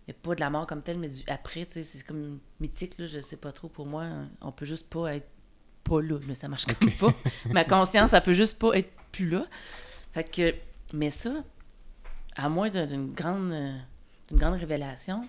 [0.08, 2.98] Mais pas de la mort comme telle, mais du après, tu sais, c'est comme mythique,
[2.98, 3.68] là, je sais pas trop.
[3.68, 4.04] Pour moi,
[4.40, 5.28] on peut juste pas être
[5.84, 7.14] pas là, là, ça marche comme pas.
[7.50, 9.46] Ma conscience, ça peut juste pas être plus là.
[10.12, 10.54] Fait que,
[10.92, 11.44] mais ça,
[12.36, 13.76] à moins d'un- d'une grande, euh,
[14.28, 15.26] d'une grande révélation,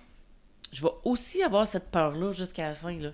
[0.72, 3.12] je vais aussi avoir cette peur-là jusqu'à la fin, là.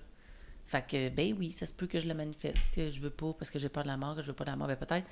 [0.67, 3.33] Fait que, ben oui, ça se peut que je le manifeste, que je veux pas
[3.35, 4.77] parce que j'ai peur de la mort, que je veux pas de la mort, ben
[4.77, 5.07] peut-être.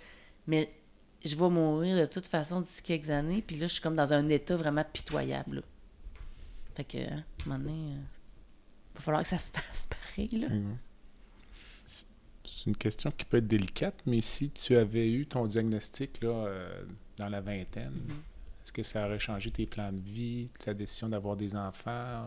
[0.47, 0.73] Mais
[1.25, 4.13] je vais mourir de toute façon d'ici quelques années, puis là, je suis comme dans
[4.13, 5.63] un état vraiment pitoyable, là.
[6.75, 10.29] Fait que, hein, à un moment donné, il va falloir que ça se fasse pareil,
[10.41, 10.49] là.
[11.87, 16.29] C'est une question qui peut être délicate, mais si tu avais eu ton diagnostic là,
[16.31, 16.85] euh,
[17.17, 18.23] dans la vingtaine, Mhm.
[18.73, 22.27] Est-ce que ça aurait changé tes plans de vie, ta décision d'avoir des enfants?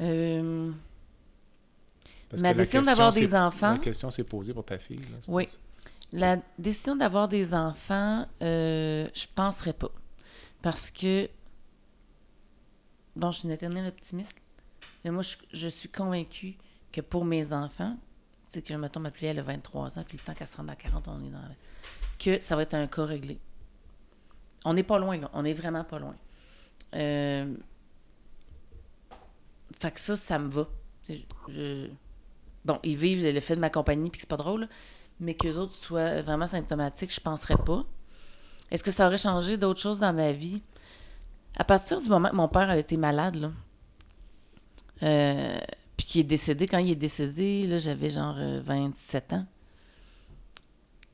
[0.00, 0.70] Euh,
[2.40, 4.96] Ma décision d'avoir des enfants- La question s'est posée pour ta fille.
[4.98, 5.48] là, Oui.
[6.12, 9.90] La décision d'avoir des enfants, euh, je penserais pas.
[10.62, 11.28] Parce que,
[13.16, 14.38] bon, je suis une éternelle optimiste,
[15.04, 16.54] mais moi, je, je suis convaincue
[16.90, 17.96] que pour mes enfants,
[18.48, 20.70] c'est que, mettons, ma plus elle a 23 ans, puis le temps qu'elle se rende
[20.70, 21.40] à 40, on est dans...
[22.18, 23.38] que ça va être un cas réglé.
[24.64, 25.30] On n'est pas loin, là.
[25.32, 26.14] On est vraiment pas loin.
[26.94, 27.54] Euh...
[29.80, 30.68] Fait que ça, ça me va.
[32.64, 34.66] Bon, ils vivent le, fait de ma compagnie, puis c'est pas drôle, là
[35.22, 37.84] mais qu'eux autres soient vraiment symptomatiques, je penserais pas.
[38.70, 40.62] Est-ce que ça aurait changé d'autres choses dans ma vie?
[41.56, 43.52] À partir du moment que mon père a été malade, là,
[45.02, 45.58] euh,
[45.96, 49.46] puis qu'il est décédé, quand il est décédé, là, j'avais genre euh, 27 ans.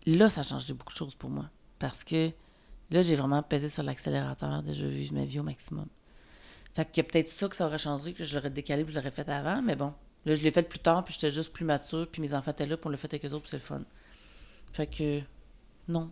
[0.07, 1.47] Là, ça a changé beaucoup de choses pour moi.
[1.79, 2.31] Parce que
[2.91, 5.87] là, j'ai vraiment pesé sur l'accélérateur de je veux vivre ma vie au maximum.
[6.75, 8.93] Fait qu'il y a peut-être ça que ça aurait changé, que je l'aurais décalé, puis
[8.93, 9.93] je l'aurais fait avant, mais bon.
[10.27, 12.67] Là, je l'ai fait plus tard, puis j'étais juste plus mature, puis mes enfants étaient
[12.67, 13.83] là, puis on l'a fait avec eux autres, puis c'est le fun.
[14.73, 15.21] Fait que,
[15.89, 16.11] non.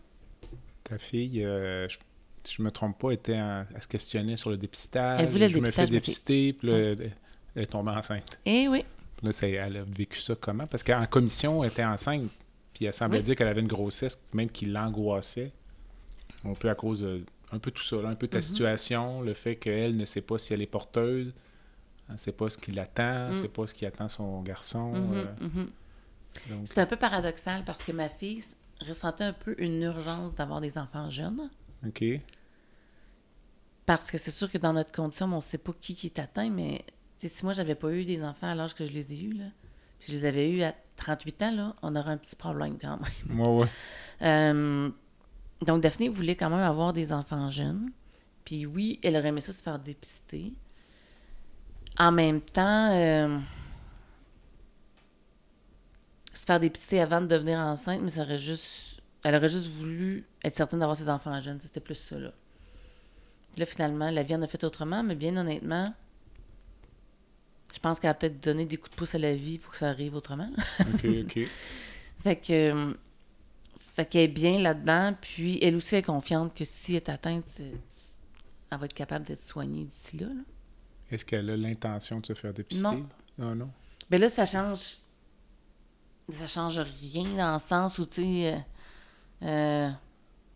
[0.84, 1.98] Ta fille, euh, je,
[2.44, 5.20] si je me trompe pas, était elle se questionnait sur le dépistage.
[5.20, 6.00] Elle voulait le je me fais dépistage, ma fille.
[6.00, 7.12] dépister, puis là, elle
[7.54, 8.38] elle est tombée enceinte.
[8.44, 8.84] Eh oui.
[9.22, 10.66] Là, elle a vécu ça comment?
[10.66, 12.30] Parce qu'en commission, elle était enceinte,
[12.74, 13.24] puis elle semblait Oui.
[13.24, 15.52] dire qu'elle avait une grossesse, même qui l'angoissait.
[16.46, 18.42] Un peu à cause de un peu tout ça, là, un peu ta Mhm.
[18.42, 21.32] situation, le fait qu'elle ne sait pas si elle est porteuse,
[22.08, 23.34] Elle sait pas ce qui l'attend, Mm.
[23.34, 24.92] c'est pas ce qui attend son garçon.
[24.92, 25.70] Mhm, euh, mhm.
[26.64, 28.44] C'est un peu paradoxal parce que ma fille
[28.86, 31.50] ressentait un peu une urgence d'avoir des enfants jeunes.
[31.84, 32.04] OK.
[33.86, 36.18] Parce que c'est sûr que dans notre condition, on ne sait pas qui qui est
[36.20, 36.84] atteint, mais
[37.18, 39.46] si moi, j'avais pas eu des enfants à l'âge que je les ai eus, là,
[39.98, 42.98] puis je les avais eus à 38 ans, là, on aurait un petit problème quand
[43.00, 43.36] même.
[43.36, 43.66] Moi, ouais.
[44.22, 44.90] Euh,
[45.62, 47.90] donc, Daphné voulait quand même avoir des enfants jeunes.
[48.44, 50.52] Puis oui, elle aurait aimé ça se faire dépister.
[51.98, 53.38] En même temps, euh,
[56.32, 59.00] se faire dépister avant de devenir enceinte, mais ça aurait juste.
[59.24, 61.58] Elle aurait juste voulu être certaine d'avoir ses enfants jeunes.
[61.58, 62.32] C'était plus ça, là.
[63.52, 65.92] Puis Là, finalement, la vie en a fait autrement, mais bien honnêtement,
[67.74, 69.78] je pense qu'elle a peut-être donné des coups de pouce à la vie pour que
[69.78, 70.50] ça arrive autrement.
[70.80, 71.38] OK, OK.
[72.22, 72.96] Fait que.
[73.96, 77.62] Fait qu'elle est bien là-dedans, puis elle aussi est confiante que si elle est atteinte,
[78.70, 80.26] elle va être capable d'être soignée d'ici là.
[80.26, 80.42] là.
[81.10, 82.82] Est-ce qu'elle a l'intention de se faire dépister?
[82.82, 83.06] Non.
[83.38, 83.70] Non, non.
[84.10, 84.98] Ben là, ça change.
[86.28, 88.54] Ça change rien dans le sens où, tu sais.
[89.42, 89.90] euh, euh,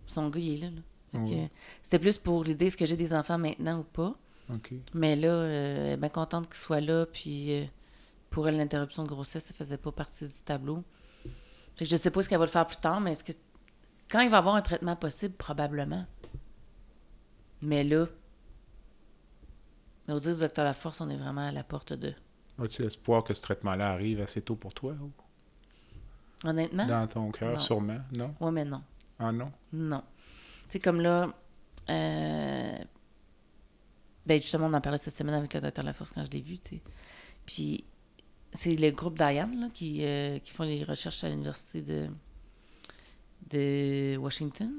[0.07, 0.71] son gars, il est là.
[1.15, 1.49] Oui.
[1.83, 4.13] C'était plus pour l'idée est-ce que j'ai des enfants maintenant ou pas?
[4.93, 7.71] Mais là, euh, elle est bien contente qu'il soit là, puis
[8.29, 10.85] pour elle, l'interruption de grossesse, ça faisait pas partie du tableau.
[11.81, 13.33] Fait que je sais pas ce qu'elle va le faire plus tard, mais est-ce que
[14.11, 16.05] quand il va avoir un traitement possible, probablement.
[17.63, 18.05] Mais là,
[20.07, 22.13] mais au dire du docteur Laforce, on est vraiment à la porte de.
[22.63, 24.93] As-tu espoir que ce traitement-là arrive assez tôt pour toi?
[25.01, 25.11] ou?
[26.47, 26.87] Honnêtement?
[26.87, 28.01] Dans ton cœur, sûrement?
[28.15, 28.35] Non?
[28.41, 28.83] Ouais, mais non.
[29.19, 29.51] Ah non?
[29.73, 30.03] Non.
[30.67, 31.33] Tu sais, comme là,
[31.89, 32.79] euh,
[34.27, 36.59] ben justement, on en parlait cette semaine avec le docteur Laforce quand je l'ai vu,
[36.59, 36.83] tu.
[37.47, 37.87] Puis,
[38.53, 42.09] c'est le groupe Diane, là, qui, euh, qui font les recherches à l'université de,
[43.51, 44.71] de Washington,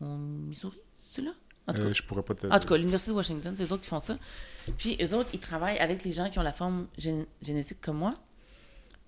[0.00, 1.32] au Missouri, c'est là?
[1.66, 2.46] En tout cas, Euh, je pourrais pas te...
[2.46, 4.18] en tout cas, l'Université de Washington, c'est eux autres qui font ça.
[4.76, 7.98] Puis eux autres, ils travaillent avec les gens qui ont la forme gén- génétique comme
[7.98, 8.12] moi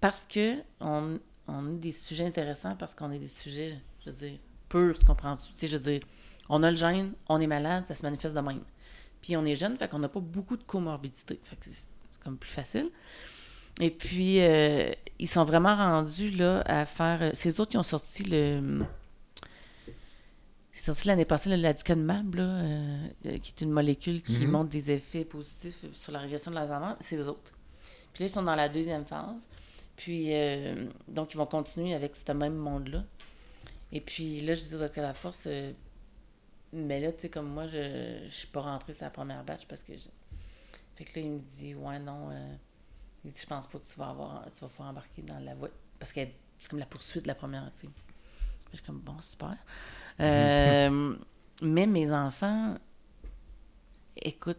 [0.00, 1.18] parce que on,
[1.48, 5.04] on a des sujets intéressants, parce qu'on a des sujets, je veux dire, purs, tu
[5.04, 5.36] comprends?
[5.36, 6.00] Tu sais, je veux dire,
[6.48, 8.62] on a le gène, on est malade, ça se manifeste de même.
[9.20, 11.38] Puis on est jeune, fait qu'on n'a pas beaucoup de comorbidité.
[11.44, 11.86] Fait que c'est
[12.20, 12.90] comme plus facile.
[13.80, 17.30] Et puis, euh, ils sont vraiment rendus là à faire...
[17.34, 18.84] C'est eux autres qui ont sorti le...
[20.72, 24.50] C'est sorti l'année passée, le l'aducanumab, là, euh, euh, qui est une molécule qui Mhm.
[24.50, 26.92] montre des effets positifs sur la régression de l'Alzheimer.
[27.00, 27.52] C'est eux autres.
[28.12, 29.48] Puis là, ils sont dans la deuxième phase.
[29.96, 33.04] Puis, euh, donc, ils vont continuer avec ce même monde-là.
[33.92, 35.72] Et puis là, je dis au La Force, euh,
[36.74, 39.64] mais là, tu sais, comme moi, je je suis pas rentrée sur la première batch
[39.66, 39.94] parce que.
[39.94, 40.10] je-
[40.96, 42.54] Fait que là, il me dit, ouais, non, euh,
[43.26, 45.54] il dit, je pense pas que tu vas avoir, tu vas pouvoir embarquer dans la
[45.54, 45.68] voie.
[45.98, 46.20] Parce que
[46.58, 47.92] c'est comme la poursuite de la première, tu sais.
[48.72, 49.56] Je suis comme, bon, super.
[50.20, 51.16] Euh,
[51.62, 52.76] mais mes enfants,
[54.16, 54.58] écoute,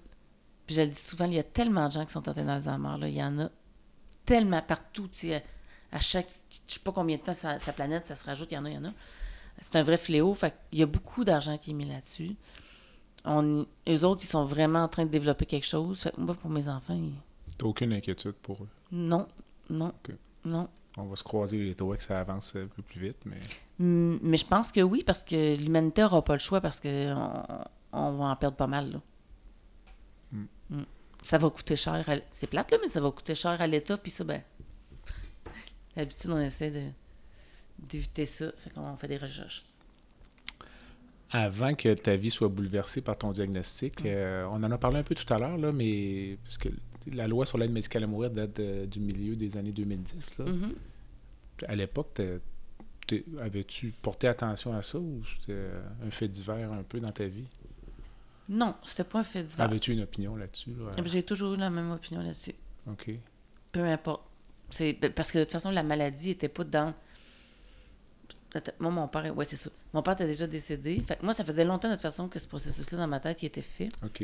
[0.66, 2.98] puis je le dis souvent, il y a tellement de gens qui sont atteints d'Alzheimer,
[3.00, 3.08] là.
[3.08, 3.50] Il y en a
[4.26, 5.44] tellement partout, tu sais.
[5.92, 6.28] À chaque,
[6.68, 8.66] je sais pas combien de temps sa, sa planète, ça se rajoute, il y en
[8.66, 8.92] a, il y en a.
[9.60, 12.36] C'est un vrai fléau, fait qu'il y a beaucoup d'argent qui est mis là-dessus.
[13.26, 16.02] On, eux autres, ils sont vraiment en train de développer quelque chose.
[16.02, 17.14] Fait que moi, pour mes enfants, ils-
[17.58, 18.68] T'as aucune inquiétude pour eux?
[18.92, 19.28] non,
[19.70, 19.94] non,
[20.46, 20.70] non.
[21.00, 23.40] On va se croiser les doigts que ça avance un peu plus vite, mais...
[23.78, 27.14] Mm, Mais je pense que oui, parce que l'humanité n'aura pas le choix parce que
[27.94, 28.92] on, va en perdre pas mal.
[28.94, 29.02] Là.
[30.32, 30.46] Mm.
[30.72, 30.86] Mm.
[31.24, 32.04] Ça va coûter cher.
[32.10, 33.98] à C'est plate, là, mais ça va coûter cher à l'État.
[33.98, 34.42] Puis ça, ben,
[35.96, 36.82] d'habitude, on essaie de,
[37.78, 38.52] d'éviter ça.
[38.58, 39.66] Fait qu'on fait des recherches.
[41.30, 44.08] Avant que ta vie soit bouleversée par ton diagnostic, Mm.
[44.08, 46.70] euh, on en a parlé un peu tout à l'heure, là, mais parce que
[47.14, 50.38] la loi sur l'aide médicale à mourir date de- du milieu des années 2010.
[50.38, 50.46] Là.
[50.46, 50.74] Mhm.
[51.68, 52.22] À l'époque,
[53.40, 55.70] avais-tu porté attention à ça ou c'était
[56.06, 57.46] un fait divers un peu dans ta vie?
[58.50, 59.66] Non, c'était pas un fait divers.
[59.66, 60.72] Avais-tu une opinion là-dessus?
[60.78, 60.92] là?
[61.06, 62.54] J'ai toujours eu la même opinion là-dessus.
[62.90, 63.12] OK.
[63.72, 64.24] Peu importe.
[64.70, 66.94] C'est ben, parce que de toute façon, la maladie était pas dans.
[68.80, 69.70] Moi, mon père, ouais, c'est ça.
[69.94, 71.02] Mon père était déjà décédé.
[71.04, 73.48] Fait moi, ça faisait longtemps de toute façon que ce processus-là dans ma tête, il
[73.48, 73.90] était fait.
[74.04, 74.24] OK.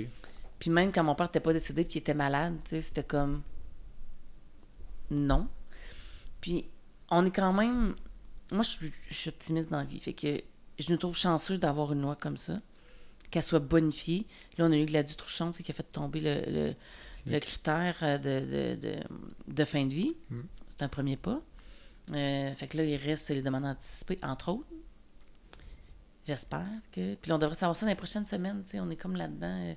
[0.59, 3.03] Puis même quand mon père n'était pas décédé puis il était malade, tu sais, c'était
[3.03, 3.41] comme
[5.11, 5.47] non.
[6.41, 6.65] Puis
[7.09, 7.95] on est quand même
[8.51, 10.41] moi je suis, je suis optimiste dans la vie, fait que
[10.79, 12.59] je nous trouve chanceux d'avoir une loi comme ça,
[13.31, 14.25] qu'elle soit bonifiée.
[14.57, 16.75] Là, on a eu Gladys Trouchon, qui a fait tomber le, le,
[17.31, 18.95] le critère euh, de, de, de,
[19.47, 20.15] de fin de vie.
[20.29, 20.39] Mm.
[20.69, 21.41] C'est un premier pas.
[22.11, 24.67] Euh, fait que là, il reste les demandes anticipées, entre autres.
[26.27, 27.15] J'espère que.
[27.15, 29.15] Puis là, on devrait savoir ça dans les prochaines semaines, tu sais, on est comme
[29.15, 29.47] là-dedans.
[29.47, 29.73] euh,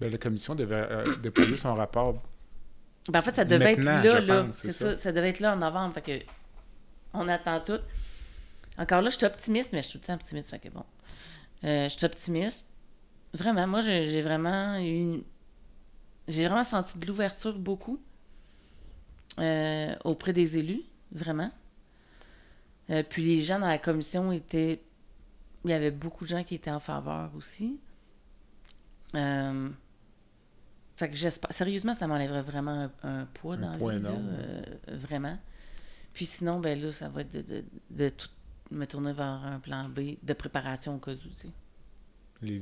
[0.00, 2.22] Ben, la commission devait euh, déposer son rapport.
[3.08, 4.44] Ben, en fait, ça devait être là, là.
[4.44, 4.90] pense, C'est c'est ça.
[4.90, 4.96] ça.
[4.96, 5.12] ça.
[5.12, 5.94] devait être là en novembre.
[5.94, 6.24] Fait que
[7.12, 7.80] on attend tout.
[8.76, 10.50] Encore là, je suis optimiste, mais je suis tout le temps optimiste.
[10.50, 10.84] Fait que bon.
[11.64, 12.64] Euh, je suis optimiste.
[13.32, 15.22] Vraiment, moi, j'ai j'ai vraiment eu une,
[16.28, 18.00] j'ai vraiment senti de l'ouverture beaucoup
[19.38, 21.50] euh, auprès des élus, vraiment.
[22.90, 24.82] Euh, puis les gens dans la commission étaient.
[25.64, 27.78] Il y avait beaucoup de gens qui étaient en faveur aussi.
[29.14, 29.68] Euh,
[30.96, 31.52] fait que j'espère.
[31.52, 34.04] Sérieusement, ça m'enlèverait vraiment un, un poids Un dans poids la vie.
[34.04, 35.38] là, euh, vraiment.
[36.12, 38.28] Puis sinon, ben là, ça va être de, de, de tout
[38.70, 41.48] me tourner vers un plan B de préparation au cas où, tu sais.
[42.42, 42.60] Les,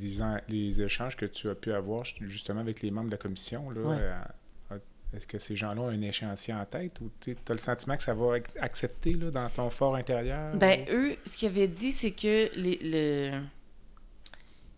[0.49, 3.81] les échanges que tu as pu avoir justement avec les membres de la commission, là,
[3.81, 3.97] Ouais.
[4.01, 4.79] euh,
[5.15, 8.03] est-ce que ces gens-là ont un échéancier en tête ou tu as le sentiment que
[8.03, 10.57] ça va être accepté là, dans ton fort intérieur?
[10.57, 13.41] Ben, ou- eux, ce qu'ils avaient dit, c'est que les, le...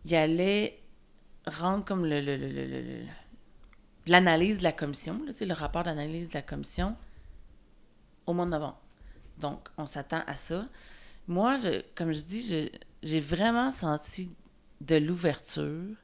[0.04, 0.76] ils allaient
[1.46, 3.04] rendre comme le-
[4.06, 6.96] l'analyse de la commission, le rapport d'analyse de la commission
[8.26, 8.80] au mois de novembre.
[9.38, 10.68] Donc, on s'attend à ça.
[11.28, 12.70] Moi, je- comme je dis,
[13.02, 14.30] j'ai vraiment senti
[14.80, 15.96] de l'ouverture.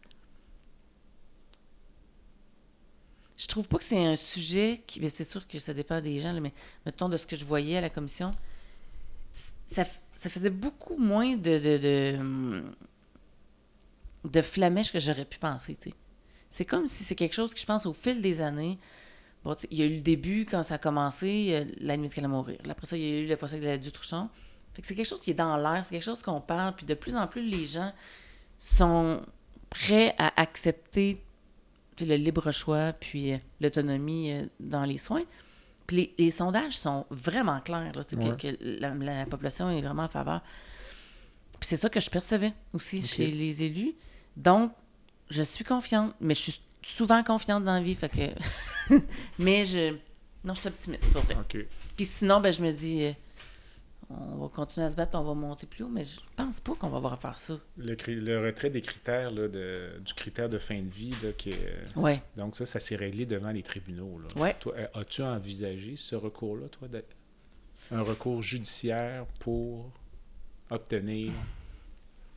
[3.36, 5.08] Je trouve pas que c'est un sujet qui.
[5.08, 6.52] c'est sûr que ça dépend des gens, mais
[6.84, 8.32] mettons de ce que je voyais à la commission,
[9.66, 12.72] ça, ça faisait beaucoup moins de, de, de, hum,
[14.24, 15.76] de flamèche que j'aurais pu penser.
[16.50, 18.78] C'est comme si c'est quelque chose que je pense au fil des années.
[19.44, 22.28] Bon, il y a eu le début quand ça a commencé, la nuit qu'elle a
[22.28, 22.58] mourir.
[22.68, 24.28] Après ça, il y a eu le procès de la Dutrouchon.
[24.74, 26.84] Fait que c'est quelque chose qui est dans l'air, c'est quelque chose qu'on parle, puis
[26.84, 27.92] de plus en plus, les gens
[28.58, 29.22] sont
[29.70, 31.16] prêts à accepter
[32.00, 35.22] le libre choix, puis euh, l'autonomie euh, dans les soins.
[35.86, 40.04] Puis les, les sondages sont vraiment clairs, là, que- que, la, la population est vraiment
[40.04, 40.40] en faveur.
[41.58, 43.94] Puis c'est ça que je percevais aussi chez les élus.
[44.36, 44.72] Donc,
[45.30, 48.96] je suis confiante, mais je suis souvent confiante dans la vie, fait que...
[49.38, 49.94] mais je...
[50.44, 51.36] Non, je suis optimiste, pour vrai.
[51.38, 51.66] OK.
[51.96, 53.12] Puis sinon, ben, je me dis, euh,
[54.08, 56.74] on va continuer à se battre, on va monter plus haut, mais je pense pas
[56.74, 57.58] qu'on va avoir à faire ça.
[57.76, 61.50] Le, le retrait des critères, là, de, du critère de fin de vie, là, qui
[61.50, 62.22] est- Ouais.
[62.36, 64.18] donc ça, ça s'est réglé devant les tribunaux.
[64.18, 64.40] Là.
[64.40, 64.56] Ouais.
[64.60, 67.04] Toi, euh, as-tu envisagé ce recours-là, toi, de-
[67.92, 69.90] un recours judiciaire pour
[70.70, 71.32] obtenir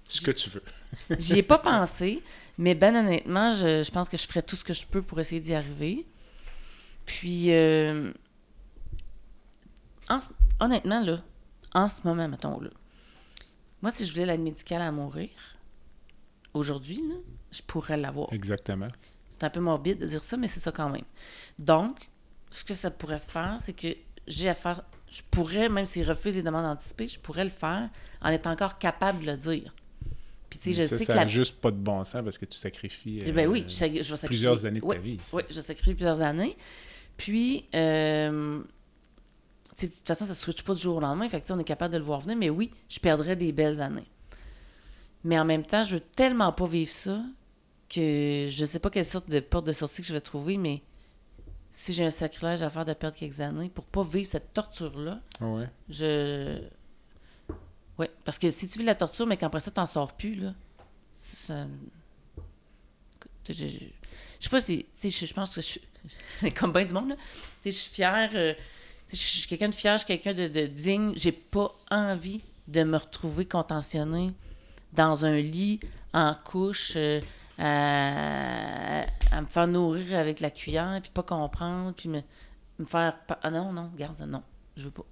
[0.07, 0.63] ce que tu veux?
[1.19, 2.21] J'y ai pas pensé,
[2.57, 5.19] mais ben honnêtement, je, je pense que je ferai tout ce que je peux pour
[5.19, 6.05] essayer d'y arriver.
[7.05, 8.11] Puis, euh,
[10.09, 10.19] en
[10.59, 11.21] honnêtement, là,
[11.73, 12.69] en ce moment, mettons, là,
[13.81, 15.29] moi, si je voulais l'aide médicale à mourir,
[16.53, 17.15] aujourd'hui, là,
[17.51, 18.31] je pourrais l'avoir.
[18.31, 18.87] Exactement.
[19.29, 21.03] C'est un peu morbide de dire ça, mais c'est ça quand même.
[21.59, 22.09] Donc,
[22.51, 23.89] ce que ça pourrait faire, c'est que
[24.27, 24.83] j'ai à faire.
[25.09, 27.89] Je pourrais, même s'ils refusent les demandes anticipées, je pourrais le faire
[28.21, 29.73] en étant encore capable de le dire.
[30.53, 31.27] Puis, tu sais, je ça, sais ça que a la.
[31.27, 34.25] juste pas de bon sens parce que tu sacrifies Eh Ben oui, euh, je, je
[34.27, 35.19] plusieurs années de Oui, ta vie.
[35.23, 35.37] ça.
[35.37, 36.55] Oui, je sacrifie plusieurs années.
[37.17, 38.59] Puis, euh,
[39.81, 41.27] de toute façon, ça ne switch pas du jour au lendemain.
[41.27, 42.37] Fait que, on est capable de le voir venir.
[42.37, 44.05] Mais oui, je perdrais des belles années.
[45.23, 47.19] Mais en même temps, je veux tellement pas vivre ça
[47.89, 50.81] que je sais pas quelle sorte de porte de sortie que je vais trouver, mais
[51.71, 55.19] si j'ai un sacrilège à faire de perdre quelques années pour pas vivre cette torture-là,
[55.41, 55.67] Ouais.
[55.89, 56.59] je.
[57.97, 60.53] Ouais, parce que si tu vis la torture, mais qu'après ça, t'en sors plus, là.
[61.19, 61.67] Ça.
[63.47, 63.77] Je, je,
[64.39, 64.85] sais pas si.
[65.01, 65.81] Je, je pense que je suis.
[66.55, 67.15] Comme bien du monde, là.
[67.63, 68.29] Je suis fière.
[68.33, 68.53] euh,
[69.09, 71.13] je suis quelqu'un de fier, je suis quelqu'un de, de digne.
[71.15, 74.31] J'ai pas envie de me retrouver contentionnée
[74.93, 75.79] dans un lit,
[76.13, 77.21] en couche, euh,
[77.59, 82.21] à, à me faire nourrir avec la cuillère, puis pas comprendre, puis me,
[82.79, 83.17] me faire.
[83.43, 84.41] Ah non, non, garde ça, non,
[84.75, 85.05] je veux pas.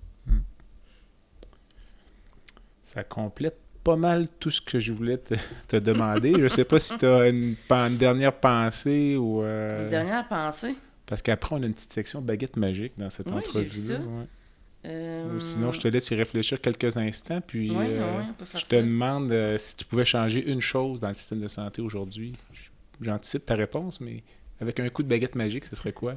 [2.93, 5.33] Ça complète pas mal tout ce que je voulais te,
[5.67, 6.33] te demander.
[6.39, 7.55] je sais pas si tu as une,
[7.97, 9.41] dernière pensée ou.
[9.43, 10.75] euh, Une dernière pensée?
[11.05, 13.97] Parce qu'après, on a une petite section baguette magique dans cette Oui, entrevue-là.
[13.99, 14.25] ouais.
[14.85, 17.39] Euh, Sinon, je te laisse y réfléchir quelques instants.
[17.45, 18.81] Puis, Oui, euh, oui, je te ça.
[18.81, 22.33] demande euh, si tu pouvais changer une chose dans le système de santé aujourd'hui.
[22.99, 24.23] J'anticipe ta réponse, mais
[24.59, 26.15] avec un coup de baguette magique, ce serait quoi?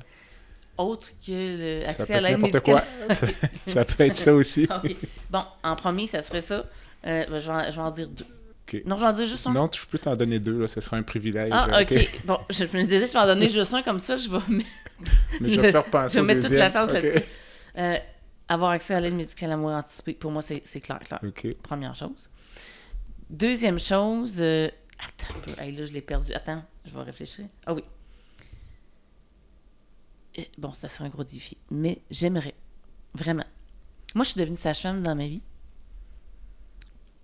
[0.77, 2.63] Autre que le Ça accès peut à l'aide médicale.
[2.63, 3.15] quoi.
[3.15, 3.27] ça,
[3.67, 4.65] ça peut être ça aussi.
[4.71, 4.97] OK.
[5.31, 6.65] Bon, en premier, ça serait ça.
[7.07, 8.27] Euh, ben, je, vais en, je vais en dire deux.
[8.67, 8.83] OK.
[8.87, 9.53] Non, je vais en dire juste un.
[9.53, 11.51] Non, je peux t'en donner deux, là, ce sera un privilège.
[11.53, 11.95] Ah, OK.
[12.25, 14.69] Bon, je, me disais, je vais en donner juste un comme ça, je vais, mettre-
[15.41, 17.23] Mais je vais te faire penser je vais au mettre toute la chance là-dessus.
[17.77, 17.97] Euh,
[18.49, 21.21] avoir accès à l'aide médicale à mourir anticipée, pour moi, c'est clair, clair.
[21.27, 21.55] OK.
[21.63, 22.29] Première chose.
[23.31, 24.69] Deuxième chose, euh,
[24.99, 25.63] attends un peu.
[25.63, 26.33] Hey, là, je l'ai perdu.
[26.33, 27.47] Attends, je vais réfléchir.
[27.67, 27.83] Ah oui.
[30.59, 31.57] Bon, c'est assez un gros défi.
[31.71, 32.55] Mais j'aimerais,
[33.15, 33.45] vraiment.
[34.15, 35.43] Moi, je suis devenue sage-femme dans ma vie.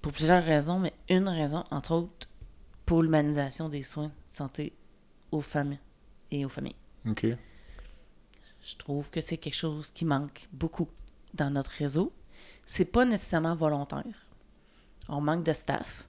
[0.00, 2.28] Pour plusieurs raisons, mais une raison, entre autres,
[2.86, 4.72] pour l'humanisation des soins de santé
[5.30, 5.76] aux femmes
[6.30, 6.76] et aux familles.
[7.06, 7.26] OK.
[8.62, 10.88] Je trouve que c'est quelque chose qui manque beaucoup
[11.34, 12.12] dans notre réseau.
[12.64, 14.26] C'est pas nécessairement volontaire.
[15.08, 16.08] On manque de staff.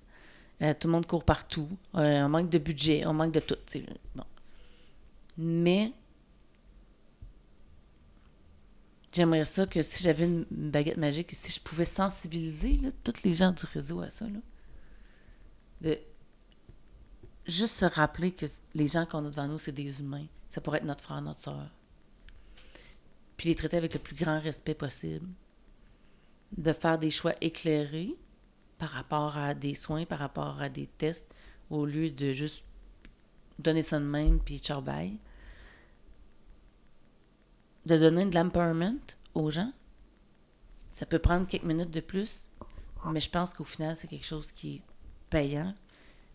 [0.61, 1.69] Euh, tout le monde court partout.
[1.95, 3.05] Euh, on manque de budget.
[3.05, 3.55] On manque de tout.
[4.15, 4.25] Bon.
[5.37, 5.93] Mais
[9.11, 13.33] j'aimerais ça que si j'avais une baguette magique, si je pouvais sensibiliser là, tous les
[13.33, 14.25] gens du réseau à ça,
[15.81, 15.97] de
[17.45, 20.25] juste se rappeler que les gens qu'on a devant nous, c'est des humains.
[20.47, 21.69] Ça pourrait être notre frère, notre soeur.
[23.37, 25.27] Puis les traiter avec le plus grand respect possible.
[26.57, 28.15] De faire des choix éclairés
[28.77, 31.33] par rapport à des soins, par rapport à des tests,
[31.69, 32.65] au lieu de juste
[33.57, 35.17] donner ça de même, puis ciao bye.
[37.85, 38.99] De donner de l'empowerment
[39.33, 39.71] aux gens.
[40.89, 42.49] Ça peut prendre quelques minutes de plus,
[43.05, 44.81] mais je pense qu'au final, c'est quelque chose qui est
[45.29, 45.73] payant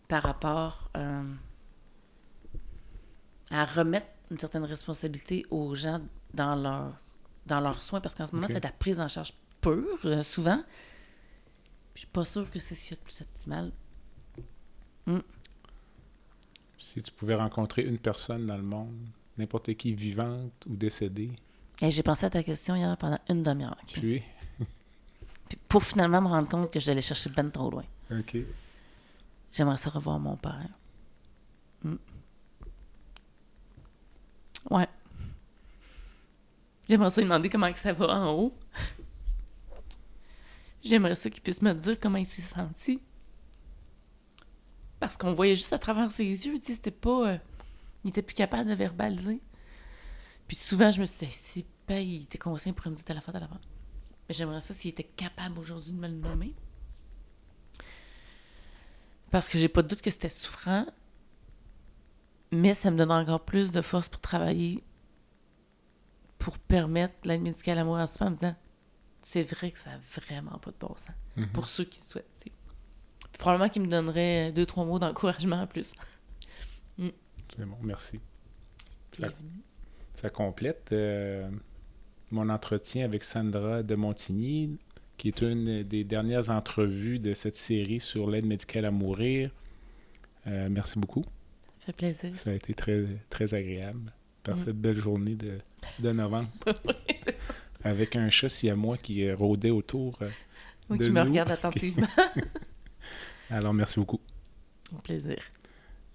[0.07, 1.23] par rapport euh,
[3.51, 6.01] à remettre une certaine responsabilité aux gens
[6.33, 6.93] dans leur
[7.45, 10.21] dans leurs soins, parce qu'en ce moment, c'est de la prise en charge pure, euh,
[10.21, 10.61] souvent.
[11.93, 13.71] Je suis pas sûre que c'est ce qu'il y a de plus optimal.
[16.77, 19.07] Si tu pouvais rencontrer une personne dans le monde,
[19.37, 21.31] n'importe qui, vivante ou décédée,
[21.81, 23.77] Et j'ai pensé à ta question hier pendant une demi-heure.
[23.83, 23.93] ok?
[23.93, 24.23] puis...
[25.49, 27.85] Puis pour finalement me rendre compte que je l'allais chercher ben trop loin.
[28.11, 28.35] OK.
[29.53, 30.67] J'aimerais ça revoir mon père.
[31.83, 31.95] Mm.
[34.69, 34.89] Ouais.
[36.89, 38.53] J'aimerais ça lui demander comment que ça va en haut.
[40.83, 42.99] J'aimerais ça qu'il puisse me dire comment il s'est senti.
[44.99, 47.29] Parce qu'on voyait juste à travers ses yeux, tu sais, c'était pas...
[47.29, 47.37] euh,
[48.07, 49.41] il était plus capable de verbaliser.
[50.47, 53.17] Puis souvent, je me suis dit, si ben, il était conscient pour me dire telle
[53.17, 53.59] affaire, telle affaire.
[54.27, 56.55] Mais j'aimerais ça s'il était capable aujourd'hui de me le nommer.
[59.29, 60.85] Parce que j'ai pas de doute que c'était souffrant.
[62.51, 64.81] Mais ça me donne encore plus de force pour travailler,
[66.39, 68.55] pour permettre l'aide médicale à mourir en en me disant
[69.21, 71.09] c'est vrai que ça n'a vraiment pas de bon sens.
[71.35, 71.49] Mhm.
[71.49, 72.45] Pour ceux qui le souhaitent.
[73.37, 75.91] probablement qu'il me donnerait deux, trois mots d'encouragement en plus.
[77.55, 78.19] C'est bon, merci.
[80.13, 81.49] Ça, complète euh,
[82.31, 84.77] mon entretien avec Sandra de Montigny,
[85.17, 89.51] qui est une des dernières entrevues de cette série sur l'aide médicale à mourir.
[90.47, 91.23] Euh, merci beaucoup.
[91.79, 92.35] Ça fait plaisir.
[92.35, 94.11] Ça a été très, très agréable
[94.43, 94.59] par Mm.
[94.65, 95.59] cette belle journée de,
[95.99, 96.49] de novembre
[97.83, 100.17] avec un chat siamois qui euh, rôdait autour.
[100.21, 100.29] euh.
[100.89, 102.07] Moi De qui me regarde attentivement.
[103.49, 104.19] Alors, merci beaucoup.
[104.95, 105.37] Au plaisir.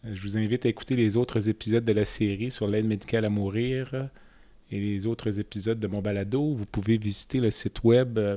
[0.04, 3.24] Euh, Je vous invite à écouter les autres épisodes de la série sur l'aide médicale
[3.24, 4.04] à mourir euh,
[4.70, 6.54] et les autres épisodes de mon balado.
[6.54, 8.36] Vous pouvez visiter le site web euh,